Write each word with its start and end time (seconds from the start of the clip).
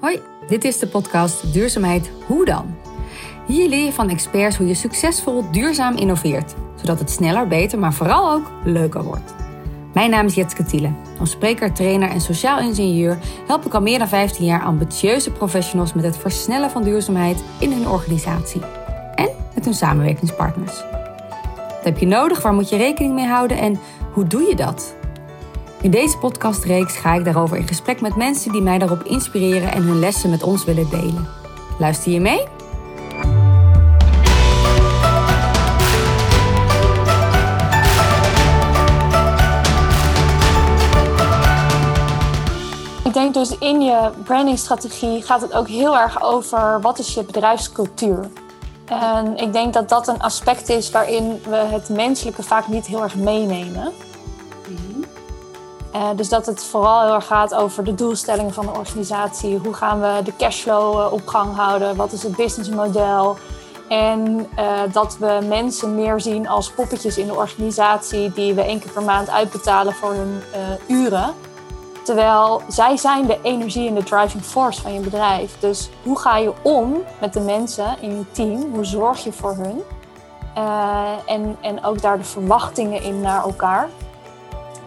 Hoi, 0.00 0.20
dit 0.46 0.64
is 0.64 0.78
de 0.78 0.86
podcast 0.86 1.52
Duurzaamheid 1.52 2.10
Hoe 2.26 2.44
dan? 2.44 2.76
Hier 3.46 3.68
leer 3.68 3.84
je 3.84 3.92
van 3.92 4.08
experts 4.08 4.56
hoe 4.56 4.66
je 4.66 4.74
succesvol 4.74 5.50
duurzaam 5.50 5.96
innoveert, 5.96 6.54
zodat 6.74 6.98
het 6.98 7.10
sneller, 7.10 7.46
beter, 7.48 7.78
maar 7.78 7.92
vooral 7.92 8.32
ook 8.32 8.50
leuker 8.64 9.02
wordt. 9.02 9.34
Mijn 9.94 10.10
naam 10.10 10.26
is 10.26 10.34
Jetske 10.34 10.64
Thiele. 10.64 10.92
Als 11.18 11.30
spreker, 11.30 11.72
trainer 11.72 12.10
en 12.10 12.20
sociaal 12.20 12.60
ingenieur 12.60 13.18
help 13.46 13.66
ik 13.66 13.74
al 13.74 13.80
meer 13.80 13.98
dan 13.98 14.08
15 14.08 14.44
jaar 14.44 14.62
ambitieuze 14.62 15.30
professionals 15.30 15.92
met 15.92 16.04
het 16.04 16.18
versnellen 16.18 16.70
van 16.70 16.82
duurzaamheid 16.82 17.42
in 17.58 17.72
hun 17.72 17.88
organisatie 17.88 18.62
en 19.14 19.28
met 19.54 19.64
hun 19.64 19.74
samenwerkingspartners. 19.74 20.82
Wat 21.68 21.84
heb 21.84 21.98
je 21.98 22.06
nodig? 22.06 22.42
Waar 22.42 22.54
moet 22.54 22.68
je 22.68 22.76
rekening 22.76 23.14
mee 23.14 23.26
houden 23.26 23.58
en 23.58 23.80
hoe 24.12 24.26
doe 24.26 24.42
je 24.42 24.56
dat? 24.56 24.94
In 25.82 25.90
deze 25.90 26.18
podcastreeks 26.18 26.96
ga 26.96 27.14
ik 27.14 27.24
daarover 27.24 27.56
in 27.56 27.66
gesprek 27.66 28.00
met 28.00 28.16
mensen 28.16 28.52
die 28.52 28.60
mij 28.62 28.78
daarop 28.78 29.02
inspireren 29.02 29.72
en 29.72 29.82
hun 29.82 29.98
lessen 29.98 30.30
met 30.30 30.42
ons 30.42 30.64
willen 30.64 30.90
delen. 30.90 31.28
Luister 31.78 32.12
je 32.12 32.20
mee? 32.20 32.40
Ik 43.04 43.12
denk 43.12 43.34
dus 43.34 43.58
in 43.58 43.80
je 43.80 44.10
brandingstrategie 44.24 45.22
gaat 45.22 45.40
het 45.40 45.52
ook 45.52 45.68
heel 45.68 45.98
erg 45.98 46.22
over 46.22 46.80
wat 46.80 46.98
is 46.98 47.14
je 47.14 47.24
bedrijfscultuur. 47.24 48.30
En 48.84 49.36
ik 49.36 49.52
denk 49.52 49.72
dat 49.72 49.88
dat 49.88 50.08
een 50.08 50.20
aspect 50.20 50.68
is 50.68 50.90
waarin 50.90 51.40
we 51.48 51.56
het 51.56 51.88
menselijke 51.88 52.42
vaak 52.42 52.68
niet 52.68 52.86
heel 52.86 53.02
erg 53.02 53.14
meenemen. 53.14 53.92
Uh, 55.94 56.08
dus 56.16 56.28
dat 56.28 56.46
het 56.46 56.64
vooral 56.64 57.02
heel 57.02 57.14
erg 57.14 57.26
gaat 57.26 57.54
over 57.54 57.84
de 57.84 57.94
doelstellingen 57.94 58.52
van 58.52 58.66
de 58.66 58.72
organisatie. 58.72 59.58
Hoe 59.58 59.74
gaan 59.74 60.00
we 60.00 60.20
de 60.24 60.36
cashflow 60.36 60.98
uh, 60.98 61.12
op 61.12 61.26
gang 61.26 61.56
houden? 61.56 61.96
Wat 61.96 62.12
is 62.12 62.22
het 62.22 62.36
businessmodel? 62.36 63.36
En 63.88 64.48
uh, 64.58 64.80
dat 64.92 65.16
we 65.18 65.38
mensen 65.48 65.94
meer 65.94 66.20
zien 66.20 66.48
als 66.48 66.70
poppetjes 66.70 67.18
in 67.18 67.26
de 67.26 67.34
organisatie 67.34 68.32
die 68.32 68.54
we 68.54 68.62
één 68.62 68.80
keer 68.80 68.92
per 68.92 69.02
maand 69.02 69.30
uitbetalen 69.30 69.92
voor 69.92 70.12
hun 70.12 70.42
uren. 70.86 71.34
Terwijl 72.04 72.62
zij 72.68 72.96
zijn 72.96 73.26
de 73.26 73.38
energie 73.42 73.88
en 73.88 73.94
de 73.94 74.02
driving 74.02 74.44
force 74.44 74.80
van 74.80 74.92
je 74.94 75.00
bedrijf. 75.00 75.56
Dus 75.58 75.90
hoe 76.02 76.18
ga 76.18 76.36
je 76.36 76.52
om 76.62 77.02
met 77.20 77.32
de 77.32 77.40
mensen 77.40 77.96
in 78.00 78.18
je 78.18 78.30
team? 78.30 78.74
Hoe 78.74 78.84
zorg 78.84 79.24
je 79.24 79.32
voor 79.32 79.54
hun? 79.56 79.82
en, 81.26 81.56
en 81.60 81.84
ook 81.84 82.02
daar 82.02 82.18
de 82.18 82.24
verwachtingen 82.24 83.02
in 83.02 83.20
naar 83.20 83.42
elkaar. 83.42 83.88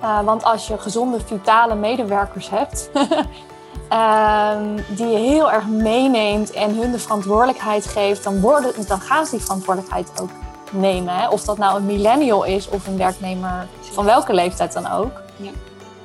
Uh, 0.04 0.22
want 0.22 0.44
als 0.44 0.68
je 0.68 0.78
gezonde, 0.78 1.20
vitale 1.26 1.76
medewerkers 1.76 2.50
hebt, 2.50 2.90
um, 2.94 4.76
die 4.98 5.08
je 5.08 5.18
heel 5.18 5.52
erg 5.52 5.68
meeneemt 5.68 6.52
en 6.52 6.76
hun 6.76 6.92
de 6.92 7.00
verantwoordelijkheid 7.00 7.86
geeft, 7.86 8.24
dan, 8.24 8.40
worden, 8.40 8.88
dan 8.88 9.00
gaan 9.00 9.26
ze 9.26 9.32
die 9.32 9.42
verantwoordelijkheid 9.42 10.12
ook 10.22 10.30
nemen. 10.72 11.16
Hè? 11.16 11.30
Of 11.30 11.44
dat 11.44 11.58
nou 11.58 11.78
een 11.78 11.86
millennial 11.86 12.44
is 12.44 12.70
of 12.70 12.88
een 12.88 12.98
werknemer 12.98 13.68
van 13.82 14.06
welke 14.06 14.34
leeftijd 14.34 14.74
dan 14.74 14.92
ook. 14.92 15.22
Ja. 15.36 15.52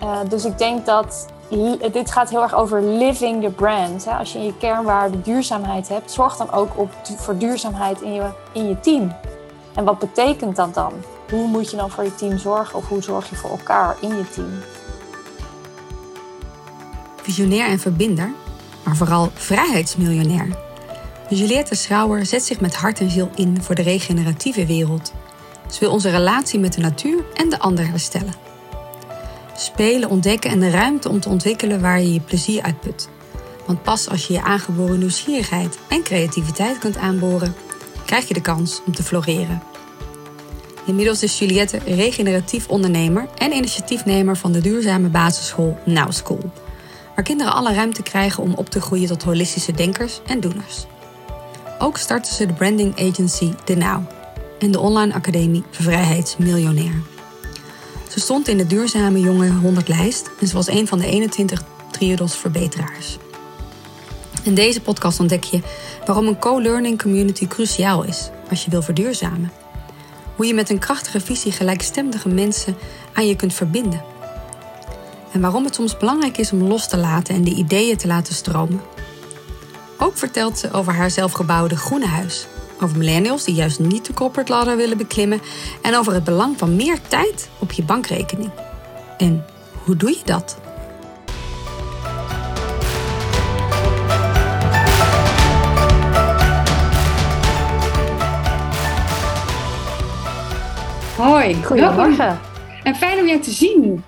Uh, 0.02 0.18
dus 0.28 0.44
ik 0.44 0.58
denk 0.58 0.86
dat 0.86 1.26
dit 1.92 2.10
gaat 2.10 2.30
heel 2.30 2.42
erg 2.42 2.54
over 2.54 2.82
living 2.82 3.42
the 3.42 3.50
brand. 3.50 4.04
Hè? 4.04 4.10
Als 4.10 4.32
je 4.32 4.38
in 4.38 4.44
je 4.44 4.56
kernwaarde 4.56 5.20
duurzaamheid 5.20 5.88
hebt, 5.88 6.10
zorg 6.10 6.36
dan 6.36 6.52
ook 6.52 6.78
op, 6.78 6.90
voor 7.16 7.38
duurzaamheid 7.38 8.00
in 8.00 8.12
je, 8.12 8.30
in 8.52 8.68
je 8.68 8.80
team. 8.80 9.12
En 9.74 9.84
wat 9.84 9.98
betekent 9.98 10.56
dat 10.56 10.74
dan? 10.74 10.92
Hoe 11.30 11.48
moet 11.48 11.70
je 11.70 11.76
dan 11.76 11.90
voor 11.90 12.04
je 12.04 12.14
team 12.14 12.38
zorgen 12.38 12.78
of 12.78 12.88
hoe 12.88 13.02
zorg 13.02 13.30
je 13.30 13.36
voor 13.36 13.50
elkaar 13.50 13.96
in 14.00 14.08
je 14.08 14.30
team? 14.30 14.50
Visionair 17.22 17.66
en 17.66 17.78
verbinder, 17.78 18.32
maar 18.84 18.96
vooral 18.96 19.30
vrijheidsmiljonair. 19.34 20.56
Juliette 21.28 21.74
Schrouwer 21.74 22.26
zet 22.26 22.44
zich 22.44 22.60
met 22.60 22.76
hart 22.76 23.00
en 23.00 23.10
ziel 23.10 23.30
in 23.34 23.62
voor 23.62 23.74
de 23.74 23.82
regeneratieve 23.82 24.66
wereld. 24.66 25.12
Ze 25.70 25.80
wil 25.80 25.90
onze 25.90 26.10
relatie 26.10 26.58
met 26.58 26.72
de 26.72 26.80
natuur 26.80 27.24
en 27.34 27.48
de 27.48 27.58
ander 27.58 27.88
herstellen. 27.88 28.34
Spelen, 29.56 30.08
ontdekken 30.08 30.50
en 30.50 30.60
de 30.60 30.70
ruimte 30.70 31.08
om 31.08 31.20
te 31.20 31.28
ontwikkelen 31.28 31.80
waar 31.80 32.00
je 32.00 32.12
je 32.12 32.20
plezier 32.20 32.62
uitput. 32.62 33.08
Want 33.66 33.82
pas 33.82 34.08
als 34.08 34.26
je 34.26 34.32
je 34.32 34.42
aangeboren 34.42 34.98
nieuwsgierigheid 34.98 35.78
en 35.88 36.02
creativiteit 36.02 36.78
kunt 36.78 36.96
aanboren, 36.96 37.54
krijg 38.04 38.28
je 38.28 38.34
de 38.34 38.40
kans 38.40 38.82
om 38.86 38.94
te 38.94 39.02
floreren. 39.02 39.62
Inmiddels 40.88 41.22
is 41.22 41.38
Juliette 41.38 41.78
regeneratief 41.78 42.68
ondernemer 42.68 43.28
en 43.36 43.52
initiatiefnemer 43.52 44.36
van 44.36 44.52
de 44.52 44.60
duurzame 44.60 45.08
basisschool 45.08 45.78
Now 45.84 46.12
School, 46.12 46.50
waar 47.14 47.24
kinderen 47.24 47.52
alle 47.54 47.74
ruimte 47.74 48.02
krijgen 48.02 48.42
om 48.42 48.54
op 48.54 48.70
te 48.70 48.80
groeien 48.80 49.08
tot 49.08 49.22
holistische 49.22 49.72
denkers 49.72 50.20
en 50.26 50.40
doeners. 50.40 50.86
Ook 51.78 51.96
startte 51.96 52.34
ze 52.34 52.46
de 52.46 52.52
branding 52.52 52.98
agency 53.00 53.52
De 53.64 53.76
Now 53.76 54.02
en 54.58 54.70
de 54.70 54.80
online 54.80 55.14
academie 55.14 55.62
Vrijheidsmiljonair. 55.70 57.02
Ze 58.08 58.20
stond 58.20 58.48
in 58.48 58.56
de 58.56 58.66
duurzame 58.66 59.20
jonge 59.20 59.50
100 59.50 59.88
lijst 59.88 60.30
en 60.40 60.46
ze 60.46 60.54
was 60.54 60.68
een 60.68 60.86
van 60.86 60.98
de 60.98 61.06
21 61.06 61.62
triodos 61.90 62.36
verbeteraars. 62.36 63.18
In 64.42 64.54
deze 64.54 64.80
podcast 64.80 65.20
ontdek 65.20 65.44
je 65.44 65.60
waarom 66.06 66.26
een 66.26 66.38
co-learning 66.38 67.02
community 67.02 67.46
cruciaal 67.46 68.04
is 68.04 68.30
als 68.50 68.64
je 68.64 68.70
wil 68.70 68.82
verduurzamen 68.82 69.57
hoe 70.38 70.46
je 70.46 70.54
met 70.54 70.70
een 70.70 70.78
krachtige 70.78 71.20
visie 71.20 71.52
gelijkstemdige 71.52 72.28
mensen 72.28 72.76
aan 73.12 73.26
je 73.26 73.36
kunt 73.36 73.54
verbinden. 73.54 74.02
En 75.32 75.40
waarom 75.40 75.64
het 75.64 75.74
soms 75.74 75.96
belangrijk 75.96 76.38
is 76.38 76.52
om 76.52 76.62
los 76.62 76.88
te 76.88 76.96
laten 76.96 77.34
en 77.34 77.44
de 77.44 77.54
ideeën 77.54 77.96
te 77.96 78.06
laten 78.06 78.34
stromen. 78.34 78.80
Ook 79.96 80.16
vertelt 80.16 80.58
ze 80.58 80.72
over 80.72 80.94
haar 80.94 81.10
zelfgebouwde 81.10 81.76
groene 81.76 82.06
huis. 82.06 82.46
Over 82.80 82.98
millennials 82.98 83.44
die 83.44 83.54
juist 83.54 83.78
niet 83.78 84.06
de 84.06 84.12
corporate 84.12 84.52
ladder 84.52 84.76
willen 84.76 84.96
beklimmen. 84.96 85.40
En 85.82 85.96
over 85.96 86.12
het 86.12 86.24
belang 86.24 86.58
van 86.58 86.76
meer 86.76 86.98
tijd 87.08 87.48
op 87.58 87.72
je 87.72 87.82
bankrekening. 87.82 88.50
En 89.16 89.44
hoe 89.84 89.96
doe 89.96 90.10
je 90.10 90.22
dat? 90.24 90.58
Hoi. 101.18 101.54
Goedemorgen. 101.54 102.38
En 102.82 102.94
fijn 102.94 103.18
om 103.18 103.26
je 103.26 103.38
te 103.38 103.50
zien. 103.50 104.02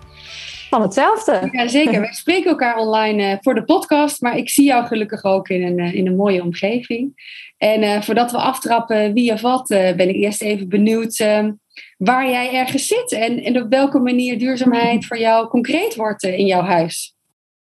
Van 0.69 0.83
hetzelfde. 0.83 1.49
Ja, 1.53 1.69
zeker. 1.69 2.01
We 2.07 2.15
spreken 2.15 2.51
elkaar 2.51 2.77
online 2.77 3.23
uh, 3.23 3.37
voor 3.41 3.55
de 3.55 3.65
podcast, 3.65 4.21
maar 4.21 4.37
ik 4.37 4.51
zie 4.51 4.65
jou 4.65 4.87
gelukkig 4.87 5.25
ook 5.25 5.49
in 5.49 5.63
een, 5.63 5.79
uh, 5.79 5.95
in 5.95 6.07
een 6.07 6.17
mooie 6.17 6.43
omgeving. 6.43 7.13
En 7.59 7.83
uh, 7.83 8.01
voordat 8.03 8.31
we 8.31 8.37
aftrappen 8.37 9.13
wie 9.13 9.33
of 9.33 9.41
wat, 9.41 9.67
ben 9.69 10.09
ik 10.09 10.15
eerst 10.15 10.43
even 10.43 10.69
benieuwd 10.69 11.19
ehm, 11.19 11.53
waar 11.97 12.31
jij 12.31 12.55
ergens 12.55 12.87
zit 12.87 13.13
en, 13.13 13.43
en 13.43 13.63
op 13.63 13.71
welke 13.71 13.99
manier 13.99 14.39
duurzaamheid 14.39 15.07
voor 15.07 15.19
jou 15.19 15.49
concreet 15.49 15.95
wordt 15.95 16.23
in 16.23 16.47
jouw 16.47 16.63
huis. 16.63 17.15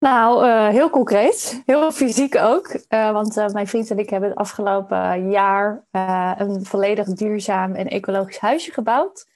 Nou, 0.02 0.46
heel 0.72 0.90
concreet. 0.90 1.62
Heel 1.66 1.92
fysiek 1.92 2.36
ook. 2.36 2.76
want 2.88 3.52
mijn 3.52 3.66
vriend 3.66 3.90
en 3.90 3.98
ik 3.98 4.10
hebben 4.10 4.28
het 4.28 4.38
afgelopen 4.38 5.30
jaar 5.30 5.84
een 6.38 6.64
volledig 6.64 7.06
duurzaam 7.06 7.74
en 7.74 7.88
ecologisch 7.88 8.38
huisje 8.38 8.72
gebouwd 8.72 9.26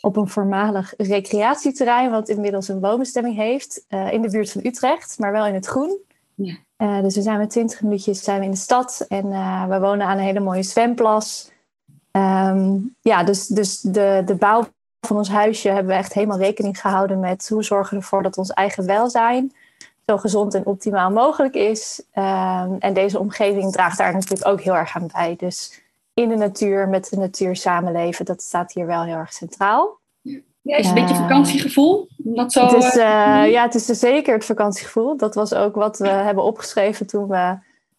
op 0.00 0.16
een 0.16 0.28
voormalig 0.28 0.94
recreatieterrein, 0.96 2.10
wat 2.10 2.28
inmiddels 2.28 2.68
een 2.68 2.80
woonbestemming 2.80 3.36
heeft, 3.36 3.84
in 4.10 4.22
de 4.22 4.30
buurt 4.30 4.52
van 4.52 4.64
Utrecht, 4.64 5.18
maar 5.18 5.32
wel 5.32 5.46
in 5.46 5.54
het 5.54 5.66
groen. 5.66 5.98
Ja. 6.34 6.56
Dus 7.00 7.14
we 7.14 7.22
zijn 7.22 7.38
met 7.38 7.50
20 7.50 7.82
minuutjes 7.82 8.22
zijn 8.22 8.38
we 8.38 8.44
in 8.44 8.50
de 8.50 8.56
stad 8.56 9.04
en 9.08 9.28
we 9.68 9.78
wonen 9.80 10.06
aan 10.06 10.18
een 10.18 10.24
hele 10.24 10.40
mooie 10.40 10.62
zwemplas. 10.62 11.50
Um, 12.12 12.96
ja, 13.00 13.24
dus, 13.24 13.46
dus 13.46 13.80
de, 13.80 14.22
de 14.24 14.34
bouw 14.34 14.66
van 15.00 15.16
ons 15.16 15.28
huisje 15.28 15.68
hebben 15.68 15.92
we 15.92 15.98
echt 15.98 16.12
helemaal 16.12 16.38
rekening 16.38 16.80
gehouden 16.80 17.20
met 17.20 17.48
hoe 17.48 17.64
zorgen 17.64 17.96
we 17.96 18.02
ervoor 18.02 18.22
dat 18.22 18.38
ons 18.38 18.50
eigen 18.50 18.86
welzijn 18.86 19.52
zo 20.06 20.16
gezond 20.16 20.54
en 20.54 20.66
optimaal 20.66 21.10
mogelijk 21.10 21.54
is. 21.54 22.02
Um, 22.14 22.76
en 22.78 22.92
deze 22.92 23.18
omgeving 23.18 23.72
draagt 23.72 23.98
daar 23.98 24.12
natuurlijk 24.12 24.48
ook 24.48 24.60
heel 24.60 24.76
erg 24.76 24.96
aan 24.96 25.08
bij. 25.12 25.34
Dus 25.36 25.82
in 26.14 26.28
de 26.28 26.36
natuur, 26.36 26.88
met 26.88 27.08
de 27.08 27.16
natuur 27.16 27.56
samenleven, 27.56 28.24
dat 28.24 28.42
staat 28.42 28.72
hier 28.72 28.86
wel 28.86 29.02
heel 29.02 29.16
erg 29.16 29.32
centraal. 29.32 29.98
Ja, 30.62 30.76
is 30.76 30.86
het 30.88 30.96
een 30.96 31.02
beetje 31.02 31.22
vakantiegevoel? 31.22 32.08
Dat 32.16 32.52
zo, 32.52 32.66
het 32.66 32.72
is, 32.72 32.96
uh, 32.96 33.50
ja, 33.50 33.62
het 33.62 33.74
is 33.74 33.86
dus 33.86 33.98
zeker 33.98 34.34
het 34.34 34.44
vakantiegevoel. 34.44 35.16
Dat 35.16 35.34
was 35.34 35.54
ook 35.54 35.74
wat 35.74 35.98
we 35.98 36.08
hebben 36.08 36.44
opgeschreven 36.44 37.06
toen 37.06 37.28
we 37.28 37.58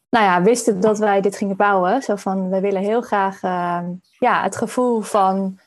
nou 0.10 0.26
ja, 0.26 0.42
wisten 0.42 0.80
dat 0.81 0.98
wij 0.98 1.22
dit 1.22 1.38
gingen 1.38 1.56
bouwen. 1.56 2.02
Zo 2.02 2.16
van, 2.16 2.50
we 2.50 2.60
willen 2.60 2.81
heel 2.81 3.02
graag 3.02 3.44
uh, 3.44 3.80
ja, 4.20 4.44
het 4.44 4.56
gevoel 4.56 5.02
van 5.02 5.60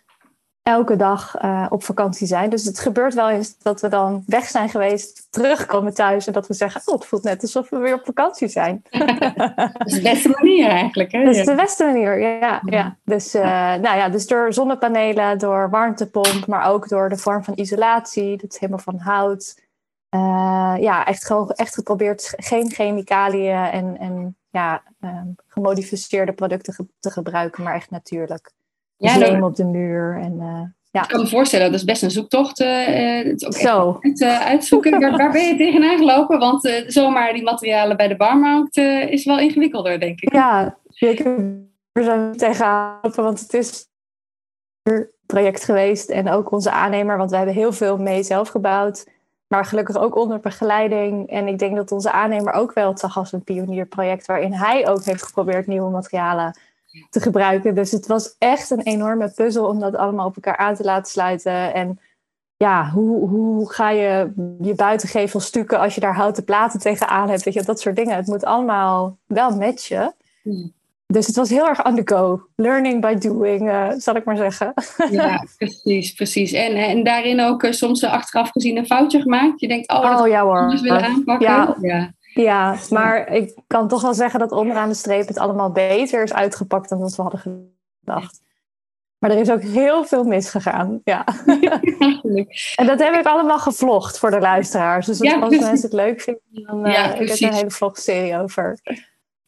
elke 0.70 0.96
dag 0.96 1.43
uh, 1.43 1.67
op 1.69 1.84
vakantie 1.84 2.26
zijn. 2.26 2.50
Dus 2.50 2.64
het 2.64 2.78
gebeurt 2.78 3.14
wel 3.14 3.31
eens 3.31 3.58
dat 3.58 3.81
we 3.81 3.88
dan 3.88 4.22
weg 4.26 4.44
zijn 4.44 4.69
geweest, 4.69 5.26
terugkomen 5.31 5.94
thuis 5.94 6.26
en 6.26 6.32
dat 6.32 6.46
we 6.46 6.55
zeggen: 6.55 6.82
Oh, 6.84 6.94
het 6.94 7.06
voelt 7.06 7.22
net 7.22 7.43
alsof 7.43 7.70
we 7.70 7.78
weer 7.78 7.94
op 7.94 8.05
vakantie 8.05 8.49
zijn. 8.49 8.82
dat 8.90 9.87
is 9.87 9.94
de 9.94 10.00
beste 10.02 10.28
manier 10.28 10.69
eigenlijk. 10.69 11.12
Hè? 11.12 11.25
Dat 11.25 11.34
is 11.37 11.44
de 11.44 11.55
beste 11.55 11.84
manier, 11.84 12.20
ja. 12.20 12.62
ja. 12.64 12.96
Dus, 13.05 13.34
uh, 13.34 13.43
nou 13.75 13.96
ja, 13.96 14.08
dus 14.08 14.26
door 14.26 14.52
zonnepanelen, 14.52 15.38
door 15.38 15.70
warmtepomp, 15.70 16.46
maar 16.46 16.67
ook 16.67 16.88
door 16.88 17.08
de 17.08 17.16
vorm 17.16 17.44
van 17.44 17.55
isolatie. 17.56 18.37
Dat 18.37 18.52
is 18.52 18.58
helemaal 18.58 18.84
van 18.84 18.99
hout. 18.99 19.62
ja, 20.81 21.06
echt, 21.06 21.26
gewoon, 21.26 21.50
echt 21.50 21.75
geprobeerd 21.75 22.32
geen 22.37 22.70
chemicaliën 22.70 23.56
en, 23.56 23.99
en 23.99 24.37
ja, 24.50 24.82
ehm, 25.00 25.28
gemodificeerde 25.46 26.32
producten 26.32 26.90
te 27.00 27.11
gebruiken, 27.11 27.62
maar 27.62 27.75
echt 27.75 27.90
natuurlijk. 27.90 28.52
Ja, 29.00 29.19
leem 29.19 29.43
op 29.43 29.56
de 29.56 29.64
muur 29.64 30.19
en 30.23 30.38
ja. 30.93 31.02
Ik 31.02 31.08
kan 31.08 31.20
me 31.20 31.26
voorstellen, 31.26 31.67
dat 31.67 31.75
is 31.75 31.85
best 31.85 32.02
een 32.02 32.11
zoektocht. 32.11 32.61
Uh, 32.61 32.87
het 33.25 33.43
is 33.43 33.47
ook 33.47 33.52
Zo. 33.52 33.99
Uit, 34.00 34.20
uh, 34.20 34.41
uitzoeken. 34.41 35.00
waar, 35.00 35.17
waar, 35.17 35.32
ben 35.32 35.47
je 35.47 35.56
tegenaan 35.56 35.99
gelopen? 35.99 36.38
Want 36.38 36.82
zomaar 36.87 37.32
die 37.32 37.43
materialen 37.43 37.97
bij 37.97 38.08
de 38.08 38.17
barmarkt 38.17 38.76
is 39.11 39.25
wel 39.25 39.38
ingewikkelder, 39.38 40.00
denk 40.00 40.20
ik. 40.20 40.32
Ja, 40.32 40.79
zeker. 40.88 41.37
We 41.93 42.02
zijn 42.02 42.37
tegenaan 42.37 42.99
gelopen, 43.00 43.25
want 43.25 43.41
het 43.41 43.55
is 43.55 43.87
een 44.82 45.08
project 45.26 45.64
geweest. 45.64 46.11
En 46.11 46.31
ook 46.31 46.52
onze 46.52 46.70
aannemer, 46.70 47.17
want 47.17 47.31
we 47.31 47.37
hebben 47.37 47.55
heel 47.55 47.73
veel 47.73 47.99
mee 47.99 48.23
zelf 48.23 48.49
gebouwd. 48.49 49.06
Maar 49.47 49.64
gelukkig 49.64 49.97
ook 49.97 50.17
onder 50.17 50.41
begeleiding. 50.41 51.29
En 51.29 51.47
ik 51.47 51.58
denk 51.58 51.76
dat 51.76 51.93
onze 51.93 52.12
aannemer 52.12 52.52
ook 52.52 52.73
wel 52.73 52.99
zag 52.99 53.17
als 53.17 53.32
een 53.32 53.44
pionierproject... 53.44 54.26
waarin 54.26 54.52
hij 54.52 54.88
ook 54.88 55.05
heeft 55.05 55.23
geprobeerd 55.23 55.67
nieuwe 55.67 55.91
materialen 55.91 56.58
te 57.10 57.20
gebruiken. 57.20 57.75
Dus 57.75 57.90
het 57.90 58.06
was 58.06 58.34
echt 58.38 58.70
een 58.70 58.82
enorme 58.82 59.32
puzzel 59.34 59.66
om 59.66 59.81
dat 59.81 59.96
allemaal 59.96 60.26
op 60.26 60.34
elkaar 60.34 60.56
aan 60.56 60.75
te 60.75 60.84
laten 60.84 61.10
sluiten. 61.10 61.75
En 61.75 61.98
ja, 62.56 62.90
hoe, 62.90 63.28
hoe 63.28 63.72
ga 63.72 63.90
je 63.90 64.32
je 64.60 64.75
buitengevel 64.75 65.40
stukken 65.40 65.78
als 65.78 65.94
je 65.94 66.00
daar 66.00 66.14
houten 66.14 66.44
platen 66.44 66.81
tegenaan 66.81 67.28
hebt? 67.28 67.42
Weet 67.42 67.54
je, 67.54 67.62
dat 67.62 67.81
soort 67.81 67.96
dingen. 67.96 68.16
Het 68.16 68.26
moet 68.26 68.44
allemaal 68.44 69.19
wel 69.26 69.56
matchen. 69.56 70.14
Hmm. 70.42 70.72
Dus 71.06 71.26
het 71.26 71.37
was 71.37 71.50
heel 71.50 71.69
erg 71.69 71.84
on 71.84 71.94
the 71.94 72.14
go. 72.14 72.42
Learning 72.56 73.00
by 73.00 73.14
doing, 73.14 73.69
uh, 73.69 73.90
zal 73.96 74.16
ik 74.16 74.25
maar 74.25 74.37
zeggen. 74.37 74.75
Ja, 75.10 75.46
precies, 75.58 76.12
precies. 76.12 76.52
En, 76.52 76.76
en 76.76 77.04
daarin 77.04 77.40
ook 77.40 77.62
uh, 77.62 77.72
soms 77.72 78.04
achteraf 78.04 78.50
gezien 78.50 78.76
een 78.76 78.87
foutje 78.87 79.20
gemaakt. 79.20 79.60
Je 79.60 79.69
denkt, 79.69 79.92
oh, 79.92 80.10
dat 80.10 80.20
oh, 80.20 80.28
ja, 80.28 80.42
hoor. 80.42 80.78
willen 80.81 81.04
aanpakken. 81.04 81.48
Ja, 81.48 81.76
ja. 81.81 82.12
Ja, 82.35 82.77
maar 82.91 83.29
ik 83.29 83.59
kan 83.67 83.88
toch 83.88 84.03
wel 84.03 84.15
zeggen 84.15 84.41
dat 84.41 84.53
onderaan 84.53 84.88
de 84.88 84.94
streep 84.94 85.29
het 85.29 85.38
allemaal 85.38 85.71
beter 85.71 86.23
is 86.23 86.32
uitgepakt 86.32 86.88
dan 86.88 86.99
wat 86.99 87.17
we 87.17 87.23
hadden 87.23 87.41
gedacht. 88.00 88.41
Maar 89.19 89.31
er 89.31 89.38
is 89.38 89.50
ook 89.50 89.62
heel 89.62 90.05
veel 90.05 90.25
misgegaan. 90.25 91.00
Ja. 91.05 91.25
en 92.77 92.87
dat 92.87 92.99
heb 92.99 93.15
ik 93.15 93.27
allemaal 93.27 93.59
gevlogd 93.59 94.19
voor 94.19 94.31
de 94.31 94.41
luisteraars. 94.41 95.06
Dus 95.06 95.21
als 95.21 95.50
mensen 95.50 95.82
het 95.82 95.93
leuk 95.93 96.21
vinden, 96.21 96.43
dan 96.53 96.87
uh, 96.87 96.93
ja, 96.93 97.15
ik 97.15 97.29
heb 97.29 97.41
een 97.41 97.55
hele 97.55 97.71
vlogserie 97.71 98.38
over. 98.38 98.79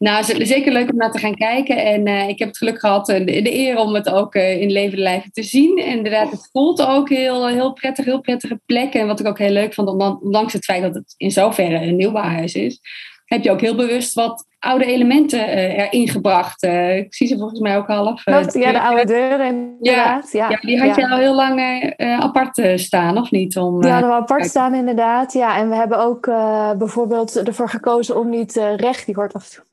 Nou, 0.03 0.45
zeker 0.45 0.71
leuk 0.71 0.91
om 0.91 0.97
naar 0.97 1.11
te 1.11 1.19
gaan 1.19 1.35
kijken. 1.35 1.77
En 1.77 2.07
uh, 2.07 2.27
ik 2.27 2.39
heb 2.39 2.47
het 2.47 2.57
geluk 2.57 2.79
gehad, 2.79 3.09
uh, 3.09 3.17
de, 3.17 3.41
de, 3.41 3.53
eer 3.53 3.77
om 3.77 3.93
het 3.93 4.09
ook 4.09 4.35
uh, 4.35 4.61
in 4.61 4.71
levende 4.71 5.03
lijven 5.03 5.31
te 5.31 5.43
zien. 5.43 5.77
En 5.77 5.97
inderdaad, 5.97 6.31
het 6.31 6.49
voelt 6.51 6.85
ook 6.85 7.09
heel, 7.09 7.47
heel 7.47 7.73
prettig, 7.73 8.05
heel 8.05 8.21
prettige 8.21 8.59
plek. 8.65 8.93
En 8.93 9.07
wat 9.07 9.19
ik 9.19 9.27
ook 9.27 9.39
heel 9.39 9.51
leuk 9.51 9.73
vond, 9.73 9.89
ondanks 10.21 10.53
het 10.53 10.65
feit 10.65 10.81
dat 10.81 10.95
het 10.95 11.13
in 11.17 11.31
zoverre 11.31 11.75
een 11.75 11.95
nieuwbouwhuis 11.95 12.53
is, 12.53 12.79
heb 13.25 13.43
je 13.43 13.51
ook 13.51 13.61
heel 13.61 13.75
bewust 13.75 14.13
wat 14.13 14.45
oude 14.59 14.85
elementen 14.85 15.47
erin 15.47 16.07
gebracht. 16.09 16.63
ik 16.63 17.15
zie 17.15 17.27
ze 17.27 17.37
volgens 17.37 17.59
mij 17.59 17.77
ook 17.77 17.87
half. 17.87 18.25
ja, 18.25 18.71
de 18.71 18.81
oude 18.81 19.05
deuren 19.05 19.47
inderdaad. 19.47 20.31
Ja, 20.31 20.49
ja, 20.49 20.57
die 20.59 20.79
had 20.79 20.95
je 20.95 21.09
al 21.09 21.17
heel 21.17 21.35
lang 21.35 21.93
apart 21.97 22.61
staan, 22.75 23.17
of 23.17 23.31
niet? 23.31 23.57
Om, 23.57 23.81
die 23.81 23.91
hadden 23.91 24.09
we 24.09 24.15
apart 24.15 24.45
staan 24.45 24.75
inderdaad, 24.75 25.33
ja. 25.33 25.57
En 25.57 25.69
we 25.69 25.75
hebben 25.75 25.99
ook 25.99 26.25
bijvoorbeeld 26.77 27.47
ervoor 27.47 27.69
gekozen 27.69 28.19
om 28.19 28.29
niet 28.29 28.53
recht, 28.75 29.05
die 29.05 29.15
hoort 29.15 29.33
af 29.33 29.43
en 29.43 29.55
toe 29.55 29.71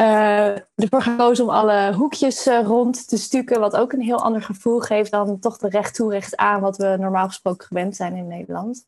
uh, 0.00 0.56
ervoor 0.74 1.02
gekozen 1.02 1.44
om 1.44 1.50
alle 1.50 1.94
hoekjes 1.94 2.46
uh, 2.46 2.62
rond 2.64 3.08
te 3.08 3.16
stukken, 3.16 3.60
wat 3.60 3.76
ook 3.76 3.92
een 3.92 4.00
heel 4.00 4.22
ander 4.22 4.42
gevoel 4.42 4.80
geeft 4.80 5.10
dan 5.10 5.38
toch 5.38 5.58
de 5.58 5.68
recht 5.68 5.94
toe, 5.94 6.10
recht 6.10 6.36
aan, 6.36 6.60
wat 6.60 6.76
we 6.76 6.96
normaal 6.98 7.26
gesproken 7.26 7.66
gewend 7.66 7.96
zijn 7.96 8.16
in 8.16 8.26
Nederland. 8.26 8.86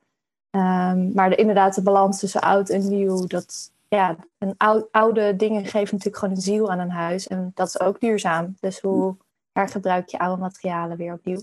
Um, 0.50 1.12
maar 1.14 1.30
de, 1.30 1.36
inderdaad, 1.36 1.74
de 1.74 1.82
balans 1.82 2.18
tussen 2.18 2.40
oud 2.40 2.68
en 2.68 2.88
nieuw, 2.88 3.26
dat, 3.26 3.72
ja, 3.88 4.16
een 4.38 4.54
oud, 4.56 4.88
oude 4.90 5.36
dingen 5.36 5.64
geven 5.64 5.80
natuurlijk 5.80 6.16
gewoon 6.16 6.34
een 6.34 6.40
ziel 6.40 6.70
aan 6.70 6.78
een 6.78 6.90
huis. 6.90 7.26
En 7.26 7.50
dat 7.54 7.66
is 7.66 7.80
ook 7.80 8.00
duurzaam. 8.00 8.56
Dus 8.60 8.80
hoe 8.80 9.16
hergebruik 9.52 10.08
je 10.08 10.18
oude 10.18 10.40
materialen 10.40 10.96
weer 10.96 11.12
opnieuw? 11.12 11.40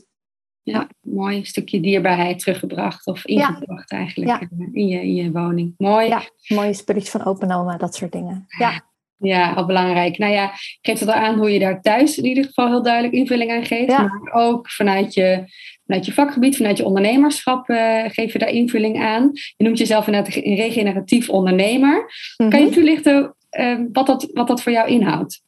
Ja, 0.64 0.90
mooi. 1.02 1.38
Een 1.38 1.46
stukje 1.46 1.80
dierbaarheid 1.80 2.40
teruggebracht 2.40 3.08
of 3.08 3.26
ingebracht 3.26 3.92
eigenlijk 3.92 4.48
in, 4.72 4.88
je, 4.88 5.02
in 5.02 5.16
je 5.16 5.32
woning. 5.32 5.74
Mooi. 5.78 6.08
Ja, 6.08 6.22
mooie 6.48 6.74
spulletjes 6.74 7.12
van 7.12 7.26
open 7.26 7.78
dat 7.78 7.96
soort 7.96 8.12
dingen. 8.12 8.46
Ja. 8.58 8.88
Ja, 9.22 9.54
al 9.54 9.66
belangrijk. 9.66 10.18
Nou 10.18 10.34
ja, 10.34 10.52
geeft 10.82 11.00
het 11.00 11.10
al 11.10 11.16
aan 11.16 11.38
hoe 11.38 11.54
je 11.54 11.60
daar 11.60 11.82
thuis 11.82 12.18
in 12.18 12.26
ieder 12.26 12.44
geval 12.44 12.68
heel 12.68 12.84
duidelijk 12.84 13.14
invulling 13.14 13.52
aan 13.52 13.66
geeft. 13.66 13.98
Maar 13.98 14.30
ook 14.32 14.70
vanuit 14.70 15.14
je, 15.14 15.44
vanuit 15.86 16.06
je 16.06 16.14
vakgebied, 16.14 16.58
vanuit 16.58 16.78
je 16.78 16.86
ondernemerschap 16.86 17.70
uh, 17.70 18.04
geef 18.08 18.34
je 18.34 18.40
daar 18.40 18.50
invulling 18.50 19.02
aan. 19.04 19.32
Je 19.34 19.64
noemt 19.64 19.78
jezelf 19.78 20.08
inderdaad 20.08 20.36
een 20.36 20.56
regeneratief 20.56 21.30
ondernemer. 21.30 22.12
Kan 22.36 22.60
je 22.60 22.66
mhm. 22.66 22.74
toelichten 22.74 23.36
uh, 23.60 23.80
wat, 23.92 24.08
dat, 24.08 24.30
wat 24.34 24.48
dat 24.48 24.62
voor 24.62 24.72
jou 24.72 24.90
inhoudt? 24.90 25.42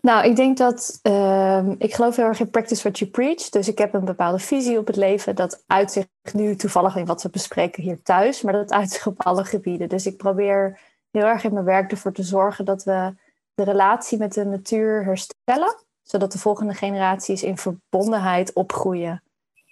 Nou, 0.00 0.26
ik 0.26 0.36
denk 0.36 0.56
dat 0.56 1.00
uh, 1.02 1.68
ik 1.78 1.94
geloof 1.94 2.16
heel 2.16 2.24
erg 2.24 2.40
in 2.40 2.50
practice 2.50 2.82
what 2.82 2.98
you 2.98 3.10
preach. 3.10 3.48
Dus 3.48 3.68
ik 3.68 3.78
heb 3.78 3.94
een 3.94 4.04
bepaalde 4.04 4.38
visie 4.38 4.78
op 4.78 4.86
het 4.86 4.96
leven. 4.96 5.34
Dat 5.34 5.62
uitzicht 5.66 6.08
nu 6.32 6.56
toevallig 6.56 6.96
in 6.96 7.06
wat 7.06 7.22
we 7.22 7.30
bespreken 7.30 7.82
hier 7.82 8.02
thuis, 8.02 8.42
maar 8.42 8.52
dat 8.52 8.72
uitzicht 8.72 9.06
op 9.06 9.22
alle 9.22 9.44
gebieden. 9.44 9.88
Dus 9.88 10.06
ik 10.06 10.16
probeer 10.16 10.80
heel 11.10 11.24
erg 11.24 11.44
in 11.44 11.52
mijn 11.52 11.64
werk 11.64 11.90
ervoor 11.90 12.12
te 12.12 12.22
zorgen 12.22 12.64
dat 12.64 12.84
we 12.84 13.14
de 13.54 13.64
relatie 13.64 14.18
met 14.18 14.34
de 14.34 14.44
natuur 14.44 15.04
herstellen, 15.04 15.76
zodat 16.02 16.32
de 16.32 16.38
volgende 16.38 16.74
generaties 16.74 17.42
in 17.42 17.58
verbondenheid 17.58 18.52
opgroeien. 18.52 19.22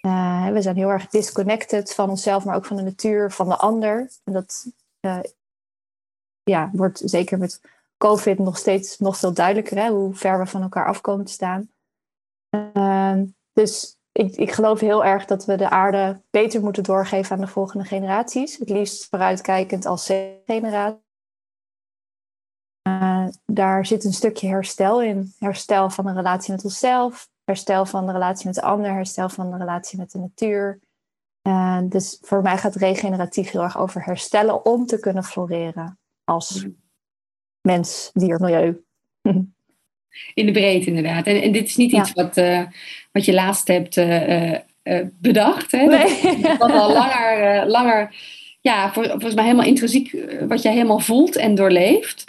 Uh, 0.01 0.47
we 0.47 0.61
zijn 0.61 0.75
heel 0.75 0.89
erg 0.89 1.07
disconnected 1.07 1.93
van 1.93 2.09
onszelf, 2.09 2.45
maar 2.45 2.55
ook 2.55 2.65
van 2.65 2.77
de 2.77 2.83
natuur, 2.83 3.31
van 3.31 3.49
de 3.49 3.55
ander. 3.55 4.11
En 4.23 4.33
dat 4.33 4.65
uh, 5.01 5.19
ja, 6.43 6.69
wordt 6.73 7.01
zeker 7.05 7.37
met 7.37 7.61
COVID 7.97 8.39
nog 8.39 8.57
steeds 8.57 8.97
nog 8.97 9.17
veel 9.17 9.33
duidelijker, 9.33 9.77
hè, 9.77 9.89
hoe 9.89 10.13
ver 10.13 10.39
we 10.39 10.45
van 10.45 10.61
elkaar 10.61 10.87
af 10.87 11.01
komen 11.01 11.25
te 11.25 11.31
staan. 11.31 11.69
Uh, 12.73 13.21
dus 13.53 13.97
ik, 14.11 14.35
ik 14.35 14.51
geloof 14.51 14.79
heel 14.79 15.05
erg 15.05 15.25
dat 15.25 15.45
we 15.45 15.55
de 15.55 15.69
aarde 15.69 16.21
beter 16.29 16.61
moeten 16.61 16.83
doorgeven 16.83 17.35
aan 17.35 17.41
de 17.41 17.47
volgende 17.47 17.85
generaties. 17.85 18.57
Het 18.57 18.69
liefst 18.69 19.07
vooruitkijkend 19.09 19.85
als 19.85 20.05
generatie. 20.45 21.05
Uh, 22.87 23.27
daar 23.45 23.85
zit 23.85 24.03
een 24.03 24.13
stukje 24.13 24.47
herstel 24.47 25.01
in. 25.01 25.33
Herstel 25.39 25.89
van 25.89 26.05
de 26.05 26.13
relatie 26.13 26.51
met 26.51 26.63
onszelf, 26.63 27.29
herstel 27.43 27.85
van 27.85 28.05
de 28.05 28.11
relatie 28.11 28.45
met 28.45 28.55
de 28.55 28.61
ander, 28.61 28.91
herstel 28.91 29.29
van 29.29 29.51
de 29.51 29.57
relatie 29.57 29.97
met 29.97 30.11
de 30.11 30.19
natuur. 30.19 30.79
Uh, 31.47 31.79
dus 31.83 32.17
voor 32.21 32.41
mij 32.41 32.57
gaat 32.57 32.75
regeneratief 32.75 33.51
heel 33.51 33.61
erg 33.61 33.77
over 33.77 34.03
herstellen 34.03 34.65
om 34.65 34.85
te 34.85 34.99
kunnen 34.99 35.23
floreren 35.23 35.99
als 36.23 36.67
mens, 37.67 38.09
dier, 38.13 38.39
milieu. 38.39 38.81
In 40.33 40.45
de 40.45 40.51
breedte 40.51 40.87
inderdaad. 40.87 41.25
En, 41.25 41.41
en 41.41 41.51
dit 41.51 41.67
is 41.67 41.75
niet 41.75 41.91
iets 41.91 42.13
wat, 42.13 42.37
uh, 42.37 42.61
wat 43.11 43.25
je 43.25 43.33
laatst 43.33 43.67
hebt 43.67 43.97
uh, 43.97 44.51
uh, 44.51 44.59
bedacht. 45.19 45.71
Hè? 45.71 45.83
Nee. 45.83 46.41
Dat, 46.41 46.57
wat 46.57 46.71
al 46.71 46.93
langer, 46.93 47.67
langer 47.67 48.15
ja, 48.61 48.93
voor, 48.93 49.05
volgens 49.05 49.33
mij 49.33 49.43
helemaal 49.43 49.65
intrinsiek, 49.65 50.15
wat 50.47 50.61
je 50.61 50.69
helemaal 50.69 50.99
voelt 50.99 51.35
en 51.35 51.55
doorleeft. 51.55 52.23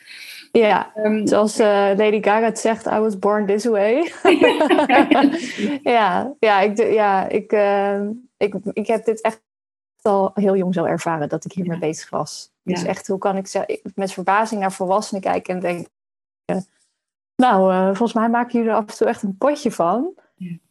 Ja, 0.52 0.92
um, 0.97 1.26
zoals 1.26 1.59
Lady 1.59 2.23
Gaga 2.23 2.45
het 2.45 2.59
zegt, 2.59 2.87
I 2.87 2.99
was 2.99 3.18
born 3.18 3.47
this 3.47 3.64
way. 3.64 4.12
ja, 5.83 6.35
ja, 6.38 6.61
ik, 6.61 6.78
ja 6.78 7.28
ik, 7.28 7.52
ik, 8.37 8.54
ik 8.73 8.87
heb 8.87 9.04
dit 9.04 9.21
echt 9.21 9.42
al 10.02 10.30
heel 10.35 10.57
jong 10.57 10.75
zo 10.75 10.85
ervaren 10.85 11.28
dat 11.28 11.45
ik 11.45 11.52
hiermee 11.52 11.78
bezig 11.78 12.11
was. 12.11 12.50
Dus 12.68 12.84
echt, 12.84 13.06
hoe 13.06 13.18
kan 13.18 13.37
ik 13.37 13.80
met 13.94 14.12
verbazing 14.12 14.60
naar 14.60 14.72
volwassenen 14.72 15.22
kijken 15.22 15.54
en 15.54 15.60
denken... 15.60 15.90
Nou, 17.42 17.72
uh, 17.72 17.87
volgens 17.87 18.12
mij 18.12 18.28
maken 18.28 18.52
jullie 18.52 18.68
er 18.68 18.76
af 18.76 18.87
en 18.87 18.96
toe 18.96 19.06
echt 19.06 19.22
een 19.22 19.37
potje 19.38 19.70
van. 19.70 20.14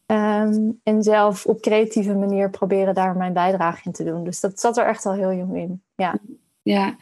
Ehm, 0.06 0.70
en 0.82 1.02
zelf 1.02 1.46
op 1.46 1.60
creatieve 1.60 2.14
manier 2.14 2.50
proberen 2.50 2.94
daar 2.94 3.16
mijn 3.16 3.32
bijdrage 3.32 3.80
in 3.84 3.92
te 3.92 4.04
doen. 4.04 4.24
Dus 4.24 4.40
dat 4.40 4.60
zat 4.60 4.76
er 4.76 4.86
echt 4.86 5.06
al 5.06 5.12
heel 5.12 5.32
jong 5.32 5.56
in. 5.56 5.82
Ja. 5.94 6.18
Ja, 6.62 6.96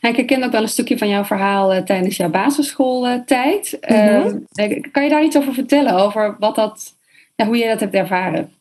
ik 0.00 0.16
herken 0.16 0.42
ook 0.42 0.52
wel 0.52 0.62
een 0.62 0.68
stukje 0.68 0.98
van 0.98 1.08
jouw 1.08 1.24
verhaal 1.24 1.74
uh, 1.74 1.82
tijdens 1.82 2.16
jouw 2.16 2.30
basisschooltijd. 2.30 3.78
Uh, 3.90 4.26
kan 4.90 5.02
je 5.02 5.08
daar 5.08 5.24
iets 5.24 5.36
over 5.36 5.54
vertellen? 5.54 5.94
Over 5.94 6.36
wat 6.38 6.54
dat, 6.54 6.96
ja, 7.36 7.46
hoe 7.46 7.56
je 7.56 7.68
dat 7.68 7.80
hebt 7.80 7.94
ervaren? 7.94 8.52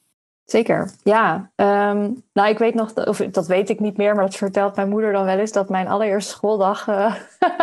Zeker, 0.50 0.92
ja. 1.04 1.52
Ehm, 1.56 2.12
nou, 2.34 2.50
ik 2.50 2.58
weet 2.58 2.74
nog, 2.74 2.96
of 2.96 3.18
dat 3.18 3.48
weet 3.48 3.70
ik 3.70 3.80
niet 3.80 3.98
meer, 3.98 4.16
maar 4.16 4.24
dat 4.24 4.36
vertelt 4.36 4.76
mijn 4.76 4.90
moeder 4.90 5.12
dan 5.12 5.26
wel 5.26 5.38
eens, 5.38 5.52
dat 5.52 5.70
mijn 5.70 5.88
allereerste 5.88 6.32
schooldag, 6.32 6.88
uh, 6.88 7.16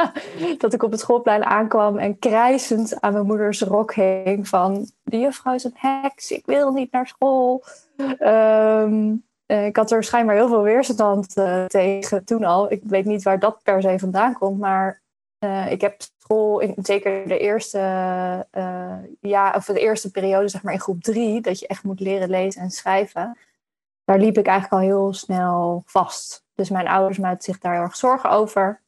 dat 0.58 0.72
ik 0.72 0.82
op 0.82 0.90
het 0.90 1.00
schoolplein 1.00 1.44
aankwam 1.44 1.98
en 1.98 2.18
krijzend 2.18 3.00
aan 3.00 3.12
mijn 3.12 3.26
moeders 3.26 3.62
rok 3.62 3.94
hing 3.94 4.48
van, 4.48 4.90
de 5.02 5.18
juffrouw 5.18 5.54
is 5.54 5.64
een 5.64 5.74
heks, 5.74 6.30
ik 6.30 6.46
wil 6.46 6.72
niet 6.72 6.92
naar 6.92 7.06
school. 7.06 7.64
Ehm, 8.18 9.14
eh, 9.46 9.66
ik 9.66 9.76
had 9.76 9.90
er 9.90 10.04
schijnbaar 10.04 10.36
heel 10.36 10.48
veel 10.48 10.62
weerstand 10.62 11.36
uh, 11.36 11.64
tegen 11.64 12.24
toen 12.24 12.44
al. 12.44 12.72
Ik 12.72 12.82
weet 12.84 13.04
niet 13.04 13.22
waar 13.22 13.38
dat 13.38 13.60
per 13.62 13.82
se 13.82 13.98
vandaan 13.98 14.32
komt, 14.32 14.58
maar 14.58 15.00
ik 15.68 15.80
heb 15.80 16.02
school, 16.18 16.58
in, 16.58 16.74
zeker 16.82 17.28
de 17.28 17.38
eerste, 17.38 17.78
uh, 18.52 18.96
ja, 19.20 19.52
of 19.56 19.64
de 19.64 19.80
eerste 19.80 20.10
periode, 20.10 20.48
zeg 20.48 20.62
maar 20.62 20.72
in 20.72 20.80
groep 20.80 21.02
drie, 21.02 21.40
dat 21.40 21.58
je 21.58 21.66
echt 21.66 21.82
moet 21.82 22.00
leren 22.00 22.30
lezen 22.30 22.62
en 22.62 22.70
schrijven. 22.70 23.38
Daar 24.04 24.18
liep 24.18 24.38
ik 24.38 24.46
eigenlijk 24.46 24.82
al 24.82 24.88
heel 24.88 25.12
snel 25.12 25.82
vast. 25.86 26.44
Dus 26.54 26.70
mijn 26.70 26.88
ouders 26.88 27.18
maakten 27.18 27.42
zich 27.42 27.58
daar 27.58 27.72
heel 27.72 27.82
erg 27.82 27.96
zorgen 27.96 28.30
over. 28.30 28.80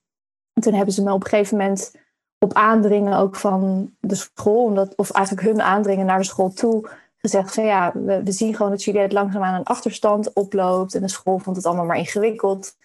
En 0.53 0.63
toen 0.63 0.75
hebben 0.75 0.95
ze 0.95 1.03
me 1.03 1.13
op 1.13 1.23
een 1.23 1.29
gegeven 1.29 1.57
moment 1.57 1.95
op 2.39 2.53
aandringen 2.53 3.19
ook 3.19 3.37
van 3.37 3.93
de 4.01 4.15
school, 4.15 4.65
omdat, 4.65 4.95
of 4.95 5.11
eigenlijk 5.11 5.47
hun 5.47 5.63
aandringen 5.63 6.07
naar 6.07 6.19
de 6.19 6.25
school 6.25 6.53
toe, 6.53 6.89
gezegd 7.17 7.55
van 7.55 7.65
ja, 7.65 7.93
we, 7.95 8.33
zien 8.33 8.55
gewoon 8.55 8.71
dat 8.71 8.85
Juliette 8.85 9.15
langzaam 9.15 9.43
aan 9.43 9.55
een 9.55 9.65
achterstand 9.65 10.33
oploopt. 10.33 10.95
En 10.95 11.01
de 11.01 11.09
school 11.09 11.39
vond 11.39 11.57
het 11.57 11.67
allemaal 11.67 11.85
maar 11.85 11.97
ingewikkeld. 11.97 12.77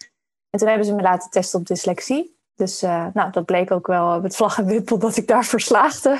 En 0.49 0.59
toen 0.59 0.67
hebben 0.67 0.87
ze 0.87 0.93
me 0.93 1.01
laten 1.01 1.29
testen 1.29 1.59
op 1.59 1.67
dyslexie. 1.67 2.32
Dus 2.55 2.83
uh, 2.83 3.07
nou, 3.13 3.31
dat 3.31 3.45
bleek 3.45 3.71
ook 3.71 3.87
wel 3.87 4.21
met 4.21 4.35
vlag 4.35 4.57
en 4.57 4.65
wimpel 4.65 4.97
dat 4.97 5.17
ik 5.17 5.27
daar 5.27 5.45
verslaagde. 5.55 6.19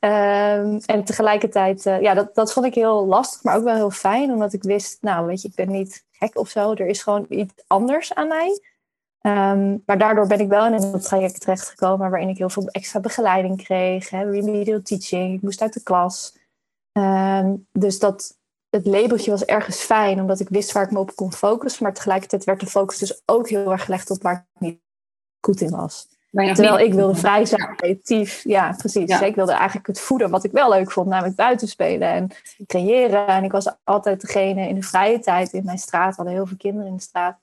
um, 0.00 0.78
en 0.94 1.04
tegelijkertijd, 1.04 1.86
uh, 1.86 2.00
ja, 2.00 2.14
dat, 2.14 2.34
dat 2.34 2.52
vond 2.52 2.66
ik 2.66 2.74
heel 2.74 3.06
lastig, 3.06 3.42
maar 3.42 3.56
ook 3.56 3.64
wel 3.64 3.74
heel 3.74 3.90
fijn. 3.90 4.30
Omdat 4.30 4.52
ik 4.52 4.62
wist, 4.62 4.98
nou 5.00 5.26
weet 5.26 5.42
je, 5.42 5.48
ik 5.48 5.54
ben 5.54 5.70
niet 5.70 6.04
gek 6.10 6.38
of 6.38 6.48
zo. 6.48 6.72
Er 6.72 6.86
is 6.86 7.02
gewoon 7.02 7.26
iets 7.28 7.64
anders 7.66 8.14
aan 8.14 8.28
mij. 8.28 8.60
Um, 9.22 9.82
maar 9.86 9.98
daardoor 9.98 10.26
ben 10.26 10.40
ik 10.40 10.48
wel 10.48 10.66
in 10.66 10.72
een 10.72 11.00
traject 11.00 11.40
terechtgekomen 11.40 12.10
waarin 12.10 12.28
ik 12.28 12.38
heel 12.38 12.50
veel 12.50 12.68
extra 12.68 13.00
begeleiding 13.00 13.62
kreeg. 13.62 14.10
Hè, 14.10 14.30
remedial 14.30 14.82
teaching, 14.82 15.34
ik 15.34 15.42
moest 15.42 15.62
uit 15.62 15.72
de 15.72 15.82
klas. 15.82 16.36
Um, 16.92 17.66
dus 17.72 17.98
dat, 17.98 18.37
het 18.70 18.86
labeltje 18.86 19.30
was 19.30 19.44
ergens 19.44 19.76
fijn, 19.76 20.20
omdat 20.20 20.40
ik 20.40 20.48
wist 20.48 20.72
waar 20.72 20.84
ik 20.84 20.90
me 20.90 20.98
op 20.98 21.14
kon 21.14 21.32
focussen. 21.32 21.82
Maar 21.82 21.94
tegelijkertijd 21.94 22.44
werd 22.44 22.60
de 22.60 22.66
focus 22.66 22.98
dus 22.98 23.22
ook 23.26 23.48
heel 23.48 23.72
erg 23.72 23.84
gelegd 23.84 24.10
op 24.10 24.22
waar 24.22 24.46
ik 24.54 24.60
niet 24.60 24.80
goed 25.40 25.60
in 25.60 25.70
was. 25.70 26.08
Terwijl 26.30 26.78
ik 26.78 26.94
wilde 26.94 27.14
vrij 27.14 27.44
zijn, 27.44 27.76
creatief. 27.76 28.44
Ja, 28.44 28.74
precies. 28.78 29.08
Ja. 29.08 29.20
ik 29.20 29.34
wilde 29.34 29.52
eigenlijk 29.52 29.86
het 29.86 30.00
voeden 30.00 30.30
wat 30.30 30.44
ik 30.44 30.52
wel 30.52 30.70
leuk 30.70 30.90
vond, 30.90 31.06
namelijk 31.06 31.36
buiten 31.36 31.68
spelen 31.68 32.08
en 32.08 32.30
creëren. 32.66 33.26
En 33.26 33.44
ik 33.44 33.52
was 33.52 33.68
altijd 33.84 34.20
degene 34.20 34.68
in 34.68 34.74
de 34.74 34.82
vrije 34.82 35.18
tijd 35.18 35.52
in 35.52 35.64
mijn 35.64 35.78
straat. 35.78 36.10
We 36.10 36.16
hadden 36.16 36.34
heel 36.34 36.46
veel 36.46 36.56
kinderen 36.56 36.88
in 36.88 36.96
de 36.96 37.02
straat. 37.02 37.38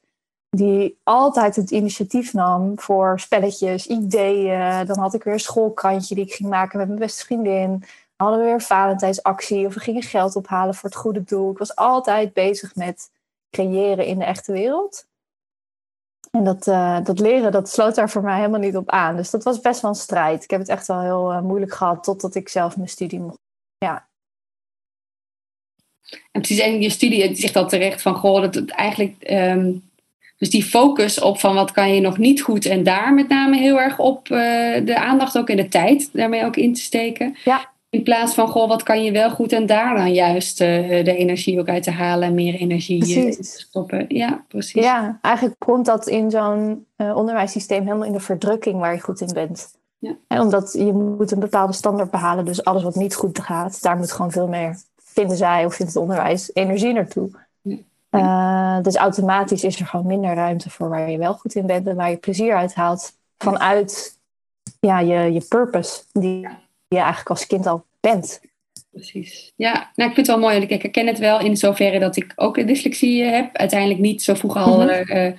Die 0.49 0.99
altijd 1.03 1.55
het 1.55 1.71
initiatief 1.71 2.33
nam 2.33 2.79
voor 2.79 3.19
spelletjes, 3.19 3.87
ideeën. 3.87 4.85
Dan 4.85 4.99
had 4.99 5.13
ik 5.13 5.23
weer 5.23 5.33
een 5.33 5.39
schoolkrantje 5.39 6.15
die 6.15 6.25
ik 6.25 6.33
ging 6.33 6.49
maken 6.49 6.77
met 6.77 6.87
mijn 6.87 6.99
beste 6.99 7.25
vriendin 7.25 7.83
hadden 8.15 8.39
we 8.39 8.45
weer 8.45 8.61
Valentijnsactie 8.61 9.65
of 9.65 9.73
we 9.73 9.79
gingen 9.79 10.01
geld 10.01 10.35
ophalen 10.35 10.75
voor 10.75 10.89
het 10.89 10.97
goede 10.97 11.23
doel. 11.23 11.51
Ik 11.51 11.57
was 11.57 11.75
altijd 11.75 12.33
bezig 12.33 12.75
met 12.75 13.11
creëren 13.49 14.05
in 14.05 14.19
de 14.19 14.25
echte 14.25 14.51
wereld. 14.51 15.05
En 16.31 16.43
dat, 16.43 16.67
uh, 16.67 17.03
dat 17.03 17.19
leren, 17.19 17.51
dat 17.51 17.69
sloot 17.69 17.95
daar 17.95 18.09
voor 18.09 18.21
mij 18.21 18.35
helemaal 18.35 18.59
niet 18.59 18.77
op 18.77 18.89
aan. 18.89 19.15
Dus 19.15 19.29
dat 19.29 19.43
was 19.43 19.59
best 19.59 19.81
wel 19.81 19.91
een 19.91 19.97
strijd. 19.97 20.43
Ik 20.43 20.49
heb 20.49 20.59
het 20.59 20.69
echt 20.69 20.87
wel 20.87 21.01
heel 21.01 21.31
uh, 21.31 21.41
moeilijk 21.41 21.73
gehad 21.73 22.03
totdat 22.03 22.35
ik 22.35 22.49
zelf 22.49 22.77
mijn 22.77 22.89
studie 22.89 23.19
mocht. 23.19 23.39
Ja. 23.77 24.07
En 26.31 26.41
precies, 26.41 26.59
en 26.59 26.81
je 26.81 26.89
studie 26.89 27.35
zegt 27.35 27.55
al 27.55 27.67
terecht 27.67 28.01
van, 28.01 28.15
goh, 28.15 28.41
dat 28.41 28.55
het 28.55 28.69
eigenlijk... 28.69 29.31
Um, 29.31 29.83
dus 30.37 30.49
die 30.49 30.63
focus 30.63 31.19
op 31.19 31.39
van 31.39 31.55
wat 31.55 31.71
kan 31.71 31.93
je 31.93 32.01
nog 32.01 32.17
niet 32.17 32.41
goed 32.41 32.65
en 32.65 32.83
daar 32.83 33.13
met 33.13 33.27
name 33.27 33.57
heel 33.57 33.79
erg 33.79 33.99
op 33.99 34.29
uh, 34.29 34.37
de 34.85 34.95
aandacht 34.97 35.37
ook 35.37 35.49
in 35.49 35.57
de 35.57 35.67
tijd 35.67 36.09
daarmee 36.13 36.45
ook 36.45 36.55
in 36.55 36.73
te 36.73 36.81
steken. 36.81 37.35
Ja. 37.43 37.73
In 37.95 38.03
plaats 38.03 38.33
van, 38.33 38.47
goh, 38.47 38.67
wat 38.67 38.83
kan 38.83 39.03
je 39.03 39.11
wel 39.11 39.29
goed 39.29 39.51
en 39.51 39.65
daar 39.65 39.95
dan 39.95 40.13
juist 40.13 40.61
uh, 40.61 40.67
de 41.03 41.15
energie 41.15 41.59
ook 41.59 41.67
uit 41.69 41.83
te 41.83 41.91
halen 41.91 42.27
en 42.27 42.33
meer 42.33 42.53
energie 42.53 43.25
uh, 43.25 43.31
te 43.31 43.43
stoppen. 43.43 44.05
Ja, 44.07 44.43
precies. 44.47 44.83
Ja, 44.83 45.19
eigenlijk 45.21 45.55
komt 45.59 45.85
dat 45.85 46.07
in 46.07 46.31
zo'n 46.31 46.85
uh, 46.97 47.15
onderwijssysteem 47.15 47.83
helemaal 47.83 48.05
in 48.05 48.11
de 48.11 48.19
verdrukking 48.19 48.79
waar 48.79 48.93
je 48.93 48.99
goed 48.99 49.21
in 49.21 49.33
bent. 49.33 49.73
Ja. 49.97 50.15
En 50.27 50.41
omdat 50.41 50.73
je 50.73 50.93
moet 50.93 51.31
een 51.31 51.39
bepaalde 51.39 51.73
standaard 51.73 52.11
behalen, 52.11 52.45
dus 52.45 52.63
alles 52.63 52.83
wat 52.83 52.95
niet 52.95 53.15
goed 53.15 53.39
gaat, 53.39 53.81
daar 53.81 53.97
moet 53.97 54.11
gewoon 54.11 54.31
veel 54.31 54.47
meer, 54.47 54.77
vinden 54.97 55.37
zij 55.37 55.65
of 55.65 55.75
vindt 55.75 55.93
het 55.93 56.01
onderwijs, 56.01 56.51
energie 56.53 56.93
naartoe. 56.93 57.29
Ja. 58.09 58.81
dus 58.81 58.95
automatisch 58.95 59.63
is 59.63 59.79
er 59.79 59.85
gewoon 59.85 60.05
minder 60.05 60.33
ruimte 60.33 60.69
voor 60.69 60.89
waar 60.89 61.11
je 61.11 61.17
wel 61.17 61.33
goed 61.33 61.55
in 61.55 61.65
bent 61.65 61.87
en 61.87 61.95
waar 61.95 62.09
je 62.09 62.17
plezier 62.17 62.55
uit 62.55 62.75
haalt 62.75 63.13
vanuit 63.37 64.17
ja, 64.79 64.99
je, 64.99 65.33
je 65.33 65.45
purpose, 65.49 66.03
die 66.11 66.47
je 66.87 66.97
eigenlijk 66.97 67.29
als 67.29 67.47
kind 67.47 67.65
al 67.65 67.85
bent. 67.99 68.41
Precies. 68.95 69.53
Ja, 69.55 69.91
nou, 69.95 70.09
ik 70.09 70.15
vind 70.15 70.27
het 70.27 70.27
wel 70.27 70.39
mooi. 70.39 70.59
Ik 70.59 70.81
herken 70.81 71.07
het 71.07 71.19
wel 71.19 71.39
in 71.39 71.57
zoverre 71.57 71.99
dat 71.99 72.15
ik 72.15 72.33
ook 72.35 72.67
dyslexie 72.67 73.23
heb. 73.23 73.57
Uiteindelijk 73.57 73.99
niet 73.99 74.23
zo 74.23 74.33
vroeg 74.33 74.55
al 74.55 74.81
mm 74.81 74.87
-hmm. 74.87 75.17
uh, 75.17 75.31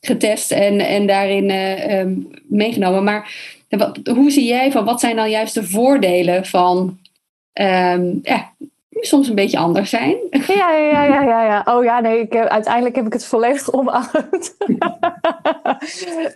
getest 0.00 0.50
en, 0.50 0.80
en 0.80 1.06
daarin 1.06 1.50
uh, 1.50 1.98
um, 1.98 2.30
meegenomen. 2.48 3.04
Maar 3.04 3.32
wat, 3.68 4.00
hoe 4.04 4.30
zie 4.30 4.44
jij 4.44 4.72
van 4.72 4.84
wat 4.84 5.00
zijn 5.00 5.16
dan 5.16 5.30
juist 5.30 5.54
de 5.54 5.64
voordelen 5.64 6.46
van 6.46 6.98
um, 7.52 8.18
ja, 8.22 8.52
soms 8.90 9.28
een 9.28 9.34
beetje 9.34 9.58
anders 9.58 9.90
zijn? 9.90 10.16
Ja, 10.30 10.76
ja, 10.76 11.04
ja, 11.04 11.22
ja. 11.22 11.44
ja. 11.44 11.62
Oh 11.64 11.84
ja, 11.84 12.00
nee, 12.00 12.20
ik 12.20 12.32
heb, 12.32 12.46
uiteindelijk 12.46 12.96
heb 12.96 13.06
ik 13.06 13.12
het 13.12 13.24
volledig 13.24 13.72
omarmd. 13.78 14.56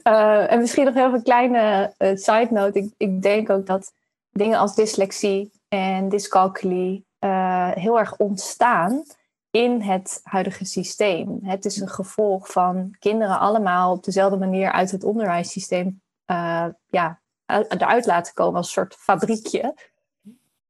uh, 0.04 0.52
en 0.52 0.60
misschien 0.60 0.84
nog 0.84 0.94
heel 0.94 1.10
veel 1.10 1.22
kleine 1.22 1.92
side 1.98 2.48
note. 2.50 2.78
Ik, 2.78 2.90
ik 2.96 3.22
denk 3.22 3.50
ook 3.50 3.66
dat 3.66 3.92
dingen 4.30 4.58
als 4.58 4.74
dyslexie 4.74 5.52
en 5.68 6.08
dyscalculie 6.08 7.06
uh, 7.20 7.70
heel 7.70 7.98
erg 7.98 8.16
ontstaan 8.16 9.04
in 9.50 9.80
het 9.80 10.20
huidige 10.22 10.64
systeem. 10.64 11.38
Het 11.42 11.64
is 11.64 11.80
een 11.80 11.88
gevolg 11.88 12.50
van 12.52 12.96
kinderen 12.98 13.38
allemaal 13.38 13.92
op 13.92 14.04
dezelfde 14.04 14.36
manier 14.36 14.72
uit 14.72 14.90
het 14.90 15.04
onderwijssysteem 15.04 16.02
uh, 16.26 16.66
ja, 16.86 17.20
eruit 17.46 18.06
laten 18.06 18.34
komen 18.34 18.56
als 18.56 18.66
een 18.66 18.72
soort 18.72 18.94
fabriekje. 18.94 19.74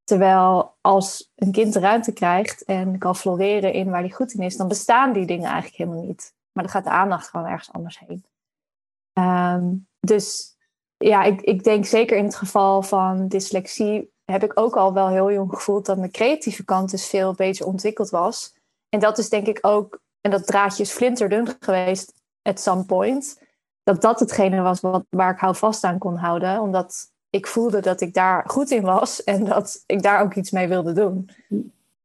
Terwijl 0.04 0.74
als 0.80 1.30
een 1.34 1.52
kind 1.52 1.76
ruimte 1.76 2.12
krijgt 2.12 2.64
en 2.64 2.98
kan 2.98 3.16
floreren 3.16 3.72
in 3.72 3.90
waar 3.90 4.00
hij 4.00 4.10
goed 4.10 4.32
in 4.32 4.42
is, 4.42 4.56
dan 4.56 4.68
bestaan 4.68 5.12
die 5.12 5.26
dingen 5.26 5.48
eigenlijk 5.50 5.76
helemaal 5.76 6.04
niet. 6.04 6.34
Maar 6.52 6.64
dan 6.64 6.72
gaat 6.72 6.84
de 6.84 6.90
aandacht 6.90 7.28
gewoon 7.28 7.46
ergens 7.46 7.72
anders 7.72 7.98
heen. 7.98 8.24
Um, 9.12 9.88
dus 10.00 10.56
ja, 11.04 11.22
ik, 11.22 11.40
ik 11.40 11.64
denk 11.64 11.86
zeker 11.86 12.16
in 12.16 12.24
het 12.24 12.36
geval 12.36 12.82
van 12.82 13.28
dyslexie 13.28 14.12
heb 14.24 14.44
ik 14.44 14.60
ook 14.60 14.76
al 14.76 14.92
wel 14.92 15.08
heel 15.08 15.32
jong 15.32 15.54
gevoeld 15.54 15.86
dat 15.86 15.98
mijn 15.98 16.10
creatieve 16.10 16.64
kant 16.64 16.90
dus 16.90 17.06
veel 17.06 17.34
beter 17.34 17.66
ontwikkeld 17.66 18.10
was. 18.10 18.54
En 18.88 19.00
dat 19.00 19.18
is 19.18 19.28
denk 19.28 19.46
ik 19.46 19.58
ook, 19.60 20.00
en 20.20 20.30
dat 20.30 20.46
draadje 20.46 20.82
is 20.82 20.90
flinterdun 20.90 21.56
geweest 21.60 22.12
at 22.42 22.60
some 22.60 22.84
point, 22.84 23.42
dat 23.82 24.00
dat 24.00 24.20
hetgene 24.20 24.60
was 24.60 24.80
wat, 24.80 25.04
waar 25.08 25.32
ik 25.32 25.38
hou 25.38 25.56
vast 25.56 25.84
aan 25.84 25.98
kon 25.98 26.16
houden. 26.16 26.60
Omdat 26.60 27.12
ik 27.30 27.46
voelde 27.46 27.80
dat 27.80 28.00
ik 28.00 28.14
daar 28.14 28.44
goed 28.46 28.70
in 28.70 28.82
was 28.82 29.24
en 29.34 29.44
dat 29.44 29.82
ik 29.86 30.02
daar 30.02 30.20
ook 30.20 30.34
iets 30.34 30.50
mee 30.50 30.68
wilde 30.68 30.92
doen. 30.92 31.30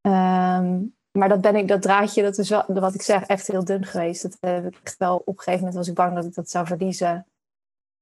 Um, 0.01 0.93
maar 1.11 1.29
dat, 1.29 1.41
ben 1.41 1.55
ik, 1.55 1.67
dat 1.67 1.81
draadje, 1.81 2.21
dat 2.21 2.37
is 2.37 2.49
wat 2.67 2.93
ik 2.93 3.01
zeg, 3.01 3.23
echt 3.23 3.47
heel 3.47 3.65
dun 3.65 3.85
geweest. 3.85 4.21
Dat 4.21 4.37
heb 4.39 4.75
ik 4.75 4.95
wel 4.97 5.15
op 5.17 5.27
een 5.27 5.43
gegeven 5.43 5.59
moment 5.59 5.75
was 5.75 5.87
ik 5.87 5.95
bang 5.95 6.15
dat 6.15 6.25
ik 6.25 6.33
dat 6.33 6.49
zou 6.49 6.65
verliezen. 6.65 7.25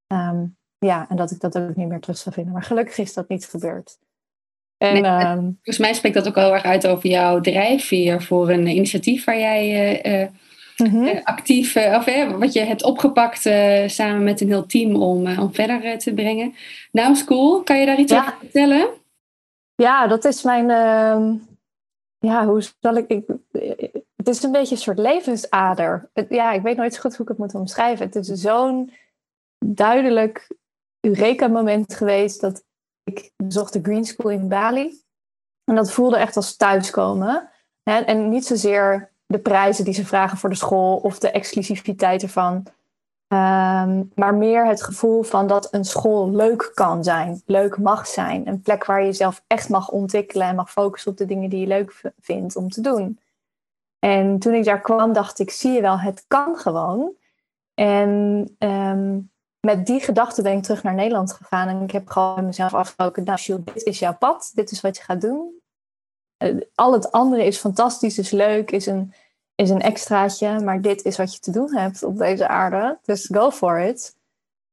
Um, 0.08 0.58
ja, 0.84 1.06
en 1.10 1.16
dat 1.16 1.32
ik 1.32 1.40
dat 1.40 1.58
ook 1.58 1.76
niet 1.76 1.88
meer 1.88 2.00
terug 2.00 2.18
zou 2.18 2.36
vinden. 2.36 2.54
Maar 2.54 2.64
gelukkig 2.64 2.98
is 2.98 3.14
dat 3.14 3.28
niet 3.28 3.46
gebeurd. 3.46 3.98
En, 4.78 5.02
nee, 5.02 5.26
um, 5.26 5.42
volgens 5.42 5.78
mij 5.78 5.94
spreekt 5.94 6.16
dat 6.16 6.28
ook 6.28 6.36
heel 6.36 6.54
erg 6.54 6.64
uit 6.64 6.88
over 6.88 7.10
jouw 7.10 7.42
drijfveer 7.42 8.22
voor 8.22 8.50
een 8.50 8.68
initiatief 8.68 9.26
waar 9.26 9.40
jij 9.40 10.06
uh, 10.06 10.22
uh, 10.22 10.28
mm-hmm. 10.78 11.04
uh, 11.04 11.24
actief, 11.24 11.76
of 11.76 12.06
wat 12.38 12.54
je 12.54 12.60
hebt 12.60 12.84
opgepakt 12.84 13.42
samen 13.92 14.24
met 14.24 14.42
een 14.42 14.48
heel 14.48 14.66
team 14.66 14.96
om, 14.96 15.40
om 15.40 15.54
verder 15.54 15.98
te 15.98 16.14
brengen. 16.14 16.56
Now 16.92 17.16
School, 17.16 17.64
kan 17.64 17.80
je 17.80 17.86
daar 17.86 18.00
iets 18.00 18.12
ja. 18.12 18.20
over 18.20 18.36
vertellen? 18.40 18.90
Ja, 19.76 20.08
dat 20.08 20.26
is 20.26 20.44
mijn, 20.44 20.70
ehm, 20.70 21.34
ja, 22.20 22.46
hoe 22.46 22.62
zal 22.80 22.96
ik, 22.96 23.08
ik, 23.08 23.24
het 24.16 24.28
is 24.28 24.44
een 24.44 24.52
beetje 24.52 24.76
een 24.76 24.82
soort 24.82 25.00
levensader. 25.00 26.10
Het, 26.14 26.26
ja, 26.30 26.52
ik 26.52 26.62
weet 26.62 26.78
nooit 26.78 26.94
zo 26.94 27.02
goed 27.02 27.16
hoe 27.16 27.22
ik 27.22 27.32
het 27.32 27.38
moet 27.38 27.56
omschrijven. 27.56 28.06
Het 28.06 28.16
is 28.16 28.28
zo'n 28.28 28.92
duidelijk 29.66 30.48
Eureka-moment 31.06 31.94
geweest 31.94 32.42
dat 32.42 32.64
ik 33.04 33.32
bezocht 33.38 33.74
de 33.74 33.82
Green 33.82 34.06
School 34.06 34.32
in 34.32 34.48
Bali. 34.48 35.02
En 35.64 35.76
dat 35.76 35.92
voelde 35.92 36.18
echt 36.18 36.36
als 36.36 36.56
thuiskomen. 36.56 37.50
En 37.84 38.30
niet 38.30 38.46
zozeer 38.46 39.12
de 39.26 39.40
prijzen 39.40 39.86
die 39.86 39.94
ze 39.94 40.06
vragen 40.06 40.38
voor 40.38 40.50
de 40.50 40.56
school 40.56 40.98
of 40.98 41.20
de 41.20 41.32
exclusiviteit 41.32 42.22
ervan. 42.22 42.56
Um, 43.28 44.12
maar 44.16 44.36
meer 44.36 44.66
het 44.68 44.84
gevoel 44.84 45.24
van 45.24 45.48
dat 45.48 45.74
een 45.74 45.86
school 45.86 46.32
leuk 46.32 46.72
kan 46.74 47.04
zijn, 47.04 47.42
leuk 47.46 47.78
mag 47.78 48.08
zijn. 48.08 48.48
Een 48.48 48.62
plek 48.62 48.86
waar 48.86 49.00
je 49.00 49.06
jezelf 49.06 49.44
echt 49.48 49.70
mag 49.70 49.90
ontwikkelen 49.90 50.48
en 50.48 50.56
mag 50.56 50.72
focussen 50.72 51.12
op 51.12 51.18
de 51.18 51.26
dingen 51.26 51.50
die 51.50 51.60
je 51.60 51.68
leuk 51.68 52.02
vindt 52.20 52.56
om 52.56 52.70
te 52.70 52.82
doen. 52.82 53.20
En 54.00 54.40
toen 54.40 54.54
ik 54.54 54.64
daar 54.64 54.82
kwam, 54.82 55.14
dacht 55.14 55.40
ik: 55.40 55.52
zie 55.52 55.72
je 55.72 55.82
wel, 55.82 56.00
het 56.00 56.26
kan 56.28 56.56
gewoon. 56.56 57.12
En 57.74 58.50
um, 58.60 59.32
met 59.66 59.86
die 59.86 60.00
gedachte 60.00 60.42
ben 60.42 60.58
ik 60.58 60.64
terug 60.64 60.84
naar 60.84 60.94
Nederland 60.94 61.34
gegaan. 61.34 61.68
En 61.68 61.82
ik 61.82 61.92
heb 61.92 62.08
gewoon 62.08 62.46
mezelf 62.46 62.74
afgesproken, 62.74 63.24
nou 63.24 63.64
dit 63.64 63.84
is 63.84 64.00
jouw 64.00 64.18
pad. 64.18 64.52
Dit 64.54 64.72
is 64.72 64.82
wat 64.82 64.98
je 64.98 65.04
gaat 65.04 65.22
doen. 65.22 65.62
Uh, 66.38 66.62
al 66.76 66.94
het 66.94 67.12
andere 67.12 67.46
is 67.46 67.58
fantastisch, 67.58 68.18
is 68.18 68.32
leuk, 68.32 68.72
is 68.72 68.86
een, 68.86 69.14
is 69.56 69.70
een 69.70 69.82
extraatje. 69.82 70.60
Maar 70.60 70.82
dit 70.82 71.04
is 71.04 71.18
wat 71.18 71.34
je 71.34 71.40
te 71.40 71.52
doen 71.52 71.76
hebt 71.76 72.04
op 72.04 72.18
deze 72.18 72.48
aarde. 72.48 73.00
Dus 73.04 73.28
go 73.32 73.52
for 73.52 73.80
it. 73.80 74.16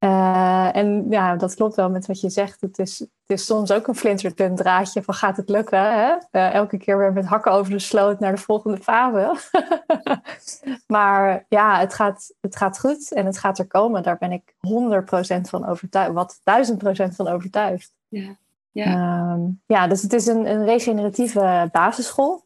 Uh, 0.04 0.76
en 0.76 1.07
ja, 1.11 1.37
dat 1.37 1.54
klopt 1.54 1.75
wel 1.75 1.90
met 1.90 2.07
wat 2.07 2.21
je 2.21 2.30
zegt. 2.30 2.61
Het 2.61 2.78
is, 2.78 2.99
het 2.99 3.11
is 3.26 3.45
soms 3.45 3.73
ook 3.73 3.87
een 3.87 3.95
flinterdun 3.95 4.57
draadje 4.57 5.02
van 5.02 5.14
gaat 5.14 5.37
het 5.37 5.49
lukken? 5.49 5.92
Hè? 5.95 6.14
Eh, 6.30 6.54
elke 6.54 6.76
keer 6.76 6.99
weer 6.99 7.12
met 7.12 7.26
hakken 7.26 7.52
over 7.52 7.73
de 7.73 7.78
sloot 7.78 8.21
naar 8.21 8.35
de 8.35 8.40
volgende 8.40 8.76
fase. 8.76 9.35
maar 10.87 11.45
ja, 11.49 11.78
het 11.78 11.95
gaat, 11.95 12.35
het 12.40 12.57
gaat 12.57 12.78
goed 12.78 13.12
en 13.12 13.26
het 13.26 13.38
gaat 13.38 13.59
er 13.59 13.66
komen. 13.66 14.02
Daar 14.02 14.19
ben 14.19 14.33
ik 14.33 14.54
100% 15.38 15.40
van 15.40 15.66
overtuigd, 15.66 16.12
wat 16.12 16.40
1000% 16.40 17.14
van 17.14 17.28
overtuigd. 17.28 17.92
Ja, 18.09 18.37
ja. 18.71 18.85
Ehm, 18.85 19.40
ja 19.66 19.87
dus 19.87 20.02
het 20.02 20.12
is 20.12 20.26
een, 20.26 20.47
een 20.47 20.64
regeneratieve 20.64 21.69
basisschool. 21.73 22.45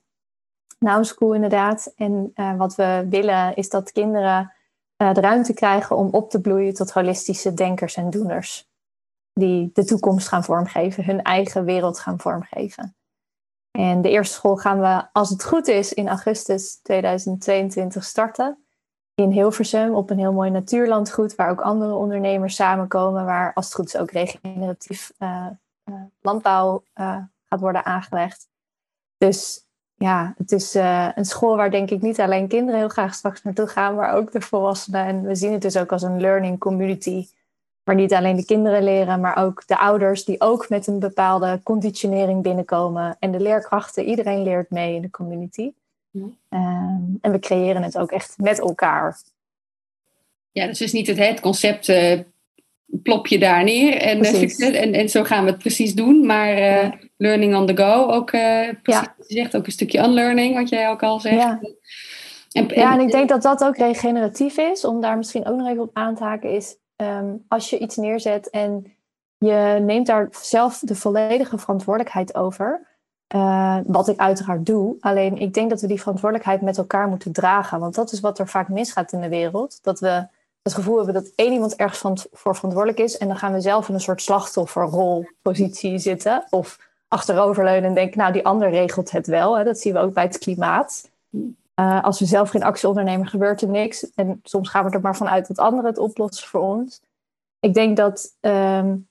Now 0.79 1.05
School 1.05 1.35
inderdaad. 1.35 1.93
En 1.97 2.33
uh, 2.35 2.57
wat 2.57 2.75
we 2.75 3.07
willen 3.11 3.57
is 3.57 3.69
dat 3.69 3.93
kinderen 3.93 4.54
de 4.97 5.21
ruimte 5.21 5.55
krijgen 5.55 5.97
om 5.97 6.09
op 6.11 6.31
te 6.31 6.41
bloeien 6.41 6.75
tot 6.75 6.93
holistische 6.93 7.55
denkers 7.55 7.97
en 7.97 8.11
doeners 8.11 8.69
die 9.35 9.71
de 9.73 9.85
toekomst 9.85 10.29
gaan 10.29 10.45
vormgeven, 10.45 11.05
hun 11.05 11.23
eigen 11.23 11.65
wereld 11.65 11.99
gaan 11.99 12.19
vormgeven. 12.19 12.97
En 13.71 14.03
de 14.03 14.11
eerste 14.11 14.35
school 14.35 14.57
gaan 14.57 14.81
we, 14.81 15.07
als 15.13 15.31
het 15.31 15.45
goed 15.45 15.67
is, 15.67 15.93
in 15.93 16.09
augustus 16.09 16.81
2022 16.83 18.05
starten. 18.05 18.65
In 19.15 19.31
Hilversum 19.31 19.95
op 19.95 20.11
een 20.11 20.19
heel 20.19 20.33
mooi 20.33 20.51
natuurlandgoed, 20.51 21.35
waar 21.35 21.51
ook 21.51 21.61
andere 21.61 21.95
ondernemers 21.95 22.55
samenkomen, 22.55 23.25
waar 23.25 23.53
als 23.55 23.65
het 23.65 23.75
goed 23.75 23.87
is 23.87 23.97
ook 23.97 24.11
regeneratief 24.11 25.13
uh, 25.19 25.47
uh, 25.85 26.03
landbouw 26.21 26.83
gaat 27.45 27.61
worden 27.61 27.85
aangelegd. 27.85 28.49
Dus 29.17 29.64
ja, 30.05 30.35
het 30.37 30.53
is 30.53 30.75
een 31.15 31.25
school 31.25 31.57
waar 31.57 31.71
denk 31.71 31.91
ik 31.91 32.03
niet 32.03 32.21
alleen 32.21 32.49
kinderen 32.49 32.81
heel 32.81 32.89
graag 32.89 33.15
straks 33.15 33.43
naartoe 33.43 33.67
gaan, 33.67 33.95
maar 33.95 34.15
ook 34.15 34.33
de 34.33 34.41
volwassenen. 34.41 35.05
En 35.05 35.23
we 35.23 35.35
zien 35.35 35.53
het 35.53 35.63
dus 35.63 35.77
ook 35.77 35.93
als 35.93 36.03
een 36.03 36.21
learning 36.21 36.59
community 36.59 37.27
Waar 37.85 37.95
niet 37.95 38.13
alleen 38.13 38.37
de 38.37 38.45
kinderen 38.45 38.85
leren, 38.85 39.21
maar 39.21 39.37
ook 39.37 39.63
de 39.67 39.79
ouders 39.79 40.25
die 40.25 40.41
ook 40.41 40.69
met 40.69 40.87
een 40.87 40.99
bepaalde 40.99 41.61
conditionering 41.63 42.43
binnenkomen. 42.43 43.17
En 43.19 43.33
de 43.33 43.41
leerkrachten, 43.41 44.05
iedereen 44.05 44.43
leert 44.43 44.71
mee 44.71 44.95
in 44.95 45.03
de 45.03 45.11
community. 45.11 45.73
Ehm, 46.49 47.03
en 47.21 47.31
we 47.33 47.39
creëren 47.39 47.83
het 47.83 47.99
ook 47.99 48.11
echt 48.11 48.35
met 48.37 48.59
elkaar. 48.59 49.19
Ja, 50.51 50.67
dus 50.67 50.81
is 50.81 50.93
niet 50.93 51.07
het, 51.07 51.19
het 51.19 51.41
concept 51.41 51.89
uh, 51.89 52.21
plop 53.03 53.27
je 53.27 53.39
daar 53.39 53.65
neer 53.65 53.97
en, 53.97 54.25
uh, 54.25 54.83
en, 54.83 54.93
en 54.93 55.09
zo 55.09 55.25
gaan 55.25 55.45
we 55.45 55.51
het 55.51 55.59
precies 55.59 55.95
doen. 55.95 56.27
Maar 56.27 56.59
uh, 56.59 56.93
learning 57.17 57.57
on 57.57 57.67
the 57.67 57.77
go 57.77 58.07
ook, 58.11 58.31
precies 58.31 58.83
ja. 58.83 59.15
je 59.27 59.35
zegt, 59.35 59.57
ook 59.57 59.67
een 59.67 59.73
stukje 59.73 59.99
unlearning, 59.99 60.55
wat 60.55 60.69
jij 60.69 60.91
ook 60.91 61.03
al 61.03 61.21
zegt. 61.21 61.37
Ja. 61.37 61.61
En, 62.53 62.69
en, 62.69 62.79
ja, 62.81 62.93
en 62.93 63.01
ik 63.01 63.11
denk 63.11 63.29
dat 63.29 63.43
dat 63.43 63.65
ook 63.65 63.77
regeneratief 63.77 64.59
is. 64.59 64.85
Om 64.85 65.01
daar 65.01 65.17
misschien 65.17 65.47
ook 65.47 65.57
nog 65.57 65.69
even 65.69 65.83
op 65.83 65.91
aan 65.93 66.15
te 66.15 66.25
haken, 66.25 66.51
is 66.51 66.77
Ehm, 66.97 67.35
als 67.49 67.71
je 67.71 67.79
iets 67.79 67.97
neerzet 67.97 68.51
en 68.51 68.93
je 69.39 69.79
neemt 69.83 70.07
daar 70.07 70.29
zelf 70.31 70.79
de 70.79 70.95
volledige 70.95 71.59
verantwoordelijkheid 71.59 72.35
over. 72.35 72.93
Uh, 73.35 73.79
wat 73.87 74.09
ik 74.09 74.19
uiteraard 74.19 74.67
doe. 74.67 74.97
Alleen 75.01 75.37
ik 75.37 75.55
denk 75.55 75.71
dat 75.71 75.81
we 75.81 75.87
die 75.87 76.01
verantwoordelijkheid 76.01 76.61
met 76.61 76.79
elkaar 76.79 77.09
moeten 77.09 77.33
dragen. 77.33 77.81
Want 77.81 77.95
dat 77.95 78.13
is 78.13 78.21
wat 78.21 78.39
er 78.39 78.49
vaak 78.49 78.69
misgaat 78.69 79.13
in 79.13 79.21
de 79.21 79.29
wereld. 79.29 79.79
Dat 79.83 80.01
we 80.01 80.27
het 80.65 80.75
gevoel 80.75 80.97
hebben 80.97 81.15
dat 81.15 81.33
één 81.35 81.53
iemand 81.53 81.77
ergens 81.77 81.99
van, 81.99 82.19
voor 82.33 82.55
verantwoordelijk 82.55 83.01
is. 83.01 83.19
En 83.19 83.29
dan 83.29 83.37
gaan 83.37 83.53
we 83.53 83.61
zelf 83.61 83.89
in 83.89 83.95
een 83.95 84.01
soort 84.01 84.23
slachtofferrolpositie 84.23 85.99
zitten. 85.99 86.45
Of 86.51 86.79
achteroverleunen 87.09 87.85
en 87.85 87.95
denken, 87.95 88.19
nou 88.19 88.33
die 88.33 88.47
ander 88.47 88.71
regelt 88.71 89.11
het 89.11 89.27
wel. 89.27 89.59
Hè. 89.59 89.65
Dat 89.65 89.79
zien 89.79 89.93
we 89.93 89.99
ook 89.99 90.15
bij 90.15 90.25
het 90.25 90.39
klimaat. 90.39 91.11
Uh, 91.31 92.05
als 92.05 92.19
we 92.19 92.27
zelf 92.27 92.51
geen 92.51 92.63
actie 92.63 92.89
ondernemen, 92.89 93.27
gebeurt 93.27 93.63
er 93.63 93.69
niks. 93.69 94.13
En 94.15 94.41
soms 94.43 94.69
gaan 94.69 94.85
we 94.85 94.91
er 94.91 95.01
maar 95.01 95.17
vanuit 95.17 95.49
dat 95.49 95.59
anderen 95.59 95.91
het 95.91 95.99
oplossen 95.99 96.49
voor 96.49 96.61
ons. 96.61 97.01
Ik 97.61 97.75
denk 97.75 97.97
dat 97.97 98.35
um, 98.41 99.09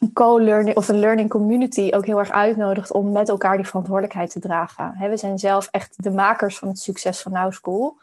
een 0.00 0.12
co-learning 0.12 0.76
of 0.76 0.88
een 0.88 0.98
learning 0.98 1.30
community 1.30 1.90
ook 1.94 2.06
heel 2.06 2.18
erg 2.18 2.30
uitnodigt 2.30 2.92
om 2.92 3.12
met 3.12 3.28
elkaar 3.28 3.56
die 3.56 3.66
verantwoordelijkheid 3.66 4.30
te 4.30 4.40
dragen. 4.40 5.10
we 5.10 5.16
zijn 5.16 5.38
zelf 5.38 5.68
echt 5.70 6.02
de 6.02 6.10
makers 6.10 6.58
van 6.58 6.68
het 6.68 6.78
succes 6.78 7.20
van 7.20 7.32
Now 7.32 7.52
School. 7.52 7.98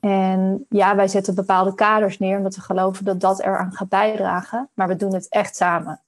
En 0.00 0.66
ja, 0.68 0.96
wij 0.96 1.08
zetten 1.08 1.34
bepaalde 1.34 1.74
kaders 1.74 2.18
neer 2.18 2.36
omdat 2.36 2.54
we 2.54 2.60
geloven 2.60 3.04
dat 3.04 3.20
dat 3.20 3.40
eraan 3.40 3.72
gaat 3.72 3.88
bijdragen. 3.88 4.70
Maar 4.74 4.88
we 4.88 4.96
doen 4.96 5.14
het 5.14 5.28
echt 5.28 5.56
samen. 5.56 6.00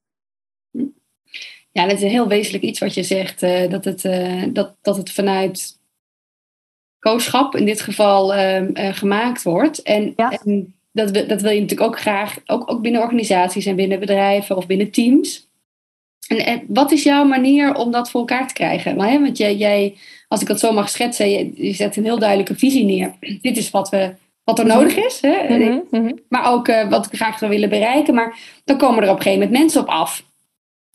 Ja, 1.71 1.87
dat 1.87 1.97
is 1.97 2.03
een 2.03 2.09
heel 2.09 2.29
wezenlijk 2.29 2.64
iets 2.64 2.79
wat 2.79 2.95
je 2.95 3.03
zegt. 3.03 3.42
Uh, 3.42 3.71
dat, 3.71 3.85
het, 3.85 4.05
uh, 4.05 4.45
dat, 4.53 4.77
dat 4.81 4.97
het 4.97 5.12
vanuit 5.12 5.79
kooschap 6.99 7.57
in 7.57 7.64
dit 7.64 7.81
geval 7.81 8.35
ehm, 8.35 8.71
eh, 8.73 8.95
gemaakt 8.95 9.42
wordt. 9.42 9.83
En, 9.83 10.14
en, 10.16 10.75
dat, 10.92 11.14
dat 11.14 11.40
wil 11.40 11.51
je 11.51 11.61
natuurlijk 11.61 11.90
ook 11.90 12.01
graag, 12.01 12.38
ook, 12.47 12.71
ook 12.71 12.83
binnen 12.83 13.03
organisaties 13.03 13.66
en 13.66 13.77
binnen 13.77 14.01
bedrijven 14.01 14.57
of 14.57 14.66
binnen 14.66 14.90
teams. 14.90 15.48
En, 16.29 16.47
en 16.47 16.62
wat 16.69 16.93
is 16.93 17.03
jouw 17.03 17.25
manier 17.25 17.75
om 17.75 17.91
dat 17.91 18.11
voor 18.11 18.21
elkaar 18.21 18.49
te 18.49 18.55
krijgen? 18.55 18.97
Maar, 18.97 19.11
hè, 19.11 19.21
want 19.21 19.37
jij, 19.37 19.57
jij, 19.57 19.97
als 20.29 20.41
ik 20.41 20.47
dat 20.47 20.61
zo 20.61 20.73
mag 20.73 20.88
schetsen, 20.88 21.31
je, 21.31 21.51
je 21.55 21.73
zet 21.73 21.97
een 21.97 22.05
heel 22.05 22.19
duidelijke 22.19 22.55
visie 22.55 22.85
neer. 22.85 23.14
Dit 23.43 23.57
is 23.57 23.71
wat, 23.71 23.88
we, 23.88 24.14
wat 24.45 24.59
er 24.59 24.67
mhm. 24.67 24.77
nodig 24.77 24.97
is. 24.97 25.21
Hè? 25.21 25.59
Mhm, 25.59 25.79
mhm. 25.91 26.12
Maar 26.29 26.53
ook 26.53 26.69
uh, 26.69 26.88
wat 26.88 27.11
we 27.11 27.17
graag 27.17 27.38
zou 27.38 27.51
willen 27.51 27.69
bereiken. 27.69 28.14
Maar 28.14 28.38
dan 28.64 28.77
komen 28.77 29.03
er 29.03 29.11
op 29.11 29.17
een 29.17 29.23
gegeven 29.23 29.45
moment 29.45 29.61
mensen 29.61 29.81
op 29.81 29.88
af. 29.88 30.27